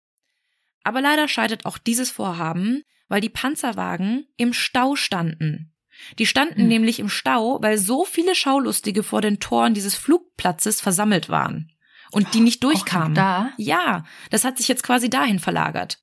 Aber 0.84 1.02
leider 1.02 1.28
scheitert 1.28 1.66
auch 1.66 1.78
dieses 1.78 2.10
Vorhaben, 2.10 2.84
weil 3.08 3.22
die 3.22 3.30
Panzerwagen 3.30 4.28
im 4.38 4.54
Stau 4.54 4.96
standen. 4.96 5.76
Die 6.18 6.26
standen 6.26 6.62
hm. 6.62 6.68
nämlich 6.68 7.00
im 7.00 7.10
Stau, 7.10 7.62
weil 7.62 7.78
so 7.78 8.06
viele 8.06 8.34
Schaulustige 8.34 9.04
vor 9.04 9.22
den 9.22 9.40
Toren 9.40 9.74
dieses 9.74 9.96
Flugplatzes 9.96 10.82
versammelt 10.82 11.30
waren 11.30 11.72
und 12.12 12.34
die 12.34 12.40
nicht 12.40 12.64
durchkamen. 12.64 13.14
da? 13.14 13.52
Ja, 13.58 14.06
das 14.32 14.44
hat 14.44 14.58
sich 14.58 14.68
jetzt 14.68 14.84
quasi 14.84 15.10
dahin 15.10 15.40
verlagert. 15.40 16.02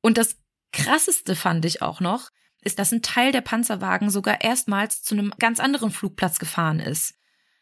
Und 0.00 0.16
das 0.16 0.38
krasseste 0.72 1.36
fand 1.36 1.64
ich 1.64 1.82
auch 1.82 2.00
noch, 2.00 2.30
ist, 2.62 2.78
dass 2.78 2.92
ein 2.92 3.02
Teil 3.02 3.32
der 3.32 3.40
Panzerwagen 3.40 4.10
sogar 4.10 4.42
erstmals 4.42 5.02
zu 5.02 5.14
einem 5.14 5.32
ganz 5.38 5.60
anderen 5.60 5.90
Flugplatz 5.90 6.38
gefahren 6.38 6.80
ist, 6.80 7.14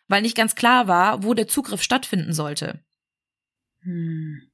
weil 0.09 0.23
nicht 0.23 0.37
ganz 0.37 0.55
klar 0.55 0.89
war, 0.89 1.23
wo 1.23 1.35
der 1.35 1.49
Zugriff 1.49 1.83
stattfinden 1.83 2.33
sollte. 2.33 2.85
Hm. 3.81 4.51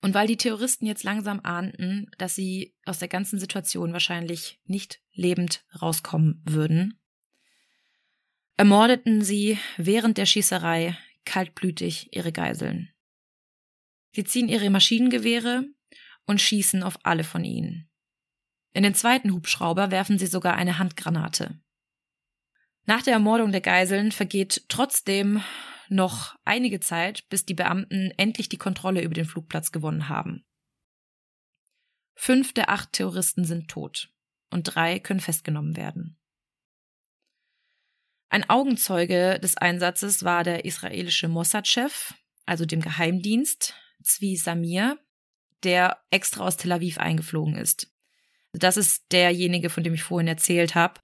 Und 0.00 0.14
weil 0.14 0.28
die 0.28 0.36
Terroristen 0.36 0.86
jetzt 0.86 1.02
langsam 1.02 1.40
ahnten, 1.42 2.10
dass 2.18 2.34
sie 2.34 2.76
aus 2.84 2.98
der 3.00 3.08
ganzen 3.08 3.40
Situation 3.40 3.92
wahrscheinlich 3.92 4.60
nicht 4.64 5.00
lebend 5.12 5.64
rauskommen 5.80 6.40
würden, 6.44 7.00
ermordeten 8.56 9.22
sie 9.22 9.58
während 9.76 10.18
der 10.18 10.26
Schießerei 10.26 10.96
kaltblütig 11.24 12.14
ihre 12.14 12.32
Geiseln. 12.32 12.90
Sie 14.12 14.24
ziehen 14.24 14.48
ihre 14.48 14.70
Maschinengewehre 14.70 15.64
und 16.26 16.40
schießen 16.40 16.82
auf 16.82 16.98
alle 17.02 17.24
von 17.24 17.44
ihnen. 17.44 17.87
In 18.78 18.84
den 18.84 18.94
zweiten 18.94 19.32
Hubschrauber 19.32 19.90
werfen 19.90 20.20
sie 20.20 20.28
sogar 20.28 20.54
eine 20.54 20.78
Handgranate. 20.78 21.60
Nach 22.84 23.02
der 23.02 23.14
Ermordung 23.14 23.50
der 23.50 23.60
Geiseln 23.60 24.12
vergeht 24.12 24.66
trotzdem 24.68 25.42
noch 25.88 26.36
einige 26.44 26.78
Zeit, 26.78 27.28
bis 27.28 27.44
die 27.44 27.54
Beamten 27.54 28.12
endlich 28.18 28.48
die 28.48 28.56
Kontrolle 28.56 29.02
über 29.02 29.14
den 29.14 29.24
Flugplatz 29.24 29.72
gewonnen 29.72 30.08
haben. 30.08 30.46
Fünf 32.14 32.52
der 32.52 32.70
acht 32.70 32.92
Terroristen 32.92 33.44
sind 33.44 33.68
tot 33.68 34.14
und 34.50 34.62
drei 34.62 35.00
können 35.00 35.18
festgenommen 35.18 35.76
werden. 35.76 36.16
Ein 38.28 38.48
Augenzeuge 38.48 39.40
des 39.40 39.56
Einsatzes 39.56 40.22
war 40.22 40.44
der 40.44 40.64
israelische 40.64 41.26
Mossad-Chef, 41.26 42.14
also 42.46 42.64
dem 42.64 42.80
Geheimdienst, 42.80 43.74
Zvi 44.04 44.36
Samir, 44.36 45.00
der 45.64 46.00
extra 46.10 46.46
aus 46.46 46.56
Tel 46.56 46.70
Aviv 46.70 46.98
eingeflogen 46.98 47.56
ist. 47.56 47.92
Das 48.52 48.76
ist 48.76 49.04
derjenige, 49.12 49.70
von 49.70 49.84
dem 49.84 49.94
ich 49.94 50.02
vorhin 50.02 50.28
erzählt 50.28 50.74
habe, 50.74 51.00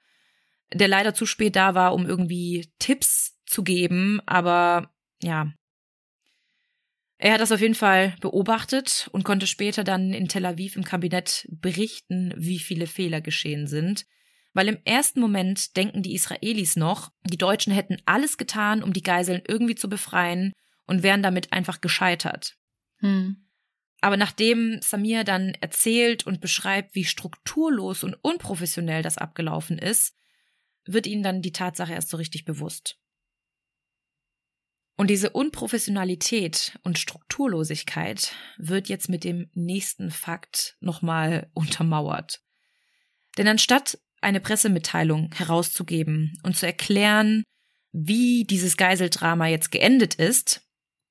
der 0.73 0.89
leider 0.89 1.15
zu 1.15 1.27
spät 1.27 1.57
da 1.57 1.75
war, 1.75 1.95
um 1.95 2.07
irgendwie 2.07 2.71
Tipps 2.79 3.39
zu 3.47 3.63
geben, 3.63 4.21
aber 4.27 4.93
ja. 5.23 5.53
Er 7.19 7.35
hat 7.35 7.41
das 7.41 7.53
auf 7.53 7.61
jeden 7.61 7.77
Fall 7.77 8.17
beobachtet 8.21 9.09
und 9.13 9.25
konnte 9.25 9.47
später 9.47 9.85
dann 9.85 10.13
in 10.13 10.29
Tel 10.29 10.45
Aviv 10.45 10.77
im 10.77 10.85
Kabinett 10.85 11.47
berichten, 11.51 12.35
wie 12.37 12.59
viele 12.59 12.87
Fehler 12.87 13.21
geschehen 13.21 13.67
sind. 13.67 14.05
Weil 14.53 14.69
im 14.69 14.79
ersten 14.85 15.21
Moment 15.21 15.77
denken 15.77 16.03
die 16.03 16.15
Israelis 16.15 16.77
noch, 16.77 17.11
die 17.25 17.39
Deutschen 17.39 17.73
hätten 17.73 17.97
alles 18.05 18.37
getan, 18.37 18.83
um 18.83 18.93
die 18.93 19.03
Geiseln 19.03 19.43
irgendwie 19.47 19.75
zu 19.75 19.89
befreien 19.89 20.53
und 20.87 21.03
wären 21.03 21.23
damit 21.23 21.53
einfach 21.53 21.81
gescheitert. 21.81 22.57
Hm. 22.99 23.44
Aber 24.05 24.19
nachdem 24.19 24.83
Samir 24.83 25.25
dann 25.25 25.55
erzählt 25.63 26.27
und 26.27 26.43
beschreibt, 26.43 26.95
wie 26.95 27.07
strukturlos 27.07 28.05
und 28.05 28.13
unprofessionell 28.21 29.01
das 29.01 29.17
abgelaufen 29.17 29.79
ist, 29.79 30.15
wird 30.85 31.07
ihnen 31.07 31.23
dann 31.23 31.41
die 31.41 31.53
Tatsache 31.53 31.95
erst 31.95 32.11
so 32.11 32.19
richtig 32.19 32.45
bewusst. 32.45 32.99
Und 34.99 35.09
diese 35.09 35.31
Unprofessionalität 35.31 36.79
und 36.83 36.99
Strukturlosigkeit 36.99 38.35
wird 38.59 38.91
jetzt 38.91 39.09
mit 39.09 39.25
dem 39.25 39.49
nächsten 39.55 40.11
Fakt 40.11 40.77
nochmal 40.81 41.51
untermauert. 41.55 42.43
Denn 43.39 43.49
anstatt 43.49 43.99
eine 44.21 44.41
Pressemitteilung 44.41 45.33
herauszugeben 45.35 46.39
und 46.43 46.59
zu 46.59 46.67
erklären, 46.67 47.43
wie 47.91 48.45
dieses 48.45 48.77
Geiseldrama 48.77 49.47
jetzt 49.47 49.71
geendet 49.71 50.15
ist, 50.17 50.61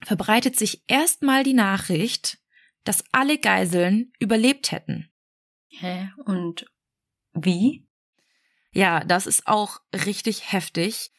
verbreitet 0.03 0.59
sich 0.59 0.83
erstmal 0.85 1.43
die 1.43 1.55
Nachricht, 1.55 2.37
dass 2.83 3.03
alle 3.11 3.37
Geiseln 3.37 4.11
überlebt 4.19 4.71
hätten. 4.71 5.09
Hä? 5.69 6.09
Und 6.25 6.65
wie? 7.33 7.87
Ja, 8.71 9.03
das 9.03 9.27
ist 9.27 9.47
auch 9.47 9.81
richtig 9.93 10.51
heftig. 10.51 11.11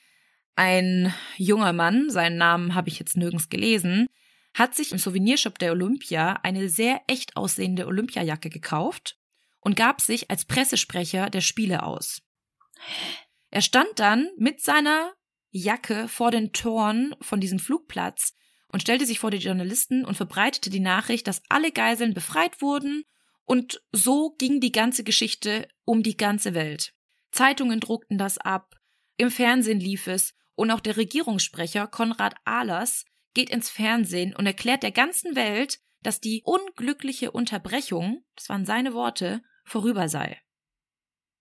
Ein 0.56 1.12
junger 1.36 1.72
Mann, 1.72 2.10
seinen 2.10 2.36
Namen 2.36 2.74
habe 2.74 2.88
ich 2.88 2.98
jetzt 2.98 3.16
nirgends 3.16 3.48
gelesen, 3.48 4.06
hat 4.54 4.74
sich 4.74 4.92
im 4.92 4.98
Souvenirshop 4.98 5.58
der 5.58 5.72
Olympia 5.72 6.34
eine 6.42 6.68
sehr 6.68 7.02
echt 7.08 7.36
aussehende 7.36 7.86
Olympiajacke 7.86 8.50
gekauft 8.50 9.18
und 9.60 9.76
gab 9.76 10.00
sich 10.00 10.30
als 10.30 10.44
Pressesprecher 10.44 11.30
der 11.30 11.40
Spiele 11.40 11.82
aus. 11.82 12.22
Er 13.50 13.62
stand 13.62 13.88
dann 13.96 14.30
mit 14.36 14.60
seiner 14.60 15.12
Jacke 15.50 16.08
vor 16.08 16.30
den 16.30 16.52
Toren 16.52 17.14
von 17.20 17.40
diesem 17.40 17.58
Flugplatz 17.58 18.34
und 18.74 18.80
stellte 18.80 19.06
sich 19.06 19.20
vor 19.20 19.30
die 19.30 19.36
Journalisten 19.38 20.04
und 20.04 20.16
verbreitete 20.16 20.68
die 20.68 20.80
Nachricht, 20.80 21.28
dass 21.28 21.42
alle 21.48 21.70
Geiseln 21.70 22.12
befreit 22.12 22.60
wurden 22.60 23.04
und 23.44 23.80
so 23.92 24.34
ging 24.36 24.58
die 24.58 24.72
ganze 24.72 25.04
Geschichte 25.04 25.68
um 25.84 26.02
die 26.02 26.16
ganze 26.16 26.54
Welt. 26.54 26.92
Zeitungen 27.30 27.78
druckten 27.78 28.18
das 28.18 28.36
ab, 28.36 28.74
im 29.16 29.30
Fernsehen 29.30 29.78
lief 29.78 30.08
es 30.08 30.34
und 30.56 30.72
auch 30.72 30.80
der 30.80 30.96
Regierungssprecher 30.96 31.86
Konrad 31.86 32.34
Ahlers 32.44 33.04
geht 33.32 33.48
ins 33.48 33.70
Fernsehen 33.70 34.34
und 34.34 34.44
erklärt 34.44 34.82
der 34.82 34.90
ganzen 34.90 35.36
Welt, 35.36 35.78
dass 36.02 36.20
die 36.20 36.42
unglückliche 36.44 37.30
Unterbrechung, 37.30 38.24
das 38.34 38.48
waren 38.48 38.66
seine 38.66 38.92
Worte, 38.92 39.40
vorüber 39.64 40.08
sei. 40.08 40.40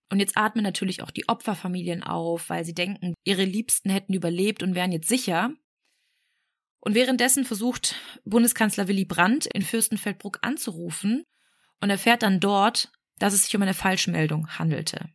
Und 0.08 0.20
jetzt 0.20 0.36
atmen 0.36 0.62
natürlich 0.62 1.02
auch 1.02 1.10
die 1.10 1.28
Opferfamilien 1.28 2.04
auf, 2.04 2.48
weil 2.48 2.64
sie 2.64 2.74
denken, 2.74 3.14
ihre 3.24 3.42
Liebsten 3.42 3.90
hätten 3.90 4.14
überlebt 4.14 4.62
und 4.62 4.76
wären 4.76 4.92
jetzt 4.92 5.08
sicher. 5.08 5.52
Und 6.84 6.94
währenddessen 6.94 7.46
versucht 7.46 7.94
Bundeskanzler 8.26 8.88
Willy 8.88 9.06
Brandt 9.06 9.46
in 9.46 9.62
Fürstenfeldbruck 9.62 10.40
anzurufen 10.42 11.24
und 11.80 11.88
erfährt 11.88 12.22
dann 12.22 12.40
dort, 12.40 12.92
dass 13.18 13.32
es 13.32 13.44
sich 13.44 13.56
um 13.56 13.62
eine 13.62 13.72
Falschmeldung 13.72 14.58
handelte. 14.58 15.08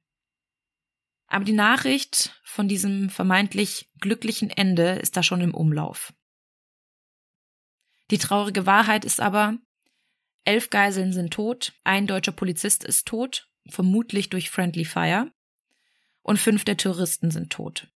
Aber 1.27 1.45
die 1.45 1.53
Nachricht 1.53 2.33
von 2.43 2.67
diesem 2.67 3.11
vermeintlich 3.11 3.87
glücklichen 3.99 4.49
Ende 4.49 4.93
ist 4.93 5.15
da 5.15 5.21
schon 5.21 5.41
im 5.41 5.53
Umlauf. 5.53 6.11
Die 8.09 8.17
traurige 8.17 8.65
Wahrheit 8.65 9.05
ist 9.05 9.21
aber, 9.21 9.59
elf 10.45 10.71
Geiseln 10.71 11.13
sind 11.13 11.31
tot, 11.31 11.73
ein 11.83 12.07
deutscher 12.07 12.31
Polizist 12.31 12.83
ist 12.83 13.07
tot, 13.07 13.47
vermutlich 13.67 14.31
durch 14.31 14.49
Friendly 14.49 14.85
Fire, 14.85 15.31
und 16.23 16.39
fünf 16.39 16.65
der 16.65 16.77
Touristen 16.77 17.29
sind 17.29 17.51
tot. 17.51 17.87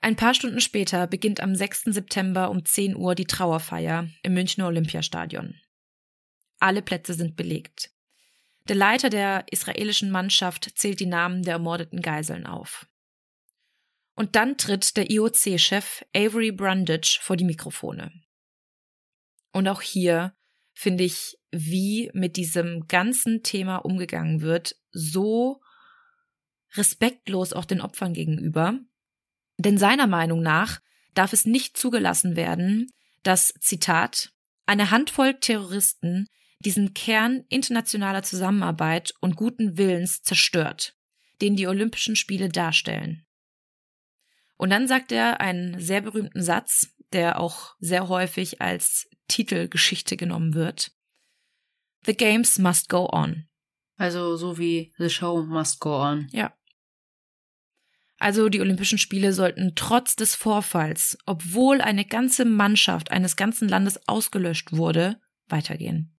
Ein 0.00 0.16
paar 0.16 0.34
Stunden 0.34 0.60
später 0.60 1.06
beginnt 1.06 1.40
am 1.40 1.54
6. 1.54 1.84
September 1.86 2.50
um 2.50 2.64
10 2.64 2.94
Uhr 2.96 3.14
die 3.14 3.26
Trauerfeier 3.26 4.08
im 4.22 4.34
Münchner 4.34 4.68
Olympiastadion. 4.68 5.54
Alle 6.60 6.82
Plätze 6.82 7.14
sind 7.14 7.36
belegt. 7.36 7.90
Der 8.68 8.76
Leiter 8.76 9.10
der 9.10 9.46
israelischen 9.50 10.10
Mannschaft 10.10 10.72
zählt 10.76 11.00
die 11.00 11.06
Namen 11.06 11.42
der 11.42 11.54
ermordeten 11.54 12.02
Geiseln 12.02 12.46
auf. 12.46 12.86
Und 14.14 14.36
dann 14.36 14.58
tritt 14.58 14.96
der 14.96 15.10
IOC-Chef 15.10 16.04
Avery 16.14 16.52
Brundage 16.52 17.18
vor 17.22 17.36
die 17.36 17.44
Mikrofone. 17.44 18.12
Und 19.52 19.68
auch 19.68 19.80
hier 19.80 20.36
finde 20.74 21.04
ich, 21.04 21.38
wie 21.50 22.10
mit 22.14 22.36
diesem 22.36 22.86
ganzen 22.88 23.42
Thema 23.42 23.76
umgegangen 23.76 24.42
wird, 24.42 24.76
so 24.90 25.60
respektlos 26.74 27.52
auch 27.52 27.64
den 27.64 27.80
Opfern 27.80 28.12
gegenüber. 28.12 28.78
Denn 29.58 29.76
seiner 29.76 30.06
Meinung 30.06 30.40
nach 30.40 30.80
darf 31.14 31.32
es 31.32 31.44
nicht 31.44 31.76
zugelassen 31.76 32.36
werden, 32.36 32.92
dass, 33.22 33.52
Zitat, 33.60 34.32
eine 34.66 34.90
Handvoll 34.90 35.34
Terroristen 35.34 36.28
diesen 36.60 36.94
Kern 36.94 37.44
internationaler 37.48 38.22
Zusammenarbeit 38.22 39.12
und 39.20 39.36
guten 39.36 39.76
Willens 39.78 40.22
zerstört, 40.22 40.96
den 41.40 41.56
die 41.56 41.66
Olympischen 41.66 42.16
Spiele 42.16 42.48
darstellen. 42.48 43.26
Und 44.56 44.70
dann 44.70 44.88
sagt 44.88 45.12
er 45.12 45.40
einen 45.40 45.80
sehr 45.80 46.00
berühmten 46.00 46.42
Satz, 46.42 46.88
der 47.12 47.40
auch 47.40 47.74
sehr 47.78 48.08
häufig 48.08 48.60
als 48.60 49.08
Titelgeschichte 49.28 50.16
genommen 50.16 50.54
wird. 50.54 50.92
The 52.06 52.16
games 52.16 52.58
must 52.58 52.88
go 52.88 53.08
on. 53.12 53.48
Also 53.96 54.36
so 54.36 54.58
wie 54.58 54.92
The 54.98 55.10
Show 55.10 55.42
must 55.44 55.80
go 55.80 56.00
on. 56.00 56.28
Ja. 56.32 56.52
Also 58.18 58.48
die 58.48 58.60
Olympischen 58.60 58.98
Spiele 58.98 59.32
sollten 59.32 59.72
trotz 59.76 60.16
des 60.16 60.34
Vorfalls, 60.34 61.16
obwohl 61.24 61.80
eine 61.80 62.04
ganze 62.04 62.44
Mannschaft 62.44 63.12
eines 63.12 63.36
ganzen 63.36 63.68
Landes 63.68 64.08
ausgelöscht 64.08 64.72
wurde, 64.72 65.20
weitergehen. 65.46 66.14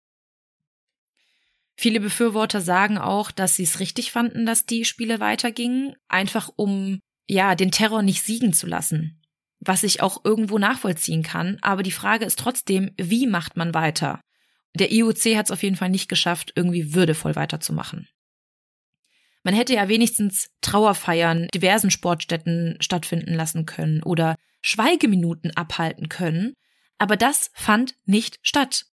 Viele 1.76 2.00
Befürworter 2.00 2.62
sagen 2.62 2.98
auch, 2.98 3.32
dass 3.32 3.56
sie 3.56 3.64
es 3.64 3.80
richtig 3.80 4.12
fanden, 4.12 4.46
dass 4.46 4.66
die 4.66 4.86
Spiele 4.86 5.20
weitergingen, 5.20 5.94
einfach 6.08 6.50
um 6.56 7.00
ja 7.28 7.56
den 7.56 7.72
Terror 7.72 8.02
nicht 8.02 8.24
siegen 8.24 8.54
zu 8.54 8.68
lassen, 8.68 9.22
was 9.60 9.84
ich 9.84 10.02
auch 10.02 10.24
irgendwo 10.26 10.58
nachvollziehen 10.58 11.24
kann. 11.24 11.58
Aber 11.62 11.84
die 11.84 11.92
Frage 11.92 12.26
ist 12.26 12.40
trotzdem, 12.40 12.92
wie 12.98 13.28
macht 13.28 13.56
man 13.56 13.74
weiter? 13.74 14.20
Der 14.76 14.92
IOC 14.92 15.36
hat 15.36 15.46
es 15.46 15.52
auf 15.52 15.64
jeden 15.64 15.76
Fall 15.76 15.90
nicht 15.90 16.10
geschafft, 16.10 16.54
irgendwie 16.56 16.94
würdevoll 16.94 17.36
weiterzumachen. 17.36 18.08
Man 19.44 19.54
hätte 19.54 19.74
ja 19.74 19.88
wenigstens 19.88 20.50
Trauerfeiern 20.62 21.48
diversen 21.54 21.92
Sportstätten 21.92 22.78
stattfinden 22.82 23.34
lassen 23.34 23.66
können 23.66 24.04
oder 24.04 24.36
Schweigeminuten 24.62 25.56
abhalten 25.56 26.10
können, 26.10 26.54
aber 26.98 27.16
das 27.16 27.50
fand 27.54 27.96
nicht 28.06 28.40
statt. 28.42 28.86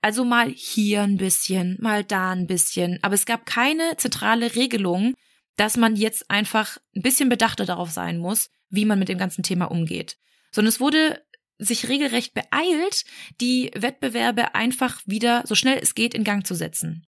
Also 0.00 0.24
mal 0.24 0.48
hier 0.48 1.02
ein 1.02 1.16
bisschen, 1.16 1.76
mal 1.80 2.04
da 2.04 2.30
ein 2.30 2.46
bisschen, 2.46 3.00
aber 3.02 3.14
es 3.14 3.26
gab 3.26 3.46
keine 3.46 3.96
zentrale 3.96 4.54
Regelung, 4.54 5.14
dass 5.56 5.76
man 5.76 5.96
jetzt 5.96 6.30
einfach 6.30 6.78
ein 6.94 7.02
bisschen 7.02 7.28
bedachter 7.28 7.66
darauf 7.66 7.90
sein 7.90 8.18
muss, 8.18 8.50
wie 8.70 8.84
man 8.84 9.00
mit 9.00 9.08
dem 9.08 9.18
ganzen 9.18 9.42
Thema 9.42 9.64
umgeht. 9.64 10.16
Sondern 10.52 10.68
es 10.68 10.78
wurde 10.78 11.20
sich 11.58 11.88
regelrecht 11.88 12.32
beeilt, 12.32 13.04
die 13.40 13.72
Wettbewerbe 13.74 14.54
einfach 14.54 15.02
wieder 15.04 15.42
so 15.44 15.56
schnell 15.56 15.80
es 15.82 15.96
geht 15.96 16.14
in 16.14 16.22
Gang 16.22 16.46
zu 16.46 16.54
setzen 16.54 17.07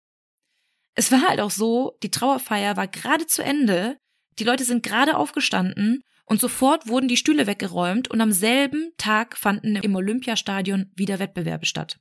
es 0.94 1.12
war 1.12 1.28
halt 1.28 1.40
auch 1.40 1.50
so, 1.50 1.96
die 2.02 2.10
Trauerfeier 2.10 2.76
war 2.76 2.88
gerade 2.88 3.26
zu 3.26 3.42
Ende, 3.42 3.98
die 4.38 4.44
Leute 4.44 4.64
sind 4.64 4.82
gerade 4.82 5.16
aufgestanden 5.16 6.02
und 6.24 6.40
sofort 6.40 6.88
wurden 6.88 7.08
die 7.08 7.16
Stühle 7.16 7.46
weggeräumt 7.46 8.08
und 8.08 8.20
am 8.20 8.32
selben 8.32 8.92
Tag 8.96 9.36
fanden 9.36 9.76
im 9.76 9.94
Olympiastadion 9.94 10.90
wieder 10.94 11.18
Wettbewerbe 11.18 11.66
statt. 11.66 11.98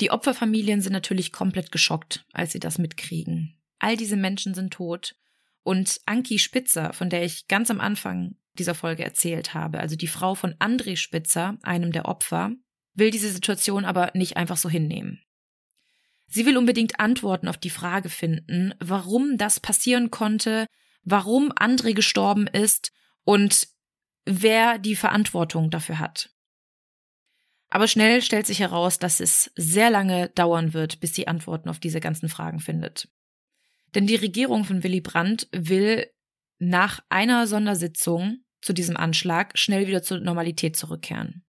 Die 0.00 0.10
Opferfamilien 0.10 0.80
sind 0.80 0.92
natürlich 0.92 1.32
komplett 1.32 1.70
geschockt, 1.70 2.24
als 2.32 2.52
sie 2.52 2.60
das 2.60 2.78
mitkriegen. 2.78 3.60
All 3.78 3.96
diese 3.96 4.16
Menschen 4.16 4.54
sind 4.54 4.72
tot. 4.72 5.14
Und 5.62 6.00
Anki 6.06 6.38
Spitzer, 6.38 6.92
von 6.92 7.08
der 7.08 7.24
ich 7.24 7.46
ganz 7.46 7.70
am 7.70 7.80
Anfang 7.80 8.36
dieser 8.54 8.74
Folge 8.74 9.04
erzählt 9.04 9.54
habe, 9.54 9.78
also 9.78 9.94
die 9.94 10.08
Frau 10.08 10.34
von 10.34 10.54
André 10.54 10.96
Spitzer, 10.96 11.56
einem 11.62 11.92
der 11.92 12.06
Opfer, 12.06 12.50
will 12.94 13.10
diese 13.10 13.30
Situation 13.30 13.84
aber 13.84 14.10
nicht 14.14 14.36
einfach 14.36 14.56
so 14.56 14.68
hinnehmen. 14.68 15.20
Sie 16.34 16.46
will 16.46 16.56
unbedingt 16.56 16.98
Antworten 16.98 17.46
auf 17.46 17.58
die 17.58 17.68
Frage 17.68 18.08
finden, 18.08 18.72
warum 18.80 19.36
das 19.36 19.60
passieren 19.60 20.10
konnte, 20.10 20.66
warum 21.04 21.52
André 21.52 21.92
gestorben 21.92 22.46
ist 22.46 22.90
und 23.24 23.68
wer 24.24 24.78
die 24.78 24.96
Verantwortung 24.96 25.70
dafür 25.70 25.98
hat. 25.98 26.30
Aber 27.68 27.86
schnell 27.86 28.22
stellt 28.22 28.46
sich 28.46 28.60
heraus, 28.60 28.98
dass 28.98 29.20
es 29.20 29.52
sehr 29.56 29.90
lange 29.90 30.30
dauern 30.30 30.72
wird, 30.72 31.00
bis 31.00 31.14
sie 31.14 31.28
Antworten 31.28 31.68
auf 31.68 31.80
diese 31.80 32.00
ganzen 32.00 32.30
Fragen 32.30 32.60
findet. 32.60 33.08
Denn 33.94 34.06
die 34.06 34.16
Regierung 34.16 34.64
von 34.64 34.82
Willy 34.82 35.02
Brandt 35.02 35.48
will 35.52 36.10
nach 36.58 37.00
einer 37.10 37.46
Sondersitzung 37.46 38.38
zu 38.62 38.72
diesem 38.72 38.96
Anschlag 38.96 39.58
schnell 39.58 39.86
wieder 39.86 40.02
zur 40.02 40.20
Normalität 40.20 40.76
zurückkehren. 40.76 41.44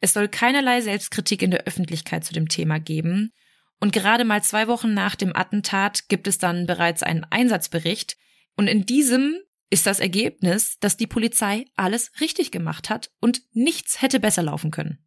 Es 0.00 0.12
soll 0.12 0.28
keinerlei 0.28 0.82
Selbstkritik 0.82 1.40
in 1.40 1.50
der 1.50 1.64
Öffentlichkeit 1.64 2.26
zu 2.26 2.34
dem 2.34 2.48
Thema 2.48 2.78
geben. 2.78 3.32
Und 3.80 3.92
gerade 3.92 4.24
mal 4.24 4.42
zwei 4.42 4.68
Wochen 4.68 4.92
nach 4.92 5.16
dem 5.16 5.34
Attentat 5.34 6.08
gibt 6.08 6.28
es 6.28 6.38
dann 6.38 6.66
bereits 6.66 7.02
einen 7.02 7.24
Einsatzbericht. 7.24 8.16
Und 8.56 8.66
in 8.66 8.84
diesem 8.84 9.40
ist 9.70 9.86
das 9.86 10.00
Ergebnis, 10.00 10.78
dass 10.80 10.96
die 10.96 11.06
Polizei 11.06 11.64
alles 11.76 12.12
richtig 12.20 12.50
gemacht 12.50 12.90
hat 12.90 13.10
und 13.20 13.42
nichts 13.52 14.02
hätte 14.02 14.20
besser 14.20 14.42
laufen 14.42 14.70
können. 14.70 15.06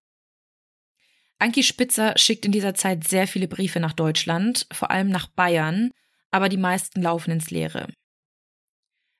Anki 1.38 1.62
Spitzer 1.62 2.18
schickt 2.18 2.46
in 2.46 2.52
dieser 2.52 2.74
Zeit 2.74 3.06
sehr 3.06 3.28
viele 3.28 3.48
Briefe 3.48 3.80
nach 3.80 3.94
Deutschland, 3.94 4.66
vor 4.72 4.92
allem 4.92 5.10
nach 5.10 5.28
Bayern, 5.28 5.92
aber 6.32 6.50
die 6.50 6.58
meisten 6.58 7.02
laufen 7.02 7.32
ins 7.32 7.52
Leere. 7.52 7.88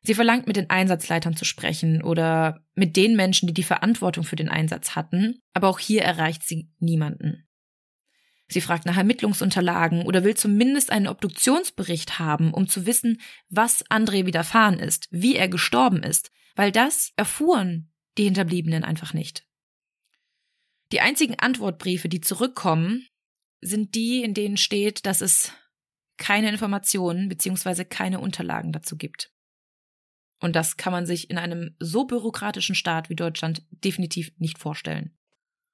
Sie 0.02 0.16
verlangt, 0.16 0.48
mit 0.48 0.56
den 0.56 0.70
Einsatzleitern 0.70 1.36
zu 1.36 1.46
sprechen 1.46 2.02
oder 2.02 2.66
mit 2.76 2.96
den 2.96 3.16
Menschen, 3.16 3.48
die 3.48 3.54
die 3.54 3.64
Verantwortung 3.64 4.24
für 4.24 4.36
den 4.36 4.50
Einsatz 4.50 4.96
hatten, 4.96 5.40
aber 5.54 5.70
auch 5.70 5.80
hier 5.80 6.02
erreicht 6.02 6.44
sie 6.44 6.70
niemanden. 6.80 7.48
Sie 8.48 8.62
fragt 8.62 8.86
nach 8.86 8.98
Ermittlungsunterlagen 8.98 10.04
oder 10.04 10.24
will 10.24 10.36
zumindest 10.36 10.92
einen 10.92 11.08
Obduktionsbericht 11.08 12.20
haben, 12.20 12.54
um 12.54 12.68
zu 12.68 12.86
wissen, 12.86 13.22
was 13.50 13.86
André 13.90 14.26
widerfahren 14.26 14.80
ist, 14.80 15.08
wie 15.12 15.36
er 15.36 15.48
gestorben 15.48 16.04
ist, 16.04 16.32
weil 16.56 16.72
das 16.72 17.14
erfuhren 17.16 17.92
die 18.18 18.26
Hinterbliebenen 18.26 18.84
einfach 18.84 19.14
nicht. 19.14 19.48
Die 20.92 21.02
einzigen 21.02 21.40
Antwortbriefe, 21.40 22.10
die 22.10 22.22
zurückkommen, 22.22 23.08
sind 23.62 23.96
die, 23.96 24.22
in 24.24 24.34
denen 24.34 24.58
steht, 24.58 25.06
dass 25.06 25.22
es 25.22 25.52
keine 26.18 26.50
Informationen 26.50 27.30
bzw. 27.30 27.86
keine 27.86 28.20
Unterlagen 28.20 28.72
dazu 28.72 28.98
gibt. 28.98 29.32
Und 30.40 30.56
das 30.56 30.78
kann 30.78 30.92
man 30.92 31.06
sich 31.06 31.30
in 31.30 31.38
einem 31.38 31.76
so 31.80 32.06
bürokratischen 32.06 32.76
Staat 32.76 33.10
wie 33.10 33.16
Deutschland 33.16 33.66
definitiv 33.72 34.32
nicht 34.38 34.60
vorstellen. 34.60 35.18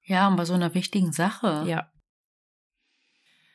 Ja, 0.03 0.28
und 0.28 0.36
bei 0.38 0.45
so 0.45 0.53
einer 0.53 0.74
wichtigen 0.76 1.11
Sache. 1.11 1.65
Ja. 1.67 1.91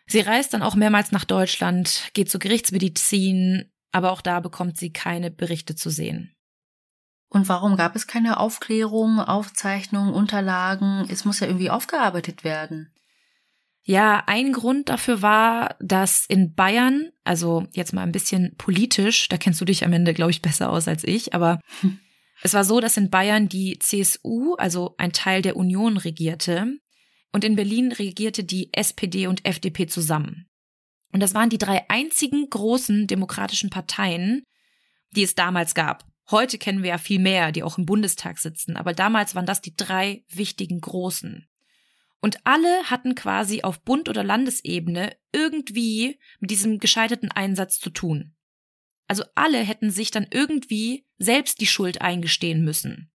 Sie 0.06 0.20
reist 0.20 0.52
dann 0.54 0.62
auch 0.62 0.74
mehrmals 0.74 1.12
nach 1.12 1.24
Deutschland, 1.24 2.10
geht 2.12 2.30
zur 2.30 2.40
Gerichtsmedizin, 2.40 3.70
aber 3.92 4.12
auch 4.12 4.20
da 4.20 4.40
bekommt 4.40 4.76
sie 4.76 4.92
keine 4.92 5.30
Berichte 5.30 5.74
zu 5.74 5.90
sehen. 5.90 6.34
Und 7.28 7.48
warum 7.48 7.76
gab 7.76 7.96
es 7.96 8.06
keine 8.06 8.38
Aufklärung, 8.38 9.18
Aufzeichnungen, 9.18 10.14
Unterlagen? 10.14 11.06
Es 11.08 11.24
muss 11.24 11.40
ja 11.40 11.46
irgendwie 11.46 11.70
aufgearbeitet 11.70 12.44
werden. 12.44 12.92
Ja, 13.82 14.22
ein 14.26 14.52
Grund 14.52 14.88
dafür 14.88 15.20
war, 15.20 15.76
dass 15.80 16.24
in 16.26 16.54
Bayern, 16.54 17.10
also 17.22 17.66
jetzt 17.72 17.92
mal 17.92 18.02
ein 18.02 18.12
bisschen 18.12 18.54
politisch, 18.56 19.28
da 19.28 19.36
kennst 19.36 19.60
du 19.60 19.64
dich 19.64 19.84
am 19.84 19.92
Ende, 19.92 20.14
glaube 20.14 20.30
ich, 20.30 20.42
besser 20.42 20.70
aus 20.70 20.88
als 20.88 21.04
ich, 21.04 21.34
aber 21.34 21.60
hm. 21.80 21.98
es 22.42 22.54
war 22.54 22.64
so, 22.64 22.80
dass 22.80 22.96
in 22.96 23.10
Bayern 23.10 23.48
die 23.48 23.78
CSU, 23.78 24.54
also 24.54 24.94
ein 24.96 25.12
Teil 25.12 25.42
der 25.42 25.56
Union, 25.56 25.96
regierte 25.96 26.78
und 27.34 27.42
in 27.42 27.56
Berlin 27.56 27.90
regierte 27.90 28.44
die 28.44 28.72
SPD 28.72 29.26
und 29.26 29.44
FDP 29.44 29.88
zusammen. 29.88 30.46
Und 31.12 31.18
das 31.18 31.34
waren 31.34 31.50
die 31.50 31.58
drei 31.58 31.84
einzigen 31.90 32.48
großen 32.48 33.08
demokratischen 33.08 33.70
Parteien, 33.70 34.44
die 35.10 35.24
es 35.24 35.34
damals 35.34 35.74
gab. 35.74 36.06
Heute 36.30 36.58
kennen 36.58 36.84
wir 36.84 36.90
ja 36.90 36.98
viel 36.98 37.18
mehr, 37.18 37.50
die 37.50 37.64
auch 37.64 37.76
im 37.76 37.86
Bundestag 37.86 38.38
sitzen, 38.38 38.76
aber 38.76 38.92
damals 38.92 39.34
waren 39.34 39.46
das 39.46 39.60
die 39.60 39.74
drei 39.74 40.24
wichtigen 40.28 40.80
großen. 40.80 41.48
Und 42.20 42.38
alle 42.46 42.84
hatten 42.84 43.16
quasi 43.16 43.62
auf 43.62 43.82
Bund- 43.82 44.08
oder 44.08 44.22
Landesebene 44.22 45.16
irgendwie 45.32 46.20
mit 46.38 46.52
diesem 46.52 46.78
gescheiterten 46.78 47.32
Einsatz 47.32 47.80
zu 47.80 47.90
tun. 47.90 48.36
Also 49.08 49.24
alle 49.34 49.58
hätten 49.58 49.90
sich 49.90 50.12
dann 50.12 50.28
irgendwie 50.30 51.04
selbst 51.18 51.60
die 51.60 51.66
Schuld 51.66 52.00
eingestehen 52.00 52.64
müssen. 52.64 53.10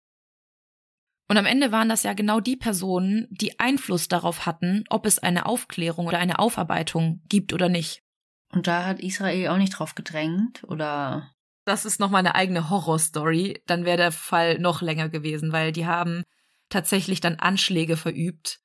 Und 1.29 1.39
am 1.39 1.47
Ende 1.47 1.73
waren 1.73 1.89
das 1.89 2.05
ja 2.05 2.13
genau 2.13 2.41
die 2.41 2.57
Personen, 2.57 3.27
die 3.31 3.59
Einfluss 3.59 4.09
darauf 4.09 4.47
hatten, 4.47 4.85
ob 4.91 5.07
es 5.07 5.19
eine 5.19 5.47
Aufklärung 5.47 6.07
oder 6.07 6.19
eine 6.19 6.39
Aufarbeitung 6.39 7.21
gibt 7.29 7.53
oder 7.53 7.69
nicht. 7.69 8.03
Und 8.53 8.69
da 8.69 8.85
hat 8.87 9.01
Israel 9.01 9.49
auch 9.49 9.57
nicht 9.57 9.71
drauf 9.71 9.95
gedrängt, 9.95 10.63
oder? 10.65 11.33
Das 11.65 11.85
ist 11.85 11.99
nochmal 11.99 12.21
eine 12.21 12.37
eigene 12.37 12.71
Horrorstory. 12.71 13.61
Dann 13.67 13.85
wäre 13.85 13.97
der 13.97 14.13
Fall 14.13 14.59
noch 14.61 14.83
länger 14.83 15.09
gewesen, 15.09 15.51
weil 15.51 15.73
die 15.73 15.87
haben 15.87 16.23
tatsächlich 16.69 17.21
dann 17.21 17.37
Anschläge 17.37 17.97
verübt 17.97 18.61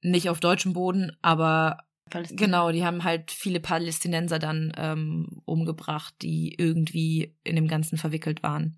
nicht 0.00 0.30
auf 0.30 0.38
deutschem 0.40 0.72
Boden, 0.72 1.16
aber 1.22 1.78
Palästina. 2.10 2.40
genau, 2.40 2.70
die 2.70 2.84
haben 2.84 3.04
halt 3.04 3.30
viele 3.30 3.60
Palästinenser 3.60 4.38
dann 4.38 4.72
ähm, 4.76 5.42
umgebracht, 5.44 6.14
die 6.22 6.54
irgendwie 6.56 7.36
in 7.44 7.56
dem 7.56 7.68
Ganzen 7.68 7.98
verwickelt 7.98 8.42
waren. 8.42 8.76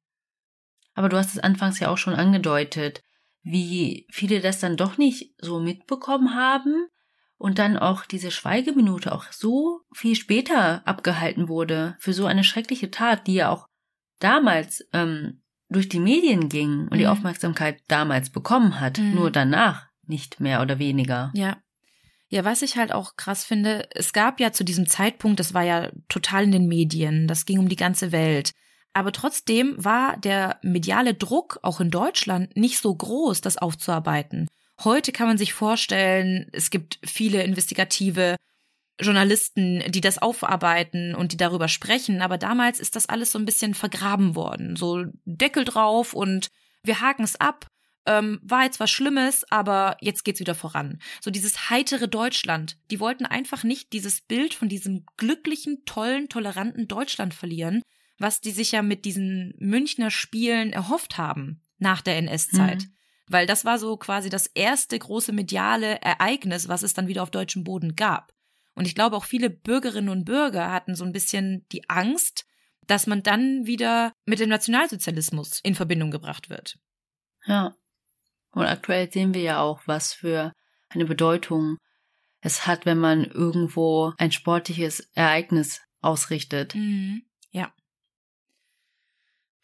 Aber 0.94 1.08
du 1.08 1.16
hast 1.16 1.34
es 1.34 1.38
anfangs 1.38 1.78
ja 1.78 1.88
auch 1.88 1.98
schon 1.98 2.14
angedeutet, 2.14 3.02
wie 3.42 4.06
viele 4.10 4.40
das 4.40 4.60
dann 4.60 4.76
doch 4.76 4.98
nicht 4.98 5.34
so 5.38 5.60
mitbekommen 5.60 6.34
haben 6.34 6.86
und 7.38 7.58
dann 7.58 7.78
auch 7.78 8.04
diese 8.04 8.30
Schweigeminute 8.30 9.12
auch 9.12 9.24
so 9.32 9.80
viel 9.94 10.14
später 10.14 10.86
abgehalten 10.86 11.48
wurde 11.48 11.96
für 11.98 12.12
so 12.12 12.26
eine 12.26 12.44
schreckliche 12.44 12.90
Tat, 12.90 13.26
die 13.26 13.34
ja 13.34 13.48
auch 13.48 13.66
damals 14.18 14.86
ähm, 14.92 15.40
durch 15.70 15.88
die 15.88 16.00
Medien 16.00 16.48
ging 16.48 16.80
und 16.80 16.92
mhm. 16.92 16.98
die 16.98 17.06
Aufmerksamkeit 17.06 17.80
damals 17.88 18.30
bekommen 18.30 18.78
hat, 18.80 18.98
mhm. 18.98 19.14
nur 19.14 19.30
danach 19.30 19.86
nicht 20.06 20.40
mehr 20.40 20.60
oder 20.60 20.78
weniger. 20.78 21.30
Ja. 21.34 21.56
Ja, 22.32 22.44
was 22.44 22.62
ich 22.62 22.76
halt 22.76 22.92
auch 22.92 23.16
krass 23.16 23.44
finde, 23.44 23.88
es 23.92 24.12
gab 24.12 24.38
ja 24.38 24.52
zu 24.52 24.62
diesem 24.62 24.86
Zeitpunkt, 24.86 25.40
das 25.40 25.52
war 25.52 25.64
ja 25.64 25.90
total 26.08 26.44
in 26.44 26.52
den 26.52 26.68
Medien, 26.68 27.26
das 27.26 27.44
ging 27.44 27.58
um 27.58 27.68
die 27.68 27.74
ganze 27.74 28.12
Welt. 28.12 28.52
Aber 28.92 29.12
trotzdem 29.12 29.74
war 29.82 30.16
der 30.16 30.58
mediale 30.62 31.14
Druck 31.14 31.58
auch 31.62 31.80
in 31.80 31.90
Deutschland 31.90 32.56
nicht 32.56 32.78
so 32.78 32.94
groß, 32.94 33.40
das 33.40 33.56
aufzuarbeiten. 33.56 34.48
Heute 34.82 35.12
kann 35.12 35.28
man 35.28 35.38
sich 35.38 35.52
vorstellen, 35.52 36.48
es 36.52 36.70
gibt 36.70 36.98
viele 37.04 37.42
investigative 37.42 38.36
Journalisten, 39.00 39.82
die 39.90 40.00
das 40.00 40.18
aufarbeiten 40.18 41.14
und 41.14 41.32
die 41.32 41.36
darüber 41.36 41.68
sprechen, 41.68 42.20
aber 42.20 42.36
damals 42.36 42.80
ist 42.80 42.96
das 42.96 43.08
alles 43.08 43.32
so 43.32 43.38
ein 43.38 43.46
bisschen 43.46 43.74
vergraben 43.74 44.34
worden. 44.34 44.76
So 44.76 45.04
Deckel 45.24 45.64
drauf 45.64 46.12
und 46.12 46.48
wir 46.82 47.00
haken 47.00 47.22
es 47.22 47.36
ab 47.36 47.66
ähm, 48.06 48.40
war 48.42 48.64
jetzt 48.64 48.80
was 48.80 48.90
Schlimmes, 48.90 49.44
aber 49.50 49.96
jetzt 50.00 50.24
geht's 50.24 50.40
wieder 50.40 50.54
voran. 50.54 50.98
So 51.20 51.30
dieses 51.30 51.70
heitere 51.70 52.08
Deutschland. 52.08 52.76
Die 52.90 53.00
wollten 53.00 53.26
einfach 53.26 53.62
nicht 53.62 53.92
dieses 53.92 54.20
Bild 54.20 54.54
von 54.54 54.68
diesem 54.68 55.04
glücklichen, 55.16 55.84
tollen, 55.84 56.28
toleranten 56.28 56.88
Deutschland 56.88 57.34
verlieren, 57.34 57.82
was 58.20 58.40
die 58.40 58.50
sich 58.50 58.72
ja 58.72 58.82
mit 58.82 59.04
diesen 59.04 59.54
Münchner 59.58 60.10
Spielen 60.10 60.72
erhofft 60.72 61.18
haben 61.18 61.62
nach 61.78 62.02
der 62.02 62.16
NS-Zeit. 62.18 62.82
Mhm. 62.82 62.92
Weil 63.28 63.46
das 63.46 63.64
war 63.64 63.78
so 63.78 63.96
quasi 63.96 64.28
das 64.28 64.46
erste 64.46 64.98
große 64.98 65.32
mediale 65.32 66.00
Ereignis, 66.00 66.68
was 66.68 66.82
es 66.82 66.94
dann 66.94 67.08
wieder 67.08 67.22
auf 67.22 67.30
deutschem 67.30 67.64
Boden 67.64 67.96
gab. 67.96 68.32
Und 68.74 68.86
ich 68.86 68.94
glaube, 68.94 69.16
auch 69.16 69.24
viele 69.24 69.50
Bürgerinnen 69.50 70.08
und 70.08 70.24
Bürger 70.24 70.70
hatten 70.70 70.94
so 70.94 71.04
ein 71.04 71.12
bisschen 71.12 71.66
die 71.72 71.88
Angst, 71.88 72.46
dass 72.86 73.06
man 73.06 73.22
dann 73.22 73.66
wieder 73.66 74.12
mit 74.26 74.40
dem 74.40 74.48
Nationalsozialismus 74.48 75.60
in 75.62 75.74
Verbindung 75.74 76.10
gebracht 76.10 76.50
wird. 76.50 76.78
Ja. 77.46 77.74
Und 78.52 78.66
aktuell 78.66 79.10
sehen 79.10 79.32
wir 79.32 79.42
ja 79.42 79.60
auch, 79.60 79.80
was 79.86 80.12
für 80.12 80.52
eine 80.88 81.04
Bedeutung 81.04 81.78
es 82.40 82.66
hat, 82.66 82.86
wenn 82.86 82.98
man 82.98 83.24
irgendwo 83.24 84.12
ein 84.18 84.32
sportliches 84.32 85.08
Ereignis 85.14 85.82
ausrichtet. 86.00 86.74
Mhm. 86.74 87.22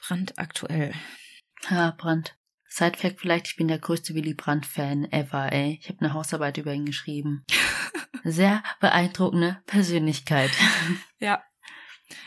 Ja. 0.08 0.16
Brand 0.16 0.38
aktuell. 0.38 0.94
Ha, 1.68 1.94
Brand. 1.96 2.36
Sidefact 2.68 3.20
vielleicht, 3.20 3.48
ich 3.48 3.56
bin 3.56 3.68
der 3.68 3.78
größte 3.78 4.14
Willy 4.14 4.34
Brandt-Fan 4.34 5.10
ever, 5.10 5.52
ey. 5.52 5.78
Ich 5.80 5.88
habe 5.88 6.00
eine 6.00 6.12
Hausarbeit 6.12 6.58
über 6.58 6.74
ihn 6.74 6.84
geschrieben. 6.84 7.44
Sehr 8.24 8.62
beeindruckende 8.80 9.62
Persönlichkeit. 9.66 10.50
Ja. 11.18 11.42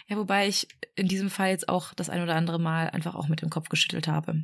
Ja, 0.08 0.18
wobei 0.18 0.48
ich 0.48 0.68
in 0.96 1.08
diesem 1.08 1.30
Fall 1.30 1.52
jetzt 1.52 1.70
auch 1.70 1.94
das 1.94 2.10
ein 2.10 2.24
oder 2.24 2.36
andere 2.36 2.60
Mal 2.60 2.90
einfach 2.90 3.14
auch 3.14 3.28
mit 3.28 3.44
dem 3.44 3.52
Kopf 3.52 3.70
geschüttelt 3.70 4.08
habe. 4.08 4.44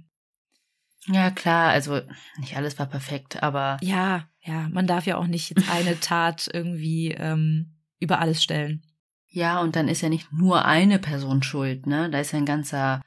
Ja, 1.07 1.31
klar, 1.31 1.71
also 1.71 2.01
nicht 2.37 2.55
alles 2.55 2.77
war 2.79 2.85
perfekt, 2.85 3.41
aber. 3.43 3.77
Ja, 3.81 4.29
ja, 4.41 4.69
man 4.69 4.87
darf 4.87 5.07
ja 5.07 5.17
auch 5.17 5.27
nicht 5.27 5.49
jetzt 5.49 5.69
eine 5.69 5.99
Tat 5.99 6.47
irgendwie 6.53 7.11
ähm, 7.11 7.75
über 7.99 8.19
alles 8.19 8.43
stellen. 8.43 8.83
Ja, 9.27 9.59
und 9.59 9.75
dann 9.75 9.87
ist 9.87 10.01
ja 10.01 10.09
nicht 10.09 10.31
nur 10.31 10.63
eine 10.63 10.99
Person 10.99 11.43
schuld, 11.43 11.87
ne? 11.87 12.09
Da 12.09 12.19
ist 12.19 12.31
ja 12.31 12.37
ein 12.37 12.45
ganzer 12.45 13.01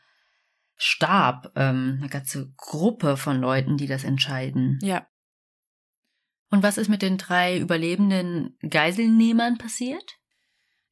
Stab, 0.78 1.52
ähm, 1.56 1.98
eine 2.00 2.08
ganze 2.08 2.52
Gruppe 2.56 3.16
von 3.16 3.40
Leuten, 3.40 3.76
die 3.76 3.88
das 3.88 4.04
entscheiden. 4.04 4.78
Ja. 4.80 5.06
Und 6.50 6.62
was 6.62 6.78
ist 6.78 6.88
mit 6.88 7.02
den 7.02 7.18
drei 7.18 7.58
überlebenden 7.58 8.56
Geiselnehmern 8.68 9.58
passiert? 9.58 10.18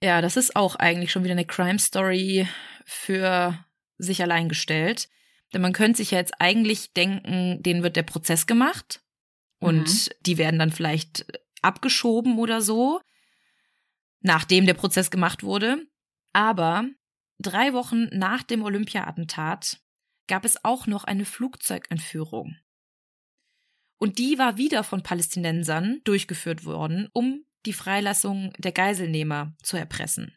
Ja, 0.03 0.21
das 0.21 0.37
ist 0.37 0.57
auch 0.57 0.77
eigentlich 0.77 1.11
schon 1.13 1.25
wieder 1.25 1.33
eine 1.33 1.47
Crime 1.47 1.79
Story 1.79 2.47
für 2.85 3.65
sich 3.97 4.21
allein 4.21 4.49
gestellt. 4.49 5.09
Denn 5.55 5.63
man 5.63 5.73
könnte 5.73 5.99
sich 5.99 6.11
ja 6.11 6.19
jetzt 6.19 6.41
eigentlich 6.41 6.93
denken, 6.93 7.63
denen 7.63 7.83
wird 7.83 7.97
der 7.97 8.03
Prozess 8.03 8.47
gemacht 8.47 9.03
und 9.59 9.89
mhm. 9.89 10.13
die 10.21 10.39
werden 10.39 10.59
dann 10.59 10.73
vielleicht 10.73 11.27
abgeschoben 11.63 12.39
oder 12.39 12.61
so, 12.61 13.01
nachdem 14.21 14.67
der 14.67 14.75
Prozess 14.75 15.11
gemacht 15.11 15.43
wurde. 15.43 15.87
Aber 16.33 16.85
drei 17.39 17.73
Wochen 17.73 18.09
nach 18.13 18.43
dem 18.43 18.63
Olympia-Attentat 18.63 19.81
gab 20.27 20.45
es 20.45 20.65
auch 20.65 20.87
noch 20.87 21.05
eine 21.05 21.25
Flugzeugentführung. 21.25 22.57
Und 23.99 24.19
die 24.19 24.39
war 24.39 24.59
wieder 24.59 24.85
von 24.85 25.03
Palästinensern 25.03 26.01
durchgeführt 26.05 26.65
worden, 26.65 27.09
um 27.13 27.45
die 27.65 27.73
Freilassung 27.73 28.53
der 28.59 28.73
Geiselnehmer 28.73 29.55
zu 29.63 29.77
erpressen. 29.77 30.37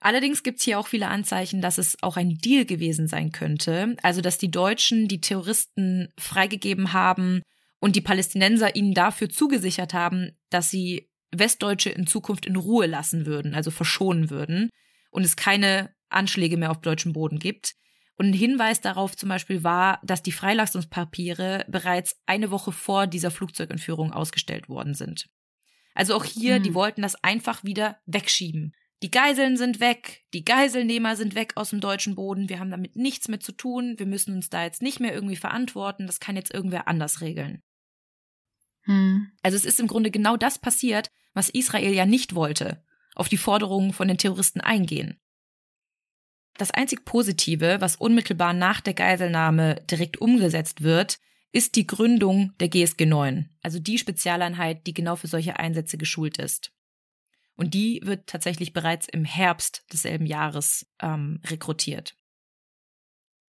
Allerdings 0.00 0.42
gibt 0.42 0.58
es 0.58 0.64
hier 0.64 0.78
auch 0.80 0.88
viele 0.88 1.08
Anzeichen, 1.08 1.62
dass 1.62 1.78
es 1.78 2.02
auch 2.02 2.16
ein 2.16 2.36
Deal 2.36 2.64
gewesen 2.64 3.06
sein 3.06 3.30
könnte, 3.30 3.96
also 4.02 4.20
dass 4.20 4.36
die 4.36 4.50
Deutschen 4.50 5.06
die 5.06 5.20
Terroristen 5.20 6.12
freigegeben 6.18 6.92
haben 6.92 7.42
und 7.78 7.94
die 7.94 8.00
Palästinenser 8.00 8.74
ihnen 8.74 8.94
dafür 8.94 9.30
zugesichert 9.30 9.94
haben, 9.94 10.36
dass 10.50 10.70
sie 10.70 11.08
Westdeutsche 11.30 11.90
in 11.90 12.06
Zukunft 12.06 12.46
in 12.46 12.56
Ruhe 12.56 12.86
lassen 12.86 13.26
würden, 13.26 13.54
also 13.54 13.70
verschonen 13.70 14.28
würden 14.28 14.70
und 15.12 15.22
es 15.22 15.36
keine 15.36 15.94
Anschläge 16.08 16.56
mehr 16.56 16.72
auf 16.72 16.80
deutschem 16.80 17.12
Boden 17.12 17.38
gibt. 17.38 17.74
Und 18.16 18.30
ein 18.30 18.34
Hinweis 18.34 18.80
darauf 18.80 19.16
zum 19.16 19.28
Beispiel 19.28 19.62
war, 19.62 20.00
dass 20.02 20.22
die 20.22 20.32
Freilassungspapiere 20.32 21.64
bereits 21.68 22.20
eine 22.26 22.50
Woche 22.50 22.72
vor 22.72 23.06
dieser 23.06 23.30
Flugzeugentführung 23.30 24.12
ausgestellt 24.12 24.68
worden 24.68 24.94
sind. 24.94 25.28
Also 25.94 26.14
auch 26.14 26.24
hier, 26.24 26.58
mhm. 26.58 26.62
die 26.64 26.74
wollten 26.74 27.02
das 27.02 27.22
einfach 27.22 27.62
wieder 27.64 27.98
wegschieben. 28.06 28.74
Die 29.02 29.10
Geiseln 29.10 29.56
sind 29.56 29.80
weg, 29.80 30.22
die 30.32 30.44
Geiselnehmer 30.44 31.16
sind 31.16 31.34
weg 31.34 31.52
aus 31.56 31.70
dem 31.70 31.80
deutschen 31.80 32.14
Boden, 32.14 32.48
wir 32.48 32.60
haben 32.60 32.70
damit 32.70 32.94
nichts 32.94 33.26
mehr 33.26 33.40
zu 33.40 33.50
tun, 33.50 33.98
wir 33.98 34.06
müssen 34.06 34.36
uns 34.36 34.48
da 34.48 34.62
jetzt 34.62 34.80
nicht 34.80 35.00
mehr 35.00 35.12
irgendwie 35.12 35.36
verantworten, 35.36 36.06
das 36.06 36.20
kann 36.20 36.36
jetzt 36.36 36.54
irgendwer 36.54 36.86
anders 36.86 37.20
regeln. 37.20 37.62
Hm. 38.82 39.32
Also 39.42 39.56
es 39.56 39.64
ist 39.64 39.80
im 39.80 39.88
Grunde 39.88 40.12
genau 40.12 40.36
das 40.36 40.60
passiert, 40.60 41.10
was 41.34 41.48
Israel 41.48 41.92
ja 41.92 42.06
nicht 42.06 42.36
wollte, 42.36 42.84
auf 43.14 43.28
die 43.28 43.36
Forderungen 43.36 43.92
von 43.92 44.08
den 44.08 44.18
Terroristen 44.18 44.60
eingehen. 44.60 45.18
Das 46.58 46.70
einzig 46.70 47.04
Positive, 47.04 47.80
was 47.80 47.96
unmittelbar 47.96 48.52
nach 48.52 48.80
der 48.80 48.94
Geiselnahme 48.94 49.76
direkt 49.90 50.20
umgesetzt 50.20 50.82
wird, 50.82 51.18
ist 51.52 51.76
die 51.76 51.86
Gründung 51.86 52.52
der 52.60 52.68
GSG 52.68 53.06
9, 53.06 53.48
also 53.62 53.78
die 53.78 53.98
Spezialeinheit, 53.98 54.86
die 54.86 54.94
genau 54.94 55.16
für 55.16 55.28
solche 55.28 55.58
Einsätze 55.58 55.98
geschult 55.98 56.38
ist. 56.38 56.72
Und 57.54 57.74
die 57.74 58.00
wird 58.04 58.26
tatsächlich 58.26 58.72
bereits 58.72 59.06
im 59.06 59.24
Herbst 59.24 59.84
desselben 59.92 60.26
Jahres 60.26 60.86
ähm, 61.00 61.40
rekrutiert. 61.44 62.16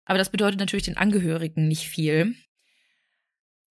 Aber 0.05 0.17
das 0.17 0.29
bedeutet 0.29 0.59
natürlich 0.59 0.85
den 0.85 0.97
Angehörigen 0.97 1.67
nicht 1.67 1.87
viel. 1.87 2.35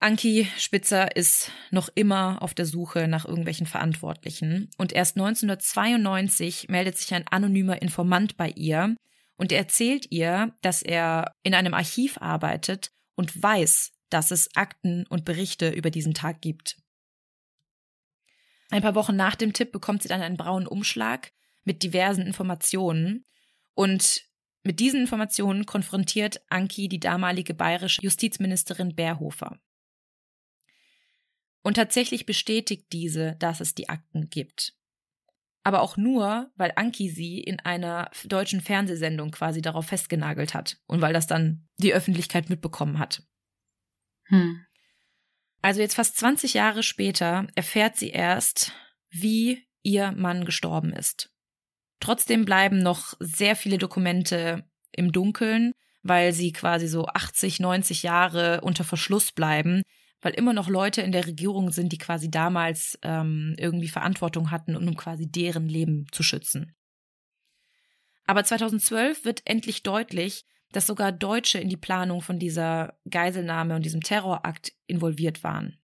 Anki 0.03 0.49
Spitzer 0.57 1.15
ist 1.15 1.49
noch 1.71 1.87
immer 1.95 2.41
auf 2.41 2.53
der 2.53 2.65
Suche 2.65 3.07
nach 3.07 3.23
irgendwelchen 3.23 3.65
Verantwortlichen 3.65 4.69
und 4.77 4.91
erst 4.91 5.15
1992 5.15 6.67
meldet 6.67 6.97
sich 6.97 7.13
ein 7.13 7.25
anonymer 7.29 7.81
Informant 7.81 8.35
bei 8.35 8.49
ihr 8.49 8.97
und 9.37 9.53
er 9.53 9.59
erzählt 9.59 10.07
ihr, 10.09 10.53
dass 10.61 10.81
er 10.81 11.33
in 11.43 11.53
einem 11.53 11.73
Archiv 11.73 12.17
arbeitet 12.17 12.91
und 13.15 13.41
weiß, 13.41 13.93
dass 14.09 14.31
es 14.31 14.53
Akten 14.57 15.07
und 15.07 15.23
Berichte 15.23 15.69
über 15.69 15.89
diesen 15.89 16.13
Tag 16.13 16.41
gibt. 16.41 16.75
Ein 18.71 18.81
paar 18.81 18.95
Wochen 18.95 19.15
nach 19.15 19.35
dem 19.35 19.53
Tipp 19.53 19.71
bekommt 19.71 20.03
sie 20.03 20.09
dann 20.09 20.21
einen 20.21 20.35
braunen 20.35 20.67
Umschlag 20.67 21.31
mit 21.63 21.81
diversen 21.81 22.27
Informationen 22.27 23.23
und 23.73 24.23
mit 24.63 24.81
diesen 24.81 24.99
Informationen 24.99 25.65
konfrontiert 25.65 26.41
Anki 26.49 26.89
die 26.89 26.99
damalige 26.99 27.53
bayerische 27.53 28.01
Justizministerin 28.01 28.95
Bärhofer. 28.95 29.61
Und 31.63 31.75
tatsächlich 31.75 32.25
bestätigt 32.25 32.87
diese, 32.91 33.35
dass 33.39 33.61
es 33.61 33.73
die 33.73 33.89
Akten 33.89 34.29
gibt 34.29 34.75
aber 35.63 35.81
auch 35.81 35.97
nur, 35.97 36.51
weil 36.55 36.73
Anki 36.75 37.09
sie 37.09 37.39
in 37.39 37.59
einer 37.61 38.11
deutschen 38.25 38.61
Fernsehsendung 38.61 39.31
quasi 39.31 39.61
darauf 39.61 39.87
festgenagelt 39.87 40.53
hat 40.53 40.77
und 40.87 41.01
weil 41.01 41.13
das 41.13 41.25
dann 41.25 41.67
die 41.77 41.93
Öffentlichkeit 41.93 42.49
mitbekommen 42.49 42.99
hat. 42.99 43.23
Hm. 44.25 44.65
Also 45.61 45.79
jetzt 45.79 45.95
fast 45.95 46.17
20 46.17 46.53
Jahre 46.53 46.83
später 46.83 47.47
erfährt 47.55 47.95
sie 47.95 48.09
erst, 48.09 48.73
wie 49.09 49.65
ihr 49.81 50.11
Mann 50.11 50.43
gestorben 50.43 50.91
ist. 50.91 51.31
Trotzdem 52.01 52.43
bleiben 52.43 52.79
noch 52.79 53.13
sehr 53.19 53.55
viele 53.55 53.77
Dokumente 53.77 54.69
im 54.91 55.13
Dunkeln, 55.13 55.71
weil 56.01 56.33
sie 56.33 56.51
quasi 56.51 56.87
so 56.87 57.05
80, 57.05 57.61
90 57.61 58.03
Jahre 58.03 58.59
unter 58.61 58.83
Verschluss 58.83 59.31
bleiben, 59.31 59.83
weil 60.23 60.33
immer 60.33 60.53
noch 60.53 60.69
Leute 60.69 61.01
in 61.01 61.11
der 61.11 61.27
Regierung 61.27 61.71
sind, 61.71 61.91
die 61.91 61.97
quasi 61.97 62.31
damals 62.31 62.97
ähm, 63.03 63.55
irgendwie 63.59 63.89
Verantwortung 63.89 64.49
hatten, 64.49 64.75
um 64.75 64.95
quasi 64.95 65.29
deren 65.29 65.67
Leben 65.67 66.07
zu 66.11 66.23
schützen. 66.23 66.75
Aber 68.25 68.43
2012 68.43 69.25
wird 69.25 69.41
endlich 69.45 69.83
deutlich, 69.83 70.45
dass 70.71 70.87
sogar 70.87 71.11
Deutsche 71.11 71.59
in 71.59 71.69
die 71.69 71.77
Planung 71.77 72.21
von 72.21 72.39
dieser 72.39 72.97
Geiselnahme 73.09 73.75
und 73.75 73.83
diesem 73.83 74.01
Terrorakt 74.01 74.71
involviert 74.87 75.43
waren. 75.43 75.77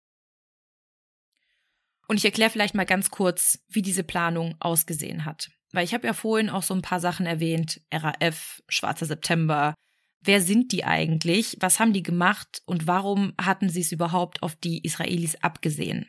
Und 2.07 2.17
ich 2.17 2.25
erkläre 2.25 2.51
vielleicht 2.51 2.75
mal 2.75 2.85
ganz 2.85 3.09
kurz, 3.09 3.65
wie 3.67 3.81
diese 3.81 4.03
Planung 4.03 4.55
ausgesehen 4.59 5.25
hat. 5.25 5.49
Weil 5.73 5.83
ich 5.83 5.93
habe 5.93 6.07
ja 6.07 6.13
vorhin 6.13 6.49
auch 6.49 6.63
so 6.63 6.73
ein 6.73 6.83
paar 6.83 7.01
Sachen 7.01 7.25
erwähnt, 7.25 7.81
RAF, 7.91 8.61
Schwarzer 8.69 9.07
September, 9.07 9.73
Wer 10.21 10.41
sind 10.41 10.71
die 10.71 10.83
eigentlich? 10.83 11.57
Was 11.59 11.79
haben 11.79 11.93
die 11.93 12.03
gemacht? 12.03 12.61
Und 12.65 12.87
warum 12.87 13.33
hatten 13.39 13.69
sie 13.69 13.81
es 13.81 13.91
überhaupt 13.91 14.43
auf 14.43 14.55
die 14.55 14.83
Israelis 14.83 15.35
abgesehen? 15.35 16.07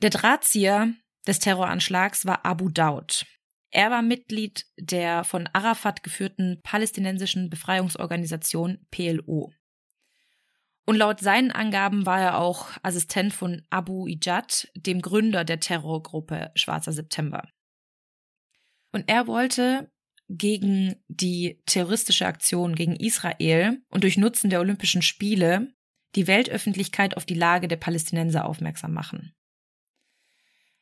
Der 0.00 0.10
Drahtzieher 0.10 0.92
des 1.26 1.38
Terroranschlags 1.38 2.24
war 2.24 2.44
Abu 2.46 2.70
Daud. 2.70 3.26
Er 3.70 3.90
war 3.90 4.02
Mitglied 4.02 4.66
der 4.78 5.24
von 5.24 5.48
Arafat 5.52 6.02
geführten 6.02 6.60
palästinensischen 6.62 7.50
Befreiungsorganisation 7.50 8.86
PLO. 8.90 9.52
Und 10.86 10.96
laut 10.96 11.20
seinen 11.20 11.50
Angaben 11.50 12.06
war 12.06 12.18
er 12.18 12.38
auch 12.38 12.70
Assistent 12.82 13.34
von 13.34 13.62
Abu 13.68 14.06
Ijad, 14.06 14.70
dem 14.74 15.02
Gründer 15.02 15.44
der 15.44 15.60
Terrorgruppe 15.60 16.50
Schwarzer 16.54 16.92
September. 16.92 17.46
Und 18.92 19.10
er 19.10 19.26
wollte 19.26 19.92
gegen 20.28 20.96
die 21.08 21.60
terroristische 21.66 22.26
Aktion 22.26 22.74
gegen 22.74 22.96
Israel 22.96 23.82
und 23.90 24.04
durch 24.04 24.18
Nutzen 24.18 24.50
der 24.50 24.60
Olympischen 24.60 25.02
Spiele 25.02 25.72
die 26.14 26.26
Weltöffentlichkeit 26.26 27.16
auf 27.16 27.24
die 27.24 27.34
Lage 27.34 27.68
der 27.68 27.76
Palästinenser 27.76 28.44
aufmerksam 28.44 28.92
machen. 28.92 29.34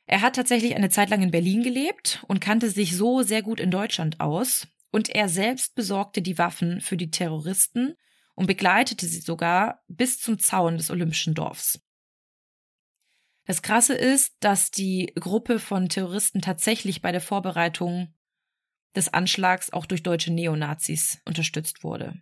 Er 0.06 0.20
hat 0.20 0.36
tatsächlich 0.36 0.76
eine 0.76 0.90
Zeit 0.90 1.10
lang 1.10 1.22
in 1.22 1.32
Berlin 1.32 1.62
gelebt 1.62 2.24
und 2.28 2.40
kannte 2.40 2.70
sich 2.70 2.96
so 2.96 3.22
sehr 3.22 3.42
gut 3.42 3.58
in 3.58 3.70
Deutschland 3.70 4.20
aus, 4.20 4.68
und 4.92 5.10
er 5.10 5.28
selbst 5.28 5.74
besorgte 5.74 6.22
die 6.22 6.38
Waffen 6.38 6.80
für 6.80 6.96
die 6.96 7.10
Terroristen 7.10 7.96
und 8.34 8.46
begleitete 8.46 9.06
sie 9.06 9.20
sogar 9.20 9.82
bis 9.88 10.20
zum 10.20 10.38
Zaun 10.38 10.78
des 10.78 10.90
Olympischen 10.90 11.34
Dorfs. 11.34 11.80
Das 13.44 13.62
Krasse 13.62 13.94
ist, 13.94 14.36
dass 14.40 14.70
die 14.70 15.12
Gruppe 15.14 15.58
von 15.58 15.88
Terroristen 15.88 16.40
tatsächlich 16.40 17.02
bei 17.02 17.12
der 17.12 17.20
Vorbereitung 17.20 18.14
des 18.96 19.12
Anschlags 19.12 19.72
auch 19.72 19.86
durch 19.86 20.02
deutsche 20.02 20.32
Neonazis 20.32 21.20
unterstützt 21.24 21.84
wurde. 21.84 22.20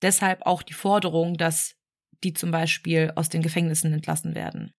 Deshalb 0.00 0.42
auch 0.46 0.62
die 0.62 0.72
Forderung, 0.72 1.36
dass 1.36 1.76
die 2.24 2.32
zum 2.32 2.50
Beispiel 2.50 3.12
aus 3.16 3.28
den 3.28 3.42
Gefängnissen 3.42 3.92
entlassen 3.92 4.34
werden. 4.34 4.72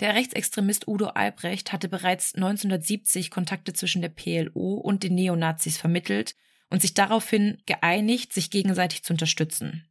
Der 0.00 0.14
Rechtsextremist 0.14 0.86
Udo 0.86 1.06
Albrecht 1.06 1.72
hatte 1.72 1.88
bereits 1.88 2.34
1970 2.34 3.30
Kontakte 3.30 3.72
zwischen 3.72 4.02
der 4.02 4.10
PLO 4.10 4.74
und 4.74 5.02
den 5.02 5.14
Neonazis 5.14 5.76
vermittelt 5.76 6.36
und 6.70 6.82
sich 6.82 6.94
daraufhin 6.94 7.62
geeinigt, 7.66 8.32
sich 8.32 8.50
gegenseitig 8.50 9.02
zu 9.02 9.12
unterstützen. 9.12 9.88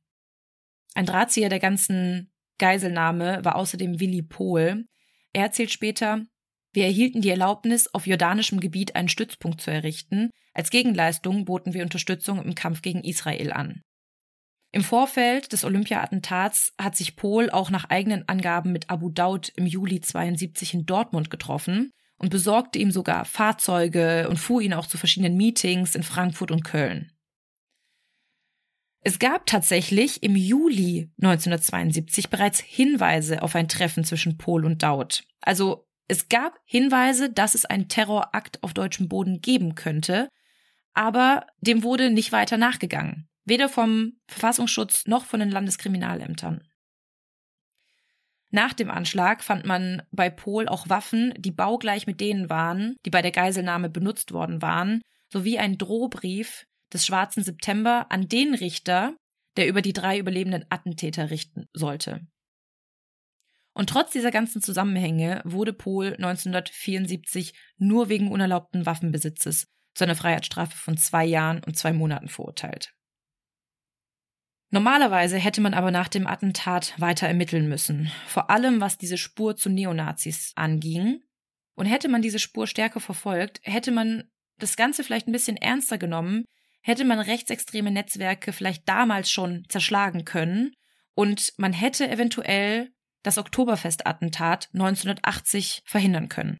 Ein 0.94 1.06
Drahtzieher 1.06 1.50
der 1.50 1.60
ganzen 1.60 2.32
Geiselnahme 2.58 3.44
war 3.44 3.56
außerdem 3.56 4.00
Willi 4.00 4.22
Pohl. 4.22 4.86
Er 5.34 5.44
erzählt 5.44 5.72
später, 5.72 6.26
wir 6.74 6.86
erhielten 6.86 7.22
die 7.22 7.30
Erlaubnis, 7.30 7.88
auf 7.94 8.08
jordanischem 8.08 8.60
Gebiet 8.60 8.96
einen 8.96 9.10
Stützpunkt 9.10 9.62
zu 9.62 9.72
errichten. 9.72 10.30
Als 10.54 10.70
Gegenleistung 10.70 11.46
boten 11.46 11.74
wir 11.74 11.84
Unterstützung 11.84 12.44
im 12.44 12.56
Kampf 12.56 12.82
gegen 12.82 13.04
Israel 13.04 13.52
an. 13.52 13.82
Im 14.72 14.84
Vorfeld 14.84 15.54
des 15.54 15.64
Olympia-Attentats 15.64 16.74
hat 16.80 16.96
sich 16.96 17.16
Pohl 17.16 17.50
auch 17.50 17.70
nach 17.70 17.86
eigenen 17.86 18.28
Angaben 18.28 18.72
mit 18.72 18.90
Abu 18.90 19.10
Daud 19.10 19.52
im 19.56 19.66
Juli 19.66 20.02
72 20.02 20.74
in 20.74 20.86
Dortmund 20.86 21.30
getroffen 21.30 21.92
und 22.18 22.30
besorgte 22.30 22.80
ihm 22.80 22.92
sogar 22.92 23.26
Fahrzeuge 23.26 24.28
und 24.30 24.38
fuhr 24.38 24.62
ihn 24.62 24.74
auch 24.74 24.88
zu 24.88 24.98
verschiedenen 24.98 25.38
Meetings 25.38 25.96
in 25.96 26.04
Frankfurt 26.04 26.52
und 26.52 26.64
Köln. 26.64 27.12
Es 29.02 29.20
gab 29.20 29.46
tatsächlich 29.46 30.22
im 30.22 30.36
Juli 30.36 31.10
1972 31.22 32.30
bereits 32.30 32.60
Hinweise 32.60 33.42
auf 33.42 33.56
ein 33.56 33.70
Treffen 33.70 34.04
zwischen 34.04 34.38
Pohl 34.38 34.66
und 34.66 34.84
Daud. 34.84 35.24
Also 35.40 35.87
es 36.08 36.30
gab 36.30 36.60
Hinweise, 36.66 37.32
dass 37.32 37.56
es 37.56 37.66
einen 37.66 37.90
Terrorakt 37.90 38.64
auf 38.64 38.74
deutschem 38.74 39.10
Boden 39.10 39.42
geben 39.42 39.76
könnte, 39.76 40.30
aber 40.94 41.46
dem 41.60 41.84
wurde 41.84 42.10
nicht 42.10 42.32
weiter 42.32 42.58
nachgegangen, 42.58 43.28
weder 43.44 43.70
vom 43.70 44.14
Verfassungsschutz 44.28 45.06
noch 45.06 45.26
von 45.26 45.40
den 45.40 45.52
Landeskriminalämtern. 45.52 46.64
Nach 48.50 48.74
dem 48.74 48.90
Anschlag 48.90 49.44
fand 49.44 49.66
man 49.66 50.02
bei 50.12 50.30
Pohl 50.30 50.70
auch 50.70 50.88
Waffen, 50.88 51.34
die 51.38 51.52
baugleich 51.52 52.08
mit 52.08 52.22
denen 52.22 52.50
waren, 52.50 52.96
die 53.06 53.10
bei 53.10 53.22
der 53.22 53.32
Geiselnahme 53.32 53.90
benutzt 53.90 54.32
worden 54.32 54.62
waren, 54.62 55.02
sowie 55.32 55.60
ein 55.60 55.78
Drohbrief, 55.78 56.66
des 56.94 57.06
Schwarzen 57.06 57.44
September 57.44 58.06
an 58.10 58.30
den 58.30 58.54
Richter, 58.54 59.14
der 59.58 59.68
über 59.68 59.82
die 59.82 59.92
drei 59.92 60.18
überlebenden 60.18 60.66
Attentäter 60.70 61.30
richten 61.30 61.68
sollte. 61.74 62.22
Und 63.78 63.92
trotz 63.92 64.10
dieser 64.10 64.32
ganzen 64.32 64.60
Zusammenhänge 64.60 65.40
wurde 65.46 65.72
Pohl 65.72 66.08
1974 66.16 67.54
nur 67.78 68.10
wegen 68.10 68.32
unerlaubten 68.32 68.88
Waffenbesitzes 68.88 69.68
zu 69.94 70.04
einer 70.04 70.16
Freiheitsstrafe 70.16 70.76
von 70.76 70.98
zwei 70.98 71.24
Jahren 71.24 71.64
und 71.64 71.78
zwei 71.78 71.94
Monaten 71.94 72.28
verurteilt. 72.28 72.96
Normalerweise 74.72 75.38
hätte 75.38 75.62
man 75.62 75.76
aber 75.76 75.92
nach 75.92 76.08
dem 76.08 76.26
Attentat 76.26 76.96
weiter 76.98 77.28
ermitteln 77.28 77.70
müssen, 77.70 78.12
vor 78.26 78.50
allem 78.50 78.82
was 78.82 78.98
diese 78.98 79.20
Spur 79.20 79.56
zu 79.56 79.70
Neonazis 79.70 80.54
anging. 80.56 81.22
Und 81.76 81.86
hätte 81.86 82.10
man 82.10 82.24
diese 82.24 82.40
Spur 82.40 82.66
stärker 82.66 83.00
verfolgt, 83.00 83.60
hätte 83.62 83.92
man 83.92 84.24
das 84.58 84.76
Ganze 84.76 85.04
vielleicht 85.04 85.28
ein 85.28 85.34
bisschen 85.34 85.56
ernster 85.56 86.00
genommen, 86.00 86.46
hätte 86.82 87.06
man 87.06 87.20
rechtsextreme 87.20 87.92
Netzwerke 87.92 88.54
vielleicht 88.54 88.90
damals 88.90 89.30
schon 89.30 89.66
zerschlagen 89.70 90.26
können 90.26 90.74
und 91.14 91.54
man 91.58 91.74
hätte 91.74 92.10
eventuell 92.10 92.92
das 93.24 93.38
Oktoberfestattentat 93.38 94.70
1980 94.74 95.84
verhindern 95.86 96.30
können. 96.30 96.58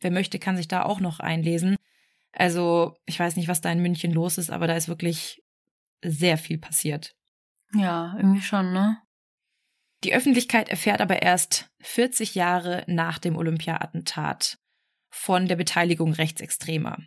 Wer 0.00 0.10
möchte, 0.10 0.38
kann 0.38 0.56
sich 0.56 0.68
da 0.68 0.82
auch 0.82 1.00
noch 1.00 1.20
einlesen. 1.20 1.76
Also, 2.32 2.96
ich 3.06 3.18
weiß 3.18 3.36
nicht, 3.36 3.48
was 3.48 3.60
da 3.60 3.70
in 3.70 3.82
München 3.82 4.12
los 4.12 4.38
ist, 4.38 4.50
aber 4.50 4.66
da 4.66 4.74
ist 4.74 4.88
wirklich 4.88 5.42
sehr 6.02 6.38
viel 6.38 6.58
passiert. 6.58 7.14
Ja, 7.74 8.14
irgendwie 8.16 8.42
schon, 8.42 8.72
ne? 8.72 8.98
Die 10.04 10.14
Öffentlichkeit 10.14 10.68
erfährt 10.68 11.00
aber 11.00 11.22
erst 11.22 11.70
40 11.80 12.34
Jahre 12.34 12.84
nach 12.88 13.18
dem 13.18 13.36
Olympia-Attentat 13.36 14.58
von 15.10 15.46
der 15.46 15.56
Beteiligung 15.56 16.12
Rechtsextremer. 16.12 16.98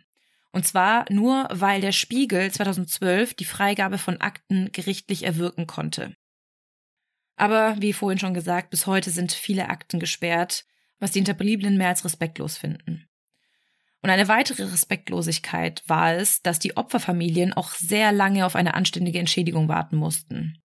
Und 0.52 0.66
zwar 0.66 1.04
nur, 1.10 1.46
weil 1.50 1.82
der 1.82 1.92
Spiegel 1.92 2.50
2012 2.50 3.34
die 3.34 3.44
Freigabe 3.44 3.98
von 3.98 4.20
Akten 4.22 4.72
gerichtlich 4.72 5.24
erwirken 5.24 5.66
konnte. 5.66 6.16
Aber 7.36 7.76
wie 7.80 7.92
vorhin 7.92 8.18
schon 8.18 8.34
gesagt, 8.34 8.70
bis 8.70 8.86
heute 8.86 9.10
sind 9.10 9.32
viele 9.32 9.68
Akten 9.68 10.00
gesperrt, 10.00 10.64
was 10.98 11.12
die 11.12 11.18
Hinterbliebenen 11.18 11.76
mehr 11.76 11.88
als 11.88 12.04
respektlos 12.04 12.56
finden. 12.56 13.06
Und 14.02 14.10
eine 14.10 14.28
weitere 14.28 14.64
Respektlosigkeit 14.64 15.82
war 15.86 16.14
es, 16.14 16.40
dass 16.42 16.58
die 16.58 16.76
Opferfamilien 16.76 17.52
auch 17.52 17.72
sehr 17.72 18.12
lange 18.12 18.46
auf 18.46 18.56
eine 18.56 18.74
anständige 18.74 19.18
Entschädigung 19.18 19.68
warten 19.68 19.96
mussten. 19.96 20.62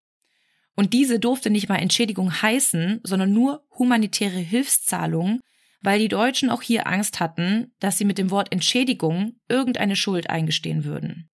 Und 0.74 0.94
diese 0.94 1.18
durfte 1.18 1.50
nicht 1.50 1.68
mal 1.68 1.76
Entschädigung 1.76 2.32
heißen, 2.40 3.00
sondern 3.02 3.32
nur 3.32 3.66
humanitäre 3.76 4.38
Hilfszahlung, 4.38 5.40
weil 5.82 5.98
die 5.98 6.08
Deutschen 6.08 6.50
auch 6.50 6.62
hier 6.62 6.86
Angst 6.86 7.20
hatten, 7.20 7.74
dass 7.80 7.98
sie 7.98 8.04
mit 8.04 8.16
dem 8.16 8.30
Wort 8.30 8.52
Entschädigung 8.52 9.36
irgendeine 9.48 9.96
Schuld 9.96 10.30
eingestehen 10.30 10.84
würden. 10.84 11.28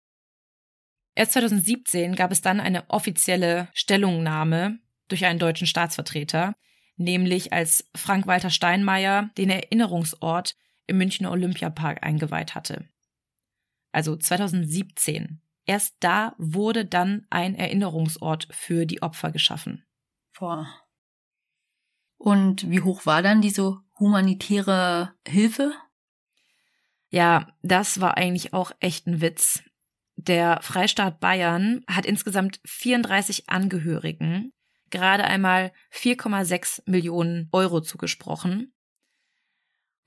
Erst 1.15 1.33
2017 1.33 2.15
gab 2.15 2.31
es 2.31 2.41
dann 2.41 2.59
eine 2.59 2.89
offizielle 2.89 3.69
Stellungnahme 3.73 4.79
durch 5.07 5.25
einen 5.25 5.39
deutschen 5.39 5.67
Staatsvertreter, 5.67 6.55
nämlich 6.97 7.53
als 7.53 7.89
Frank-Walter 7.95 8.49
Steinmeier 8.49 9.29
den 9.37 9.49
Erinnerungsort 9.49 10.55
im 10.87 10.97
Münchner 10.97 11.31
Olympiapark 11.31 12.03
eingeweiht 12.03 12.55
hatte. 12.55 12.87
Also 13.91 14.15
2017. 14.15 15.41
Erst 15.65 15.95
da 15.99 16.35
wurde 16.37 16.85
dann 16.85 17.25
ein 17.29 17.55
Erinnerungsort 17.55 18.47
für 18.51 18.85
die 18.85 19.01
Opfer 19.01 19.31
geschaffen. 19.31 19.83
Boah. 20.37 20.67
Und 22.17 22.69
wie 22.69 22.81
hoch 22.81 23.05
war 23.05 23.21
dann 23.21 23.41
diese 23.41 23.79
humanitäre 23.97 25.13
Hilfe? 25.27 25.73
Ja, 27.09 27.47
das 27.61 28.01
war 28.01 28.17
eigentlich 28.17 28.53
auch 28.53 28.71
echt 28.79 29.07
ein 29.07 29.21
Witz. 29.21 29.63
Der 30.17 30.59
Freistaat 30.61 31.19
Bayern 31.19 31.83
hat 31.87 32.05
insgesamt 32.05 32.59
34 32.65 33.49
Angehörigen 33.49 34.53
gerade 34.95 35.25
einmal 35.25 35.71
4,6 35.93 36.83
Millionen 36.85 37.49
Euro 37.51 37.81
zugesprochen. 37.81 38.73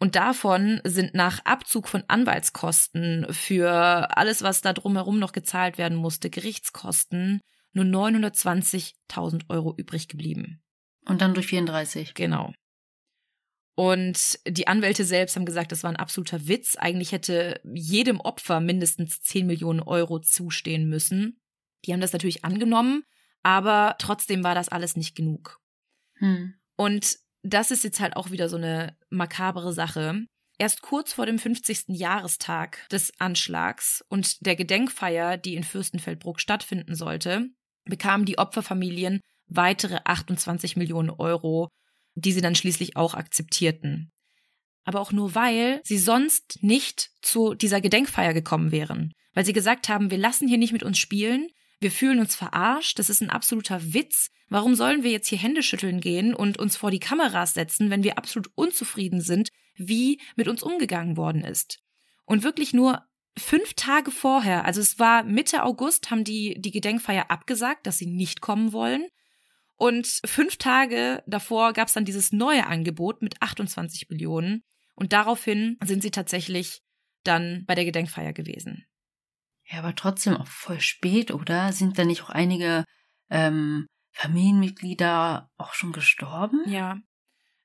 Und 0.00 0.16
davon 0.16 0.80
sind 0.84 1.14
nach 1.14 1.44
Abzug 1.44 1.88
von 1.88 2.04
Anwaltskosten 2.08 3.26
für 3.30 4.16
alles, 4.16 4.42
was 4.42 4.60
da 4.60 4.72
drumherum 4.72 5.18
noch 5.18 5.32
gezahlt 5.32 5.76
werden 5.76 5.98
musste, 5.98 6.30
Gerichtskosten, 6.30 7.40
nur 7.72 7.84
920.000 7.84 9.50
Euro 9.50 9.74
übrig 9.76 10.08
geblieben. 10.08 10.62
Und 11.04 11.20
dann 11.20 11.34
durch 11.34 11.48
34. 11.48 12.14
Genau. 12.14 12.52
Und 13.74 14.38
die 14.46 14.66
Anwälte 14.66 15.04
selbst 15.04 15.36
haben 15.36 15.44
gesagt, 15.44 15.70
das 15.72 15.82
war 15.82 15.90
ein 15.90 15.96
absoluter 15.96 16.48
Witz. 16.48 16.76
Eigentlich 16.76 17.12
hätte 17.12 17.60
jedem 17.64 18.20
Opfer 18.20 18.60
mindestens 18.60 19.20
10 19.20 19.46
Millionen 19.46 19.80
Euro 19.80 20.18
zustehen 20.20 20.88
müssen. 20.88 21.40
Die 21.84 21.92
haben 21.92 22.00
das 22.00 22.12
natürlich 22.12 22.44
angenommen, 22.44 23.04
aber 23.42 23.96
trotzdem 23.98 24.44
war 24.44 24.54
das 24.54 24.68
alles 24.68 24.96
nicht 24.96 25.14
genug. 25.14 25.60
Hm. 26.14 26.54
Und 26.76 27.18
das 27.42 27.70
ist 27.70 27.84
jetzt 27.84 28.00
halt 28.00 28.16
auch 28.16 28.30
wieder 28.30 28.48
so 28.48 28.56
eine 28.56 28.96
makabere 29.10 29.72
Sache. 29.72 30.26
Erst 30.58 30.82
kurz 30.82 31.12
vor 31.12 31.26
dem 31.26 31.38
50. 31.38 31.84
Jahrestag 31.88 32.88
des 32.90 33.12
Anschlags 33.20 34.04
und 34.08 34.44
der 34.44 34.56
Gedenkfeier, 34.56 35.36
die 35.36 35.54
in 35.54 35.62
Fürstenfeldbruck 35.62 36.40
stattfinden 36.40 36.94
sollte, 36.96 37.48
bekamen 37.84 38.26
die 38.26 38.38
Opferfamilien 38.38 39.20
weitere 39.46 40.00
28 40.04 40.76
Millionen 40.76 41.10
Euro, 41.10 41.68
die 42.14 42.32
sie 42.32 42.40
dann 42.40 42.56
schließlich 42.56 42.96
auch 42.96 43.14
akzeptierten. 43.14 44.10
Aber 44.84 45.00
auch 45.00 45.12
nur 45.12 45.34
weil 45.34 45.80
sie 45.84 45.98
sonst 45.98 46.62
nicht 46.62 47.10
zu 47.22 47.54
dieser 47.54 47.80
Gedenkfeier 47.80 48.34
gekommen 48.34 48.72
wären. 48.72 49.12
Weil 49.34 49.44
sie 49.44 49.52
gesagt 49.52 49.88
haben, 49.88 50.10
wir 50.10 50.18
lassen 50.18 50.48
hier 50.48 50.58
nicht 50.58 50.72
mit 50.72 50.82
uns 50.82 50.98
spielen, 50.98 51.48
wir 51.80 51.90
fühlen 51.90 52.18
uns 52.18 52.34
verarscht, 52.34 52.98
das 52.98 53.10
ist 53.10 53.20
ein 53.20 53.30
absoluter 53.30 53.94
Witz. 53.94 54.30
Warum 54.48 54.74
sollen 54.74 55.02
wir 55.02 55.10
jetzt 55.10 55.28
hier 55.28 55.38
Hände 55.38 55.62
schütteln 55.62 56.00
gehen 56.00 56.34
und 56.34 56.58
uns 56.58 56.76
vor 56.76 56.90
die 56.90 57.00
Kameras 57.00 57.54
setzen, 57.54 57.90
wenn 57.90 58.02
wir 58.02 58.18
absolut 58.18 58.50
unzufrieden 58.54 59.20
sind, 59.20 59.50
wie 59.76 60.20
mit 60.36 60.48
uns 60.48 60.62
umgegangen 60.62 61.16
worden 61.16 61.44
ist? 61.44 61.80
Und 62.24 62.42
wirklich 62.42 62.72
nur 62.72 63.04
fünf 63.38 63.74
Tage 63.74 64.10
vorher, 64.10 64.64
also 64.64 64.80
es 64.80 64.98
war 64.98 65.22
Mitte 65.22 65.62
August, 65.62 66.10
haben 66.10 66.24
die 66.24 66.56
die 66.58 66.72
Gedenkfeier 66.72 67.30
abgesagt, 67.30 67.86
dass 67.86 67.98
sie 67.98 68.06
nicht 68.06 68.40
kommen 68.40 68.72
wollen. 68.72 69.06
Und 69.76 70.20
fünf 70.24 70.56
Tage 70.56 71.22
davor 71.26 71.72
gab 71.72 71.86
es 71.86 71.94
dann 71.94 72.04
dieses 72.04 72.32
neue 72.32 72.66
Angebot 72.66 73.22
mit 73.22 73.40
28 73.40 74.10
Millionen. 74.10 74.64
Und 74.96 75.12
daraufhin 75.12 75.78
sind 75.84 76.02
sie 76.02 76.10
tatsächlich 76.10 76.82
dann 77.22 77.64
bei 77.66 77.76
der 77.76 77.84
Gedenkfeier 77.84 78.32
gewesen. 78.32 78.84
Ja, 79.70 79.80
aber 79.80 79.94
trotzdem 79.94 80.36
auch 80.36 80.46
voll 80.46 80.80
spät, 80.80 81.30
oder? 81.30 81.72
Sind 81.72 81.98
da 81.98 82.04
nicht 82.04 82.22
auch 82.22 82.30
einige 82.30 82.84
ähm, 83.30 83.86
Familienmitglieder 84.12 85.50
auch 85.58 85.74
schon 85.74 85.92
gestorben? 85.92 86.62
Ja, 86.66 86.98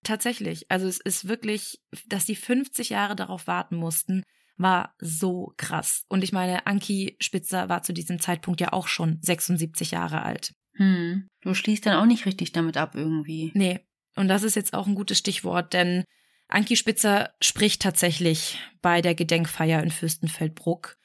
tatsächlich. 0.04 0.70
Also 0.70 0.88
es 0.88 1.00
ist 1.00 1.28
wirklich, 1.28 1.80
dass 2.06 2.26
die 2.26 2.36
50 2.36 2.90
Jahre 2.90 3.16
darauf 3.16 3.48
warten 3.48 3.78
mussten, 3.78 4.24
war 4.58 4.94
so 5.00 5.54
krass. 5.58 6.06
Und 6.10 6.24
ich 6.24 6.32
meine, 6.32 6.68
Anki 6.68 7.16
Spitzer 7.20 7.70
war 7.70 7.84
zu 7.84 7.94
diesem 7.94 8.20
Zeitpunkt 8.20 8.62
ja 8.62 8.74
auch 8.74 8.88
schon 8.88 9.20
76 9.22 9.92
Jahre 9.92 10.24
alt. 10.24 10.54
Hm, 10.76 11.28
du 11.42 11.54
schließt 11.54 11.86
dann 11.86 11.98
auch 11.98 12.06
nicht 12.06 12.26
richtig 12.26 12.52
damit 12.52 12.78
ab 12.78 12.96
irgendwie. 12.96 13.52
Nee. 13.56 13.80
Und 14.16 14.28
das 14.28 14.44
ist 14.44 14.56
jetzt 14.56 14.74
auch 14.74 14.88
ein 14.88 14.96
gutes 14.96 15.18
Stichwort, 15.18 15.74
denn 15.74 16.04
Anki 16.48 16.76
Spitzer 16.76 17.34
spricht 17.42 17.82
tatsächlich 17.82 18.60
bei 18.82 19.02
der 19.02 19.16
Gedenkfeier 19.16 19.82
in 19.82 19.90
Fürstenfeldbruck 19.90 20.98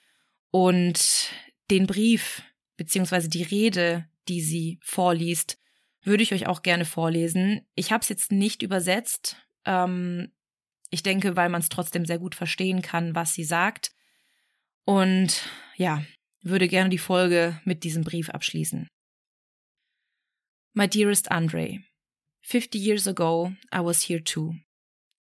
und 0.51 1.31
den 1.71 1.87
Brief 1.87 2.43
beziehungsweise 2.77 3.29
die 3.29 3.43
Rede, 3.43 4.09
die 4.29 4.41
sie 4.41 4.79
vorliest, 4.83 5.59
würde 6.03 6.23
ich 6.23 6.33
euch 6.33 6.47
auch 6.47 6.63
gerne 6.63 6.85
vorlesen. 6.85 7.67
Ich 7.75 7.93
habe 7.93 8.03
es 8.03 8.09
jetzt 8.09 8.33
nicht 8.33 8.63
übersetzt. 8.63 9.37
Ähm, 9.65 10.33
ich 10.91 11.03
denke, 11.03 11.37
weil 11.37 11.49
man 11.49 11.61
es 11.61 11.69
trotzdem 11.69 12.07
sehr 12.07 12.19
gut 12.19 12.35
verstehen 12.35 12.83
kann, 12.83 13.15
was 13.15 13.35
sie 13.35 13.45
sagt. 13.45 13.93
Und 14.85 15.43
ja, 15.77 16.03
würde 16.41 16.69
gerne 16.69 16.89
die 16.89 16.99
Folge 16.99 17.61
mit 17.65 17.85
diesem 17.85 18.05
Brief 18.05 18.31
abschließen. 18.31 18.89
My 20.73 20.89
dearest 20.89 21.31
Andre, 21.31 21.81
50 22.43 22.81
years 22.81 23.07
ago 23.07 23.53
I 23.75 23.81
was 23.81 24.09
here 24.09 24.23
too. 24.23 24.55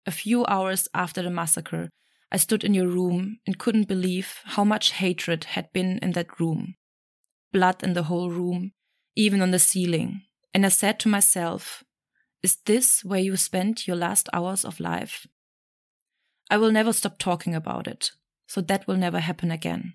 A 0.04 0.12
few 0.12 0.44
hours 0.44 0.88
after 0.94 1.22
the 1.22 1.30
massacre, 1.30 1.88
I 2.30 2.38
stood 2.38 2.64
in 2.64 2.74
your 2.74 2.88
room 2.88 3.38
and 3.46 3.58
couldn't 3.58 3.88
believe 3.88 4.40
how 4.44 4.64
much 4.64 4.92
hatred 4.92 5.44
had 5.44 5.72
been 5.72 5.98
in 5.98 6.12
that 6.12 6.40
room. 6.40 6.74
Blood 7.52 7.82
in 7.82 7.92
the 7.92 8.04
whole 8.04 8.30
room, 8.30 8.72
even 9.14 9.40
on 9.40 9.52
the 9.52 9.58
ceiling. 9.58 10.22
And 10.52 10.66
I 10.66 10.70
said 10.70 10.98
to 11.00 11.08
myself, 11.08 11.84
Is 12.42 12.56
this 12.66 13.04
where 13.04 13.20
you 13.20 13.36
spent 13.36 13.86
your 13.86 13.96
last 13.96 14.28
hours 14.32 14.64
of 14.64 14.80
life? 14.80 15.26
I 16.50 16.58
will 16.58 16.72
never 16.72 16.92
stop 16.92 17.18
talking 17.18 17.54
about 17.54 17.86
it, 17.86 18.10
so 18.46 18.60
that 18.60 18.86
will 18.86 18.96
never 18.96 19.20
happen 19.20 19.50
again. 19.50 19.94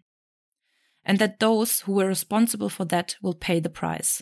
And 1.03 1.19
that 1.19 1.39
those 1.39 1.81
who 1.81 1.93
were 1.93 2.07
responsible 2.07 2.69
for 2.69 2.85
that 2.85 3.15
will 3.21 3.33
pay 3.33 3.59
the 3.59 3.69
price. 3.69 4.21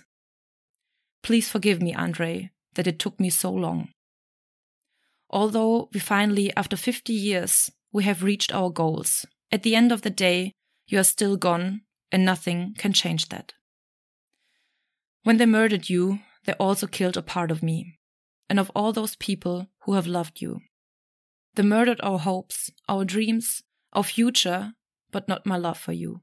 Please 1.22 1.50
forgive 1.50 1.82
me, 1.82 1.94
Andre, 1.94 2.52
that 2.76 2.88
it 2.88 3.00
took 3.00 3.20
me 3.20 3.30
so 3.30 3.52
long. 3.52 3.90
Although 5.30 5.90
we 5.94 6.00
finally, 6.00 6.56
after 6.56 6.76
50 6.78 7.14
years, 7.14 7.70
we 7.92 8.04
have 8.04 8.24
reached 8.24 8.54
our 8.54 8.70
goals. 8.70 9.26
At 9.52 9.64
the 9.64 9.76
end 9.76 9.92
of 9.92 10.02
the 10.02 10.10
day, 10.10 10.54
you 10.88 11.00
are 11.00 11.04
still 11.04 11.38
gone, 11.38 11.82
and 12.12 12.26
nothing 12.26 12.76
can 12.78 12.94
change 12.94 13.30
that. 13.30 13.54
When 15.24 15.38
they 15.38 15.46
murdered 15.46 15.90
you, 15.90 16.20
they 16.46 16.54
also 16.54 16.88
killed 16.88 17.18
a 17.18 17.22
part 17.22 17.52
of 17.52 17.64
me, 17.64 18.00
and 18.50 18.60
of 18.60 18.72
all 18.76 18.94
those 18.94 19.16
people 19.16 19.68
who 19.82 19.94
have 19.94 20.08
loved 20.08 20.42
you. 20.42 20.62
They 21.56 21.64
murdered 21.64 22.00
our 22.02 22.20
hopes, 22.20 22.72
our 22.88 23.04
dreams, 23.06 23.64
our 23.94 24.04
future, 24.04 24.74
but 25.12 25.28
not 25.28 25.46
my 25.46 25.58
love 25.58 25.78
for 25.78 25.94
you. 25.94 26.22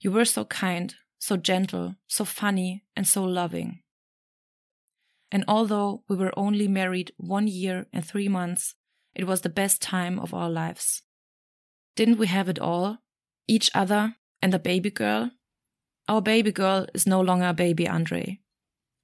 You 0.00 0.12
were 0.12 0.24
so 0.24 0.44
kind, 0.44 0.94
so 1.18 1.36
gentle, 1.36 1.96
so 2.06 2.24
funny, 2.24 2.84
and 2.94 3.06
so 3.06 3.24
loving. 3.24 3.80
And 5.32 5.44
although 5.48 6.02
we 6.08 6.16
were 6.16 6.38
only 6.38 6.68
married 6.68 7.12
one 7.16 7.48
year 7.48 7.86
and 7.92 8.04
three 8.04 8.28
months, 8.28 8.74
it 9.16 9.26
was 9.26 9.40
the 9.40 9.48
best 9.48 9.80
time 9.80 10.18
of 10.18 10.34
our 10.34 10.50
lives. 10.50 11.02
Didn't 11.96 12.18
we 12.18 12.26
have 12.26 12.50
it 12.50 12.58
all? 12.58 12.98
Each 13.48 13.70
other 13.74 14.16
and 14.42 14.52
a 14.52 14.58
baby 14.58 14.90
girl? 14.90 15.30
Our 16.06 16.20
baby 16.20 16.52
girl 16.52 16.86
is 16.92 17.06
no 17.06 17.22
longer 17.22 17.48
a 17.48 17.54
baby 17.54 17.88
Andre. 17.88 18.40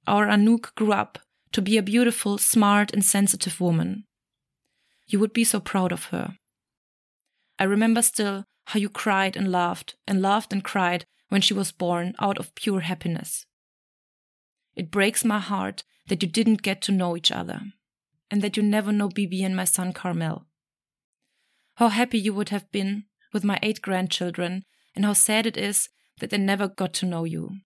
Our 0.05 0.27
Anouk 0.27 0.75
grew 0.75 0.93
up 0.93 1.17
to 1.51 1.63
be 1.63 1.77
a 1.77 1.83
beautiful, 1.83 2.37
smart, 2.37 2.93
and 2.93 3.03
sensitive 3.03 3.59
woman. 3.59 4.05
You 5.07 5.19
would 5.19 5.33
be 5.33 5.43
so 5.43 5.59
proud 5.59 5.91
of 5.91 6.05
her. 6.05 6.37
I 7.57 7.63
remember 7.63 8.03
still 8.03 8.45
how 8.65 8.79
you 8.79 8.89
cried 8.89 9.35
and 9.35 9.51
laughed 9.51 9.95
and 10.07 10.21
laughed 10.21 10.53
and 10.53 10.63
cried 10.63 11.05
when 11.29 11.41
she 11.41 11.55
was 11.55 11.71
born 11.71 12.13
out 12.19 12.37
of 12.37 12.53
pure 12.53 12.81
happiness. 12.81 13.47
It 14.75 14.91
breaks 14.91 15.25
my 15.25 15.39
heart 15.39 15.83
that 16.07 16.21
you 16.21 16.29
didn't 16.29 16.61
get 16.61 16.83
to 16.83 16.91
know 16.91 17.17
each 17.17 17.31
other 17.31 17.61
and 18.33 18.41
that 18.41 18.57
you 18.57 18.63
never 18.63 18.91
know 18.91 19.09
Bibi 19.09 19.43
and 19.43 19.55
my 19.55 19.63
son 19.63 19.93
Carmel. 19.93 20.47
How 21.75 21.89
happy 21.89 22.17
you 22.17 22.33
would 22.33 22.49
have 22.49 22.71
been 22.71 23.03
with 23.31 23.43
my 23.43 23.59
eight 23.61 23.79
grandchildren 23.79 24.63
and 24.95 25.05
how 25.05 25.13
sad 25.13 25.45
it 25.45 25.55
is 25.55 25.89
that 26.19 26.31
they 26.31 26.39
never 26.39 26.67
got 26.67 26.95
to 26.95 27.05
know 27.05 27.25
you. 27.25 27.57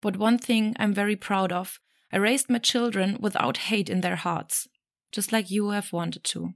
But 0.00 0.16
one 0.16 0.38
thing 0.38 0.74
I'm 0.78 0.94
very 0.94 1.16
proud 1.16 1.52
of 1.52 1.80
I 2.10 2.16
raised 2.16 2.48
my 2.48 2.56
children 2.56 3.18
without 3.20 3.68
hate 3.68 3.90
in 3.90 4.00
their 4.00 4.16
hearts, 4.16 4.66
just 5.12 5.32
like 5.32 5.50
you 5.50 5.68
have 5.68 5.92
wanted 5.92 6.24
to. 6.24 6.54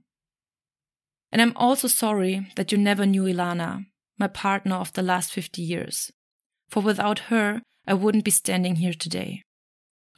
And 1.31 1.39
I'm 1.39 1.55
also 1.55 1.87
sorry 1.87 2.51
that 2.55 2.71
you 2.71 2.79
never 2.79 3.05
knew 3.05 3.25
Ilana, 3.25 3.85
my 4.17 4.27
partner 4.27 4.77
of 4.77 4.93
the 4.93 5.03
last 5.03 5.31
50 5.31 5.61
years. 5.61 6.11
For 6.67 6.81
without 6.81 7.19
her, 7.29 7.61
I 7.85 7.93
wouldn't 7.93 8.25
be 8.25 8.31
standing 8.31 8.77
here 8.77 8.93
today. 8.93 9.43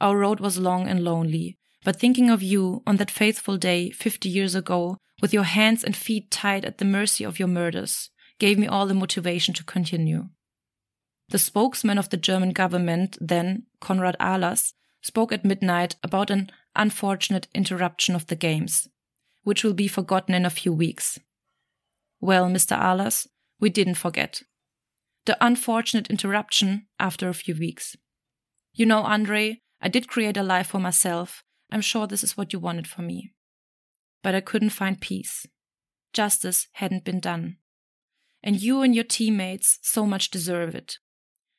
Our 0.00 0.16
road 0.16 0.40
was 0.40 0.56
long 0.56 0.88
and 0.88 1.04
lonely, 1.04 1.58
but 1.84 1.98
thinking 1.98 2.30
of 2.30 2.42
you 2.42 2.82
on 2.86 2.96
that 2.96 3.10
faithful 3.10 3.56
day 3.56 3.90
50 3.90 4.28
years 4.28 4.54
ago, 4.54 4.98
with 5.20 5.32
your 5.32 5.44
hands 5.44 5.84
and 5.84 5.96
feet 5.96 6.30
tied 6.30 6.64
at 6.64 6.78
the 6.78 6.84
mercy 6.84 7.24
of 7.24 7.38
your 7.38 7.48
murders, 7.48 8.10
gave 8.38 8.58
me 8.58 8.66
all 8.66 8.86
the 8.86 8.94
motivation 8.94 9.54
to 9.54 9.64
continue. 9.64 10.28
The 11.28 11.38
spokesman 11.38 11.98
of 11.98 12.10
the 12.10 12.16
German 12.16 12.50
government, 12.50 13.16
then, 13.20 13.64
Konrad 13.80 14.16
Ahlers, 14.18 14.72
spoke 15.00 15.32
at 15.32 15.44
midnight 15.44 15.96
about 16.02 16.30
an 16.30 16.50
unfortunate 16.76 17.48
interruption 17.54 18.14
of 18.14 18.26
the 18.26 18.36
games, 18.36 18.88
which 19.42 19.64
will 19.64 19.74
be 19.74 19.88
forgotten 19.88 20.34
in 20.34 20.44
a 20.44 20.50
few 20.50 20.72
weeks. 20.72 21.18
Well, 22.20 22.48
Mr. 22.48 22.78
Ahlers, 22.78 23.26
we 23.58 23.70
didn't 23.70 23.94
forget. 23.94 24.42
The 25.24 25.36
unfortunate 25.40 26.08
interruption 26.08 26.86
after 26.98 27.28
a 27.28 27.34
few 27.34 27.54
weeks. 27.54 27.96
You 28.74 28.86
know, 28.86 29.02
Andre, 29.02 29.60
I 29.80 29.88
did 29.88 30.08
create 30.08 30.36
a 30.36 30.42
life 30.42 30.68
for 30.68 30.78
myself. 30.78 31.42
I'm 31.72 31.80
sure 31.80 32.06
this 32.06 32.22
is 32.22 32.36
what 32.36 32.52
you 32.52 32.58
wanted 32.58 32.86
for 32.86 33.00
me. 33.00 33.32
But 34.22 34.34
I 34.34 34.40
couldn't 34.40 34.70
find 34.70 35.00
peace. 35.00 35.46
Justice 36.12 36.68
hadn't 36.74 37.04
been 37.04 37.18
done. 37.18 37.56
And 38.42 38.60
you 38.60 38.82
and 38.82 38.94
your 38.94 39.04
teammates 39.04 39.78
so 39.82 40.04
much 40.04 40.30
deserve 40.30 40.74
it. 40.74 40.98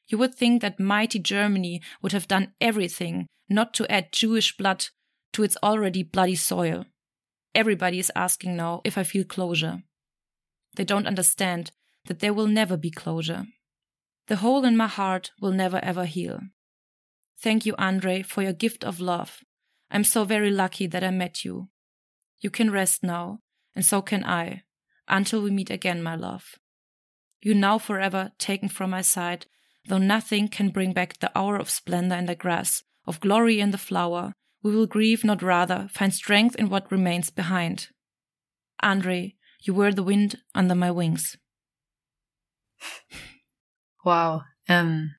You 0.07 0.19
would 0.19 0.35
think 0.35 0.61
that 0.61 0.79
mighty 0.79 1.17
Germany 1.17 1.81
would 2.01 2.11
have 2.11 2.27
done 2.27 2.53
everything 2.61 3.25
not 3.49 3.73
to 3.73 3.91
add 3.91 4.11
Jewish 4.11 4.55
blood 4.55 4.87
to 5.33 5.43
its 5.43 5.57
already 5.63 6.03
bloody 6.03 6.35
soil. 6.35 6.85
Everybody 7.55 7.97
is 7.97 8.11
asking 8.15 8.55
now 8.55 8.81
if 8.83 8.97
I 8.97 9.03
feel 9.03 9.23
closure. 9.23 9.81
They 10.75 10.83
don't 10.83 11.07
understand 11.07 11.71
that 12.05 12.19
there 12.19 12.33
will 12.33 12.47
never 12.47 12.77
be 12.77 12.91
closure. 12.91 13.45
The 14.27 14.37
hole 14.37 14.63
in 14.63 14.77
my 14.77 14.87
heart 14.87 15.31
will 15.41 15.51
never 15.51 15.79
ever 15.83 16.05
heal. 16.05 16.39
Thank 17.39 17.65
you, 17.65 17.73
Andre, 17.77 18.21
for 18.21 18.43
your 18.43 18.53
gift 18.53 18.83
of 18.83 18.99
love. 18.99 19.39
I'm 19.91 20.03
so 20.03 20.23
very 20.23 20.51
lucky 20.51 20.87
that 20.87 21.03
I 21.03 21.11
met 21.11 21.45
you. 21.45 21.69
You 22.39 22.49
can 22.49 22.71
rest 22.71 23.03
now, 23.03 23.39
and 23.75 23.85
so 23.85 24.01
can 24.01 24.23
I, 24.23 24.63
until 25.07 25.41
we 25.41 25.51
meet 25.51 25.69
again, 25.69 26.01
my 26.03 26.15
love. 26.15 26.55
You 27.41 27.53
now 27.53 27.77
forever 27.77 28.31
taken 28.37 28.69
from 28.69 28.89
my 28.89 29.01
side, 29.01 29.45
though 29.87 29.97
nothing 29.97 30.47
can 30.47 30.69
bring 30.69 30.93
back 30.93 31.19
the 31.19 31.31
hour 31.37 31.57
of 31.57 31.69
splendor 31.69 32.15
in 32.15 32.25
the 32.25 32.35
grass, 32.35 32.83
of 33.05 33.19
glory 33.19 33.59
in 33.59 33.71
the 33.71 33.77
flower, 33.77 34.33
we 34.63 34.73
will 34.73 34.87
grieve 34.87 35.25
not 35.25 35.43
rather, 35.43 35.89
find 35.91 36.13
strength 36.13 36.55
in 36.55 36.69
what 36.69 36.89
remains 36.91 37.29
behind. 37.29 37.89
Andre, 38.81 39.35
you 39.61 39.73
were 39.73 39.91
the 39.91 40.03
wind 40.03 40.37
under 40.55 40.75
my 40.75 40.89
wings. 40.89 41.37
Wow. 44.05 44.43
Ähm, 44.67 45.15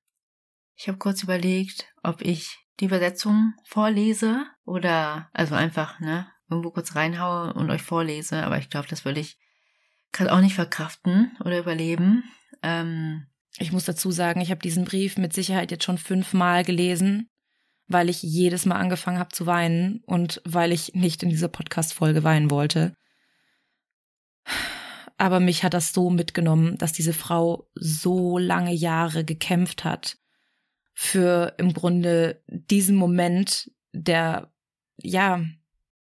ich 0.75 0.87
habe 0.87 0.97
kurz 0.97 1.23
überlegt, 1.23 1.87
ob 2.03 2.21
ich 2.21 2.55
die 2.79 2.85
Übersetzung 2.85 3.53
vorlese 3.63 4.45
oder 4.65 5.29
also 5.33 5.55
einfach, 5.55 5.99
ne, 5.99 6.27
irgendwo 6.49 6.71
kurz 6.71 6.95
reinhaue 6.95 7.53
und 7.53 7.69
euch 7.69 7.81
vorlese, 7.81 8.43
aber 8.43 8.57
ich 8.57 8.69
glaube, 8.69 8.87
das 8.87 9.05
würde 9.05 9.19
ich 9.19 9.37
gerade 10.11 10.33
auch 10.33 10.41
nicht 10.41 10.55
verkraften 10.55 11.35
oder 11.39 11.59
überleben. 11.59 12.23
Ähm, 12.61 13.27
ich 13.57 13.71
muss 13.71 13.85
dazu 13.85 14.11
sagen, 14.11 14.41
ich 14.41 14.51
habe 14.51 14.61
diesen 14.61 14.85
Brief 14.85 15.17
mit 15.17 15.33
Sicherheit 15.33 15.71
jetzt 15.71 15.85
schon 15.85 15.97
fünfmal 15.97 16.63
gelesen 16.63 17.29
weil 17.87 18.09
ich 18.09 18.21
jedes 18.23 18.65
Mal 18.65 18.75
angefangen 18.75 19.19
habe 19.19 19.29
zu 19.29 19.45
weinen 19.45 20.01
und 20.05 20.41
weil 20.45 20.71
ich 20.71 20.93
nicht 20.93 21.23
in 21.23 21.29
dieser 21.29 21.47
Podcast-Folge 21.47 22.23
weinen 22.23 22.49
wollte. 22.49 22.95
Aber 25.17 25.39
mich 25.39 25.63
hat 25.63 25.73
das 25.73 25.93
so 25.93 26.09
mitgenommen, 26.09 26.77
dass 26.77 26.91
diese 26.91 27.13
Frau 27.13 27.69
so 27.75 28.37
lange 28.37 28.73
Jahre 28.73 29.23
gekämpft 29.23 29.83
hat 29.83 30.17
für 30.95 31.53
im 31.57 31.73
Grunde 31.73 32.41
diesen 32.47 32.95
Moment, 32.95 33.69
der 33.91 34.51
ja 34.97 35.43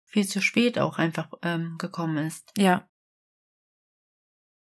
viel 0.04 0.28
zu 0.28 0.40
spät 0.40 0.78
auch 0.78 0.98
einfach 0.98 1.30
ähm, 1.42 1.76
gekommen 1.78 2.26
ist. 2.26 2.52
Ja. 2.56 2.88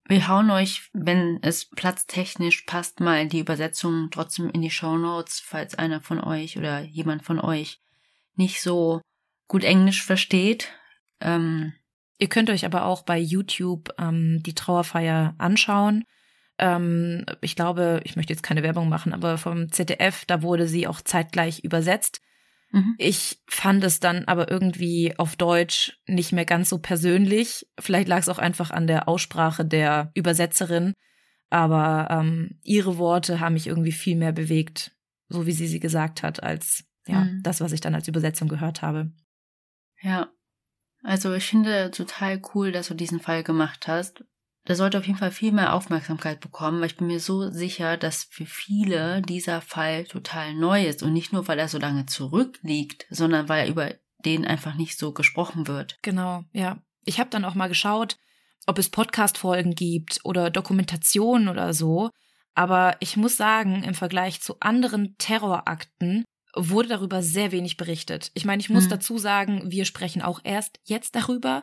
Wir 0.06 0.28
hauen 0.28 0.50
euch, 0.50 0.90
wenn 0.92 1.42
es 1.42 1.68
platztechnisch 1.68 2.62
passt, 2.62 3.00
mal 3.00 3.26
die 3.26 3.40
Übersetzung 3.40 4.08
trotzdem 4.10 4.50
in 4.50 4.62
die 4.62 4.70
Show 4.70 4.96
Notes, 4.96 5.40
falls 5.40 5.74
einer 5.74 6.00
von 6.00 6.20
euch 6.22 6.56
oder 6.56 6.80
jemand 6.80 7.24
von 7.24 7.40
euch 7.40 7.80
nicht 8.34 8.62
so 8.62 9.00
gut 9.48 9.64
Englisch 9.64 10.04
versteht. 10.04 10.70
Ähm, 11.20 11.74
Ihr 12.18 12.28
könnt 12.28 12.50
euch 12.50 12.64
aber 12.64 12.84
auch 12.84 13.02
bei 13.02 13.18
YouTube 13.18 13.92
ähm, 13.98 14.42
die 14.42 14.54
Trauerfeier 14.54 15.34
anschauen. 15.38 16.04
Ähm, 16.58 17.24
ich 17.40 17.56
glaube, 17.56 18.00
ich 18.04 18.16
möchte 18.16 18.32
jetzt 18.32 18.42
keine 18.42 18.62
Werbung 18.62 18.88
machen, 18.88 19.12
aber 19.12 19.38
vom 19.38 19.70
ZDF, 19.72 20.24
da 20.26 20.42
wurde 20.42 20.68
sie 20.68 20.86
auch 20.86 21.00
zeitgleich 21.00 21.64
übersetzt. 21.64 22.20
Mhm. 22.70 22.94
Ich 22.98 23.38
fand 23.46 23.84
es 23.84 24.00
dann 24.00 24.24
aber 24.24 24.50
irgendwie 24.50 25.16
auf 25.18 25.36
Deutsch 25.36 25.98
nicht 26.06 26.32
mehr 26.32 26.44
ganz 26.44 26.68
so 26.68 26.78
persönlich. 26.78 27.66
Vielleicht 27.78 28.08
lag 28.08 28.18
es 28.18 28.28
auch 28.28 28.38
einfach 28.38 28.70
an 28.70 28.86
der 28.86 29.08
Aussprache 29.08 29.64
der 29.64 30.10
Übersetzerin. 30.14 30.94
Aber 31.50 32.08
ähm, 32.10 32.58
ihre 32.64 32.98
Worte 32.98 33.38
haben 33.38 33.54
mich 33.54 33.68
irgendwie 33.68 33.92
viel 33.92 34.16
mehr 34.16 34.32
bewegt, 34.32 34.90
so 35.28 35.46
wie 35.46 35.52
sie 35.52 35.68
sie 35.68 35.78
gesagt 35.78 36.24
hat, 36.24 36.42
als 36.42 36.84
ja 37.06 37.24
mhm. 37.24 37.42
das, 37.44 37.60
was 37.60 37.70
ich 37.70 37.80
dann 37.80 37.94
als 37.94 38.08
Übersetzung 38.08 38.48
gehört 38.48 38.82
habe. 38.82 39.12
Ja, 40.00 40.32
also 41.04 41.32
ich 41.32 41.46
finde 41.46 41.92
total 41.92 42.42
cool, 42.54 42.72
dass 42.72 42.88
du 42.88 42.94
diesen 42.94 43.20
Fall 43.20 43.44
gemacht 43.44 43.86
hast, 43.86 44.24
der 44.66 44.76
sollte 44.76 44.98
auf 44.98 45.06
jeden 45.06 45.18
Fall 45.18 45.30
viel 45.30 45.52
mehr 45.52 45.74
Aufmerksamkeit 45.74 46.40
bekommen, 46.40 46.80
weil 46.80 46.86
ich 46.86 46.96
bin 46.96 47.06
mir 47.06 47.20
so 47.20 47.50
sicher, 47.50 47.96
dass 47.96 48.24
für 48.24 48.46
viele 48.46 49.20
dieser 49.22 49.60
Fall 49.60 50.04
total 50.04 50.54
neu 50.54 50.86
ist 50.86 51.02
und 51.02 51.12
nicht 51.12 51.32
nur, 51.32 51.46
weil 51.48 51.58
er 51.58 51.68
so 51.68 51.78
lange 51.78 52.06
zurückliegt, 52.06 53.06
sondern 53.10 53.48
weil 53.48 53.68
über 53.68 53.94
den 54.24 54.46
einfach 54.46 54.74
nicht 54.74 54.98
so 54.98 55.12
gesprochen 55.12 55.66
wird. 55.66 55.98
Genau, 56.02 56.44
ja. 56.52 56.78
Ich 57.04 57.20
habe 57.20 57.28
dann 57.28 57.44
auch 57.44 57.54
mal 57.54 57.68
geschaut, 57.68 58.16
ob 58.66 58.78
es 58.78 58.88
Podcast-Folgen 58.88 59.74
gibt 59.74 60.20
oder 60.24 60.50
Dokumentationen 60.50 61.48
oder 61.48 61.74
so. 61.74 62.10
Aber 62.54 62.96
ich 63.00 63.16
muss 63.16 63.36
sagen, 63.36 63.82
im 63.82 63.94
Vergleich 63.94 64.40
zu 64.40 64.56
anderen 64.60 65.16
Terrorakten 65.18 66.24
wurde 66.54 66.88
darüber 66.88 67.22
sehr 67.22 67.52
wenig 67.52 67.76
berichtet. 67.76 68.30
Ich 68.34 68.44
meine, 68.44 68.60
ich 68.60 68.70
muss 68.70 68.84
hm. 68.84 68.90
dazu 68.90 69.18
sagen, 69.18 69.70
wir 69.70 69.84
sprechen 69.84 70.22
auch 70.22 70.40
erst 70.44 70.78
jetzt 70.84 71.16
darüber 71.16 71.62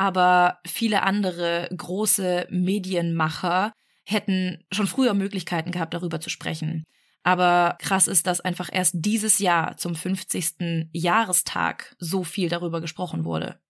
aber 0.00 0.60
viele 0.66 1.02
andere 1.02 1.68
große 1.76 2.46
Medienmacher 2.48 3.74
hätten 4.06 4.64
schon 4.72 4.86
früher 4.86 5.12
Möglichkeiten 5.12 5.72
gehabt, 5.72 5.92
darüber 5.92 6.22
zu 6.22 6.30
sprechen. 6.30 6.86
Aber 7.22 7.76
krass 7.78 8.08
ist, 8.08 8.26
dass 8.26 8.40
einfach 8.40 8.70
erst 8.72 8.94
dieses 8.96 9.40
Jahr 9.40 9.76
zum 9.76 9.94
50. 9.94 10.88
Jahrestag 10.94 11.94
so 11.98 12.24
viel 12.24 12.48
darüber 12.48 12.80
gesprochen 12.80 13.26
wurde. 13.26 13.60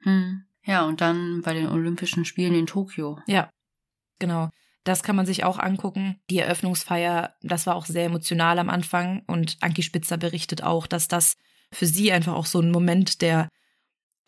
Hm. 0.00 0.44
Ja, 0.62 0.84
und 0.84 1.00
dann 1.00 1.40
bei 1.40 1.54
den 1.54 1.68
Olympischen 1.68 2.26
Spielen 2.26 2.54
in 2.54 2.66
Tokio. 2.66 3.18
Ja, 3.26 3.48
genau. 4.18 4.50
Das 4.84 5.02
kann 5.02 5.16
man 5.16 5.24
sich 5.24 5.44
auch 5.44 5.58
angucken. 5.58 6.20
Die 6.28 6.38
Eröffnungsfeier, 6.38 7.34
das 7.40 7.66
war 7.66 7.76
auch 7.76 7.86
sehr 7.86 8.04
emotional 8.04 8.58
am 8.58 8.68
Anfang. 8.68 9.22
Und 9.26 9.56
Anki 9.62 9.82
Spitzer 9.82 10.18
berichtet 10.18 10.62
auch, 10.62 10.86
dass 10.86 11.08
das 11.08 11.38
für 11.72 11.86
sie 11.86 12.12
einfach 12.12 12.34
auch 12.34 12.46
so 12.46 12.60
ein 12.60 12.70
Moment 12.70 13.22
der 13.22 13.48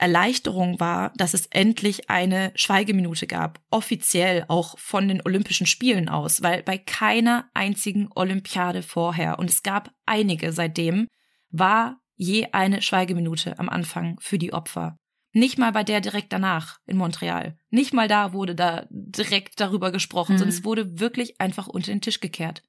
Erleichterung 0.00 0.80
war, 0.80 1.12
dass 1.16 1.34
es 1.34 1.46
endlich 1.46 2.08
eine 2.08 2.52
Schweigeminute 2.54 3.26
gab, 3.26 3.60
offiziell 3.70 4.44
auch 4.48 4.78
von 4.78 5.08
den 5.08 5.22
Olympischen 5.24 5.66
Spielen 5.66 6.08
aus, 6.08 6.42
weil 6.42 6.62
bei 6.62 6.78
keiner 6.78 7.50
einzigen 7.54 8.08
Olympiade 8.14 8.82
vorher, 8.82 9.38
und 9.38 9.50
es 9.50 9.62
gab 9.62 9.90
einige 10.06 10.52
seitdem, 10.52 11.06
war 11.50 12.00
je 12.16 12.48
eine 12.52 12.82
Schweigeminute 12.82 13.58
am 13.58 13.68
Anfang 13.68 14.18
für 14.20 14.38
die 14.38 14.52
Opfer. 14.52 14.96
Nicht 15.32 15.58
mal 15.58 15.72
bei 15.72 15.84
der 15.84 16.00
direkt 16.00 16.32
danach 16.32 16.78
in 16.86 16.96
Montreal. 16.96 17.56
Nicht 17.70 17.92
mal 17.92 18.08
da 18.08 18.32
wurde 18.32 18.54
da 18.54 18.86
direkt 18.90 19.60
darüber 19.60 19.92
gesprochen, 19.92 20.34
mhm. 20.34 20.38
sondern 20.38 20.56
es 20.56 20.64
wurde 20.64 20.98
wirklich 20.98 21.40
einfach 21.40 21.68
unter 21.68 21.92
den 21.92 22.00
Tisch 22.00 22.20
gekehrt. 22.20 22.62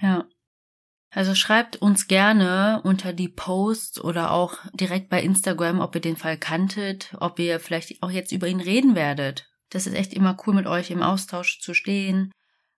Ja. 0.00 0.26
Also 1.10 1.34
schreibt 1.34 1.76
uns 1.76 2.06
gerne 2.06 2.80
unter 2.84 3.12
die 3.12 3.28
Posts 3.28 4.00
oder 4.02 4.30
auch 4.30 4.58
direkt 4.74 5.08
bei 5.08 5.22
Instagram, 5.22 5.80
ob 5.80 5.94
ihr 5.94 6.02
den 6.02 6.16
Fall 6.16 6.36
kanntet, 6.36 7.14
ob 7.18 7.38
ihr 7.38 7.60
vielleicht 7.60 8.02
auch 8.02 8.10
jetzt 8.10 8.32
über 8.32 8.46
ihn 8.46 8.60
reden 8.60 8.94
werdet. 8.94 9.48
Das 9.70 9.86
ist 9.86 9.94
echt 9.94 10.12
immer 10.12 10.36
cool, 10.46 10.54
mit 10.54 10.66
euch 10.66 10.90
im 10.90 11.02
Austausch 11.02 11.60
zu 11.60 11.72
stehen. 11.72 12.30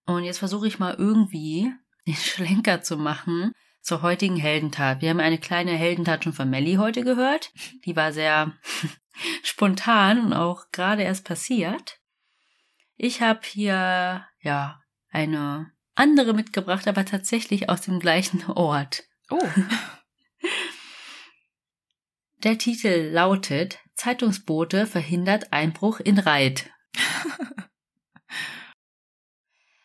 Und 0.07 0.25
jetzt 0.25 0.39
versuche 0.39 0.69
ich 0.69 0.79
mal 0.79 0.95
irgendwie 0.95 1.73
den 2.07 2.15
Schlenker 2.15 2.83
zu 2.83 2.97
machen 2.97 3.53
zur 3.83 4.03
heutigen 4.03 4.37
Heldentat. 4.37 5.01
Wir 5.01 5.11
haben 5.11 5.21
eine 5.21 5.39
kleine 5.39 5.73
Heldentat 5.73 6.25
schon 6.25 6.33
von 6.33 6.51
Melly 6.51 6.75
heute 6.75 7.03
gehört. 7.03 7.53
Die 7.85 7.97
war 7.97 8.13
sehr 8.13 8.53
spontan 9.43 10.21
und 10.21 10.33
auch 10.35 10.71
gerade 10.71 11.03
erst 11.03 11.25
passiert. 11.25 11.99
Ich 12.97 13.23
habe 13.23 13.41
hier 13.45 14.27
ja 14.41 14.83
eine 15.11 15.73
andere 16.01 16.33
mitgebracht, 16.33 16.89
aber 16.89 17.05
tatsächlich 17.05 17.69
aus 17.69 17.83
dem 17.83 18.01
gleichen 18.01 18.45
Ort. 18.51 19.05
Oh. 19.31 19.39
Der 22.43 22.57
Titel 22.57 23.11
lautet 23.13 23.79
Zeitungsbote 23.95 24.87
verhindert 24.87 25.53
Einbruch 25.53 26.01
in 26.01 26.19
Reit. 26.19 26.71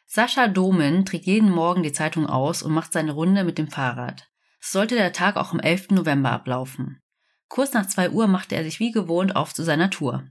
Sascha 0.05 0.47
Domen 0.47 1.05
trägt 1.05 1.25
jeden 1.25 1.51
Morgen 1.51 1.83
die 1.83 1.91
Zeitung 1.91 2.25
aus 2.25 2.63
und 2.63 2.71
macht 2.71 2.93
seine 2.93 3.11
Runde 3.11 3.43
mit 3.43 3.57
dem 3.57 3.67
Fahrrad. 3.67 4.29
Es 4.61 4.71
sollte 4.71 4.95
der 4.95 5.11
Tag 5.11 5.35
auch 5.35 5.51
am 5.51 5.59
11. 5.59 5.89
November 5.89 6.31
ablaufen. 6.31 7.01
Kurz 7.49 7.73
nach 7.73 7.87
zwei 7.87 8.09
Uhr 8.09 8.27
machte 8.27 8.55
er 8.55 8.63
sich 8.63 8.79
wie 8.79 8.91
gewohnt 8.91 9.35
auf 9.35 9.53
zu 9.53 9.63
seiner 9.63 9.89
Tour. 9.89 10.25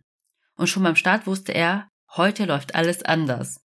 Und 0.56 0.68
schon 0.68 0.82
beim 0.82 0.96
Start 0.96 1.26
wusste 1.26 1.52
er, 1.52 1.88
heute 2.16 2.46
läuft 2.46 2.74
alles 2.74 3.02
anders. 3.02 3.63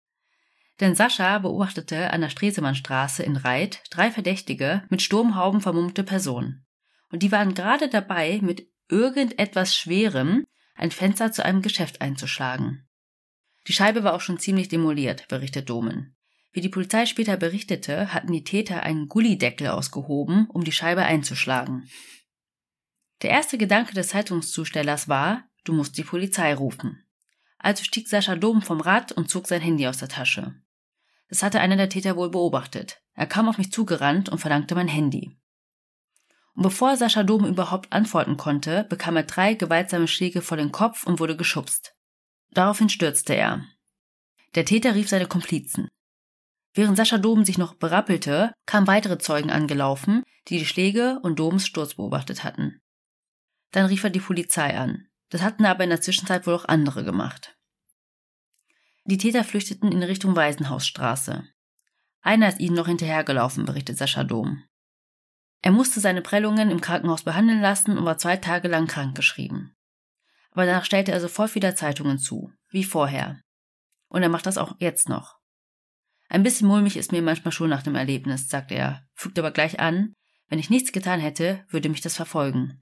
Denn 0.81 0.95
Sascha 0.95 1.39
beobachtete 1.39 2.13
an 2.13 2.21
der 2.21 2.31
Stresemannstraße 2.31 3.23
in 3.23 3.37
Reit 3.37 3.83
drei 3.91 4.11
Verdächtige 4.11 4.83
mit 4.89 5.03
Sturmhauben 5.03 5.61
vermummte 5.61 6.03
Personen. 6.03 6.67
Und 7.11 7.23
die 7.23 7.31
waren 7.31 7.55
gerade 7.55 7.89
dabei, 7.89 8.41
mit 8.43 8.67
irgendetwas 8.89 9.77
Schwerem 9.77 10.45
ein 10.75 10.91
Fenster 10.91 11.31
zu 11.31 11.45
einem 11.45 11.63
Geschäft 11.63 12.01
einzuschlagen. 12.01 12.89
Die 13.69 13.73
Scheibe 13.73 14.03
war 14.03 14.15
auch 14.15 14.21
schon 14.21 14.39
ziemlich 14.39 14.69
demoliert, 14.69 15.29
berichtet 15.29 15.71
Domen. 15.71 16.17
Wie 16.53 16.61
die 16.61 16.69
Polizei 16.69 17.07
später 17.07 17.37
berichtete, 17.37 18.13
hatten 18.13 18.33
die 18.33 18.45
Täter 18.45 18.83
einen 18.83 19.09
Gullideckel 19.09 19.69
ausgehoben, 19.69 20.49
um 20.51 20.65
die 20.65 20.73
Scheibe 20.73 21.03
einzuschlagen. 21.03 21.89
Der 23.23 23.31
erste 23.31 23.59
Gedanke 23.59 23.95
des 23.95 24.09
Zeitungszustellers 24.09 25.09
war, 25.09 25.45
du 25.65 25.73
musst 25.73 25.97
die 25.97 26.05
Polizei 26.05 26.55
rufen. 26.55 27.05
Also 27.59 27.83
stieg 27.83 28.09
Sascha 28.09 28.37
Dom 28.37 28.61
vom 28.61 28.81
Rad 28.81 29.13
und 29.13 29.31
zog 29.31 29.47
sein 29.47 29.63
Handy 29.63 29.87
aus 29.87 29.99
der 29.99 30.09
Tasche. 30.09 30.55
Das 31.35 31.43
hatte 31.43 31.59
einer 31.59 31.75
der 31.75 31.89
Täter 31.89 32.15
wohl 32.15 32.31
beobachtet. 32.31 33.03
Er 33.15 33.27
kam 33.27 33.49
auf 33.49 33.59
mich 33.59 33.73
zugerannt 33.73 34.29
und 34.29 34.39
verlangte 34.39 34.77
mein 34.77 34.87
Handy. 34.87 35.37
Und 36.55 36.63
bevor 36.63 36.97
Sascha 36.97 37.25
Dom 37.25 37.45
überhaupt 37.45 37.93
antworten 37.93 38.37
konnte, 38.37 38.87
bekam 38.89 39.17
er 39.17 39.25
drei 39.25 39.55
gewaltsame 39.55 40.07
Schläge 40.07 40.43
vor 40.43 40.57
den 40.57 40.71
Kopf 40.71 41.05
und 41.05 41.19
wurde 41.19 41.37
geschubst. 41.37 41.93
Daraufhin 42.53 42.89
stürzte 42.89 43.35
er. 43.35 43.65
Der 44.55 44.65
Täter 44.65 44.95
rief 44.95 45.09
seine 45.09 45.27
Komplizen. 45.27 45.89
Während 46.73 46.97
Sascha 46.97 47.19
Dom 47.19 47.45
sich 47.45 47.59
noch 47.59 47.75
berappelte, 47.75 48.53
kamen 48.65 48.87
weitere 48.87 49.19
Zeugen 49.19 49.51
angelaufen, 49.51 50.23
die 50.47 50.61
die 50.61 50.67
Schläge 50.67 51.19
und 51.25 51.41
Doms 51.41 51.67
Sturz 51.67 51.97
beobachtet 51.97 52.45
hatten. 52.45 52.81
Dann 53.73 53.87
rief 53.87 54.05
er 54.05 54.11
die 54.11 54.21
Polizei 54.21 54.79
an. 54.79 55.09
Das 55.31 55.43
hatten 55.43 55.65
aber 55.65 55.83
in 55.83 55.91
der 55.91 56.01
Zwischenzeit 56.01 56.47
wohl 56.47 56.55
auch 56.55 56.67
andere 56.67 57.03
gemacht. 57.03 57.57
Die 59.07 59.19
Täter 59.19 59.45
flüchteten 59.45 59.93
in 59.93 60.03
Richtung 60.03 60.35
Waisenhausstraße. 60.35 61.47
Einer 62.23 62.49
ist 62.49 62.59
ihnen 62.59 62.75
noch 62.75 62.87
hinterhergelaufen, 62.89 63.67
berichtet 63.67 63.99
Sascha 63.99 64.25
Dom. 64.25 64.65
Er 65.61 65.73
musste 65.73 66.01
seine 66.01 66.23
Prellungen 66.23 66.71
im 66.71 66.81
Krankenhaus 66.81 67.23
behandeln 67.23 67.61
lassen 67.61 67.99
und 67.99 68.07
war 68.07 68.17
zwei 68.17 68.39
Tage 68.39 68.69
lang 68.69 68.87
krankgeschrieben. 68.87 69.77
Aber 70.53 70.65
danach 70.65 70.87
stellte 70.87 71.13
er 71.13 71.21
sofort 71.21 71.55
wieder 71.55 71.77
Zeitungen 71.77 72.19
zu, 72.19 72.51
wie 72.71 72.85
vorher. 72.85 73.41
Und 74.09 74.23
er 74.23 74.31
macht 74.31 74.47
das 74.47 74.57
auch 74.57 74.75
jetzt 74.79 75.11
noch. 75.11 75.37
Ein 76.31 76.43
bisschen 76.43 76.67
mulmig 76.67 76.97
ist 76.97 77.13
mir 77.13 77.21
manchmal 77.21 77.53
schon 77.53 77.69
nach 77.69 77.83
dem 77.83 77.97
Erlebnis, 77.97 78.49
sagt 78.49 78.73
er, 78.73 79.07
fügt 79.13 79.39
aber 79.39 79.51
gleich 79.51 79.81
an, 79.81 80.15
wenn 80.49 80.59
ich 80.59 80.71
nichts 80.71 80.93
getan 80.93 81.21
hätte, 81.21 81.65
würde 81.69 81.91
mich 81.91 82.01
das 82.01 82.17
verfolgen. 82.17 82.81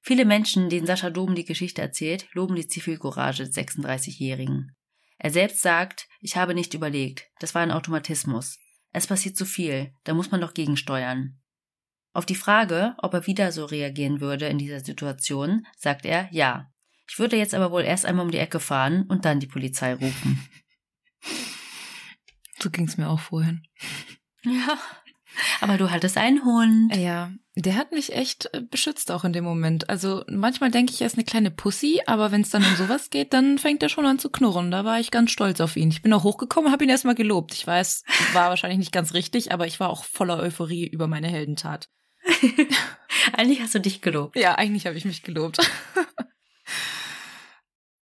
Viele 0.00 0.24
Menschen, 0.24 0.68
denen 0.68 0.86
Sascha 0.86 1.10
Dom 1.10 1.36
die 1.36 1.44
Geschichte 1.44 1.80
erzählt, 1.80 2.26
loben 2.32 2.56
die 2.56 2.66
Zivilcourage 2.66 3.44
des 3.44 3.54
36-Jährigen. 3.54 4.74
Er 5.22 5.30
selbst 5.30 5.60
sagt, 5.60 6.08
ich 6.22 6.36
habe 6.36 6.54
nicht 6.54 6.72
überlegt, 6.72 7.28
das 7.40 7.54
war 7.54 7.60
ein 7.60 7.70
Automatismus. 7.70 8.58
Es 8.90 9.06
passiert 9.06 9.36
zu 9.36 9.44
viel, 9.44 9.92
da 10.04 10.14
muss 10.14 10.30
man 10.30 10.40
doch 10.40 10.54
gegensteuern. 10.54 11.38
Auf 12.14 12.24
die 12.24 12.34
Frage, 12.34 12.94
ob 12.96 13.12
er 13.12 13.26
wieder 13.26 13.52
so 13.52 13.66
reagieren 13.66 14.22
würde 14.22 14.46
in 14.46 14.56
dieser 14.56 14.80
Situation, 14.80 15.66
sagt 15.76 16.06
er 16.06 16.26
ja. 16.32 16.72
Ich 17.06 17.18
würde 17.18 17.36
jetzt 17.36 17.52
aber 17.54 17.70
wohl 17.70 17.82
erst 17.82 18.06
einmal 18.06 18.24
um 18.24 18.30
die 18.30 18.38
Ecke 18.38 18.60
fahren 18.60 19.04
und 19.08 19.26
dann 19.26 19.40
die 19.40 19.46
Polizei 19.46 19.92
rufen. 19.92 20.48
So 22.58 22.70
ging's 22.70 22.96
mir 22.96 23.08
auch 23.08 23.20
vorhin. 23.20 23.62
Ja. 24.42 24.78
Aber 25.60 25.76
du 25.76 25.90
hattest 25.90 26.16
einen 26.16 26.44
Hund. 26.44 26.94
Ja, 26.96 27.32
der 27.56 27.76
hat 27.76 27.92
mich 27.92 28.12
echt 28.12 28.48
äh, 28.52 28.60
beschützt 28.60 29.10
auch 29.10 29.24
in 29.24 29.32
dem 29.32 29.44
Moment. 29.44 29.88
Also 29.90 30.24
manchmal 30.28 30.70
denke 30.70 30.92
ich, 30.92 31.00
er 31.00 31.06
ist 31.06 31.16
eine 31.16 31.24
kleine 31.24 31.50
Pussy, 31.50 32.00
aber 32.06 32.32
wenn 32.32 32.40
es 32.42 32.50
dann 32.50 32.64
um 32.64 32.76
sowas 32.76 33.10
geht, 33.10 33.32
dann 33.32 33.58
fängt 33.58 33.82
er 33.82 33.88
schon 33.88 34.06
an 34.06 34.18
zu 34.18 34.30
knurren. 34.30 34.70
Da 34.70 34.84
war 34.84 35.00
ich 35.00 35.10
ganz 35.10 35.30
stolz 35.30 35.60
auf 35.60 35.76
ihn. 35.76 35.90
Ich 35.90 36.02
bin 36.02 36.12
auch 36.12 36.24
hochgekommen, 36.24 36.72
habe 36.72 36.84
ihn 36.84 36.90
erstmal 36.90 37.14
gelobt. 37.14 37.54
Ich 37.54 37.66
weiß, 37.66 38.04
war 38.32 38.50
wahrscheinlich 38.50 38.78
nicht 38.78 38.92
ganz 38.92 39.14
richtig, 39.14 39.52
aber 39.52 39.66
ich 39.66 39.80
war 39.80 39.90
auch 39.90 40.04
voller 40.04 40.38
Euphorie 40.38 40.86
über 40.86 41.06
meine 41.06 41.28
Heldentat. 41.28 41.88
eigentlich 43.32 43.60
hast 43.60 43.74
du 43.74 43.80
dich 43.80 44.02
gelobt. 44.02 44.36
Ja, 44.36 44.56
eigentlich 44.56 44.86
habe 44.86 44.96
ich 44.96 45.04
mich 45.04 45.22
gelobt. 45.22 45.58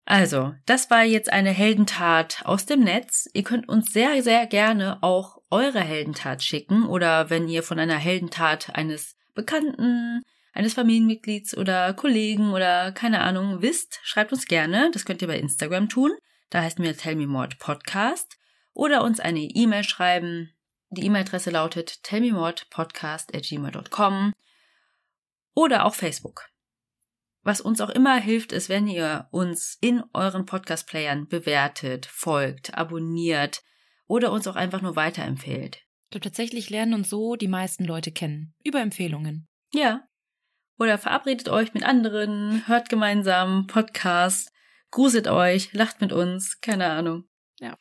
Also, 0.09 0.53
das 0.65 0.89
war 0.89 1.03
jetzt 1.03 1.29
eine 1.33 1.49
Heldentat 1.49 2.41
aus 2.45 2.65
dem 2.65 2.79
Netz. 2.79 3.27
Ihr 3.33 3.43
könnt 3.43 3.67
uns 3.67 3.91
sehr, 3.91 4.23
sehr 4.23 4.47
gerne 4.47 5.03
auch 5.03 5.36
eure 5.49 5.79
Heldentat 5.79 6.43
schicken 6.43 6.85
oder 6.85 7.29
wenn 7.29 7.47
ihr 7.47 7.63
von 7.63 7.79
einer 7.79 7.97
Heldentat 7.97 8.75
eines 8.75 9.15
Bekannten, 9.33 10.21
eines 10.53 10.73
Familienmitglieds 10.73 11.55
oder 11.57 11.93
Kollegen 11.93 12.51
oder 12.51 12.91
keine 12.91 13.21
Ahnung 13.21 13.61
wisst, 13.61 14.01
schreibt 14.03 14.33
uns 14.33 14.47
gerne. 14.47 14.89
Das 14.91 15.05
könnt 15.05 15.21
ihr 15.21 15.27
bei 15.27 15.39
Instagram 15.39 15.89
tun. 15.89 16.11
Da 16.49 16.61
heißt 16.61 16.79
mir 16.79 16.97
Tell 16.97 17.15
Me 17.15 17.27
More 17.27 17.49
Podcast 17.59 18.39
oder 18.73 19.03
uns 19.03 19.19
eine 19.19 19.41
E-Mail 19.41 19.83
schreiben. 19.83 20.53
Die 20.89 21.05
E-Mail-Adresse 21.05 21.51
lautet 21.51 22.01
tellmemordpodcast@gmail.com 22.03 24.33
oder 25.53 25.85
auch 25.85 25.93
Facebook. 25.95 26.45
Was 27.43 27.61
uns 27.61 27.79
auch 27.81 27.89
immer 27.89 28.15
hilft, 28.17 28.51
ist, 28.51 28.69
wenn 28.69 28.87
ihr 28.87 29.27
uns 29.31 29.77
in 29.81 30.03
euren 30.13 30.45
Podcast-Playern 30.45 31.27
bewertet, 31.27 32.05
folgt, 32.05 32.75
abonniert 32.75 33.63
oder 34.07 34.31
uns 34.31 34.47
auch 34.47 34.55
einfach 34.55 34.81
nur 34.81 34.95
weiterempfehlt. 34.95 35.75
Ich 35.75 36.11
glaube, 36.11 36.23
tatsächlich 36.23 36.69
lernen 36.69 36.93
uns 36.93 37.09
so 37.09 37.35
die 37.35 37.47
meisten 37.47 37.83
Leute 37.83 38.11
kennen. 38.11 38.53
Über 38.63 38.79
Empfehlungen. 38.79 39.47
Ja. 39.73 40.03
Oder 40.79 40.97
verabredet 40.97 41.49
euch 41.49 41.73
mit 41.73 41.83
anderen, 41.83 42.67
hört 42.67 42.89
gemeinsam 42.89 43.67
Podcast, 43.67 44.51
gruselt 44.91 45.27
euch, 45.27 45.73
lacht 45.73 46.01
mit 46.01 46.13
uns, 46.13 46.61
keine 46.61 46.85
Ahnung. 46.87 47.25
Ja. 47.59 47.77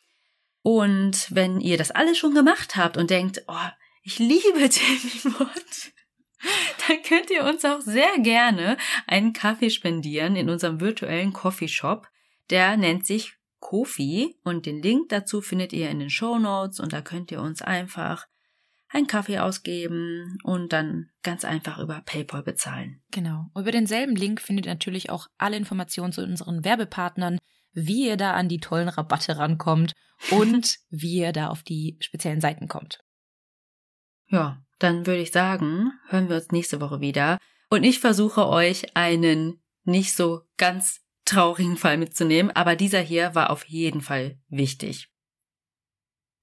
Und 0.61 1.27
wenn 1.33 1.61
ihr 1.61 1.77
das 1.77 1.91
alles 1.91 2.17
schon 2.17 2.33
gemacht 2.33 2.75
habt 2.75 2.97
und 2.97 3.09
denkt, 3.09 3.43
oh, 3.47 3.69
ich 4.03 4.19
liebe 4.19 4.59
Mott, 5.39 5.91
dann 6.87 7.01
könnt 7.03 7.29
ihr 7.29 7.45
uns 7.45 7.63
auch 7.63 7.81
sehr 7.81 8.17
gerne 8.19 8.77
einen 9.05 9.33
Kaffee 9.33 9.69
spendieren 9.69 10.35
in 10.35 10.49
unserem 10.49 10.81
virtuellen 10.81 11.33
Coffeeshop. 11.33 12.07
Der 12.49 12.77
nennt 12.77 13.05
sich 13.05 13.36
Kofi 13.59 14.39
und 14.43 14.65
den 14.65 14.81
Link 14.81 15.09
dazu 15.09 15.41
findet 15.41 15.73
ihr 15.73 15.89
in 15.89 15.99
den 15.99 16.09
Show 16.09 16.37
Notes 16.37 16.79
und 16.79 16.93
da 16.93 17.01
könnt 17.01 17.31
ihr 17.31 17.41
uns 17.41 17.61
einfach 17.61 18.25
einen 18.89 19.07
Kaffee 19.07 19.39
ausgeben 19.39 20.37
und 20.43 20.71
dann 20.71 21.09
ganz 21.23 21.43
einfach 21.43 21.79
über 21.79 22.01
PayPal 22.05 22.43
bezahlen. 22.43 23.01
Genau. 23.11 23.47
Über 23.55 23.71
denselben 23.71 24.15
Link 24.15 24.41
findet 24.41 24.65
ihr 24.65 24.73
natürlich 24.73 25.09
auch 25.09 25.27
alle 25.37 25.57
Informationen 25.57 26.13
zu 26.13 26.23
unseren 26.23 26.63
Werbepartnern 26.63 27.39
wie 27.77 28.07
ihr 28.07 28.17
da 28.17 28.33
an 28.33 28.49
die 28.49 28.59
tollen 28.59 28.89
Rabatte 28.89 29.37
rankommt 29.37 29.93
und 30.31 30.77
wie 30.89 31.19
ihr 31.19 31.31
da 31.31 31.49
auf 31.49 31.63
die 31.63 31.97
speziellen 31.99 32.41
Seiten 32.41 32.67
kommt. 32.67 32.99
Ja, 34.29 34.61
dann 34.79 35.05
würde 35.05 35.21
ich 35.21 35.31
sagen, 35.31 35.91
hören 36.09 36.27
wir 36.27 36.35
uns 36.35 36.51
nächste 36.51 36.81
Woche 36.81 36.99
wieder. 36.99 37.37
Und 37.69 37.83
ich 37.83 37.99
versuche 37.99 38.47
euch 38.47 38.95
einen 38.95 39.61
nicht 39.83 40.15
so 40.15 40.41
ganz 40.57 41.01
traurigen 41.27 41.77
Fall 41.77 41.97
mitzunehmen, 41.97 42.51
aber 42.55 42.75
dieser 42.75 42.99
hier 42.99 43.35
war 43.35 43.49
auf 43.49 43.65
jeden 43.65 44.01
Fall 44.01 44.37
wichtig. 44.49 45.09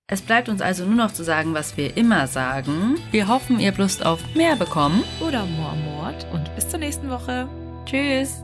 Es 0.06 0.20
bleibt 0.20 0.50
uns 0.50 0.60
also 0.60 0.84
nur 0.84 0.96
noch 0.96 1.12
zu 1.12 1.24
sagen, 1.24 1.54
was 1.54 1.76
wir 1.78 1.96
immer 1.96 2.26
sagen. 2.26 2.98
Wir 3.10 3.26
hoffen, 3.26 3.58
ihr 3.58 3.68
habt 3.68 3.78
Lust 3.78 4.04
auf 4.04 4.20
mehr 4.34 4.54
bekommen. 4.54 5.02
Oder 5.20 5.46
More 5.46 5.76
Mord 5.76 6.26
und 6.32 6.54
bis 6.54 6.68
zur 6.68 6.78
nächsten 6.78 7.08
Woche. 7.08 7.48
Tschüss. 7.86 8.42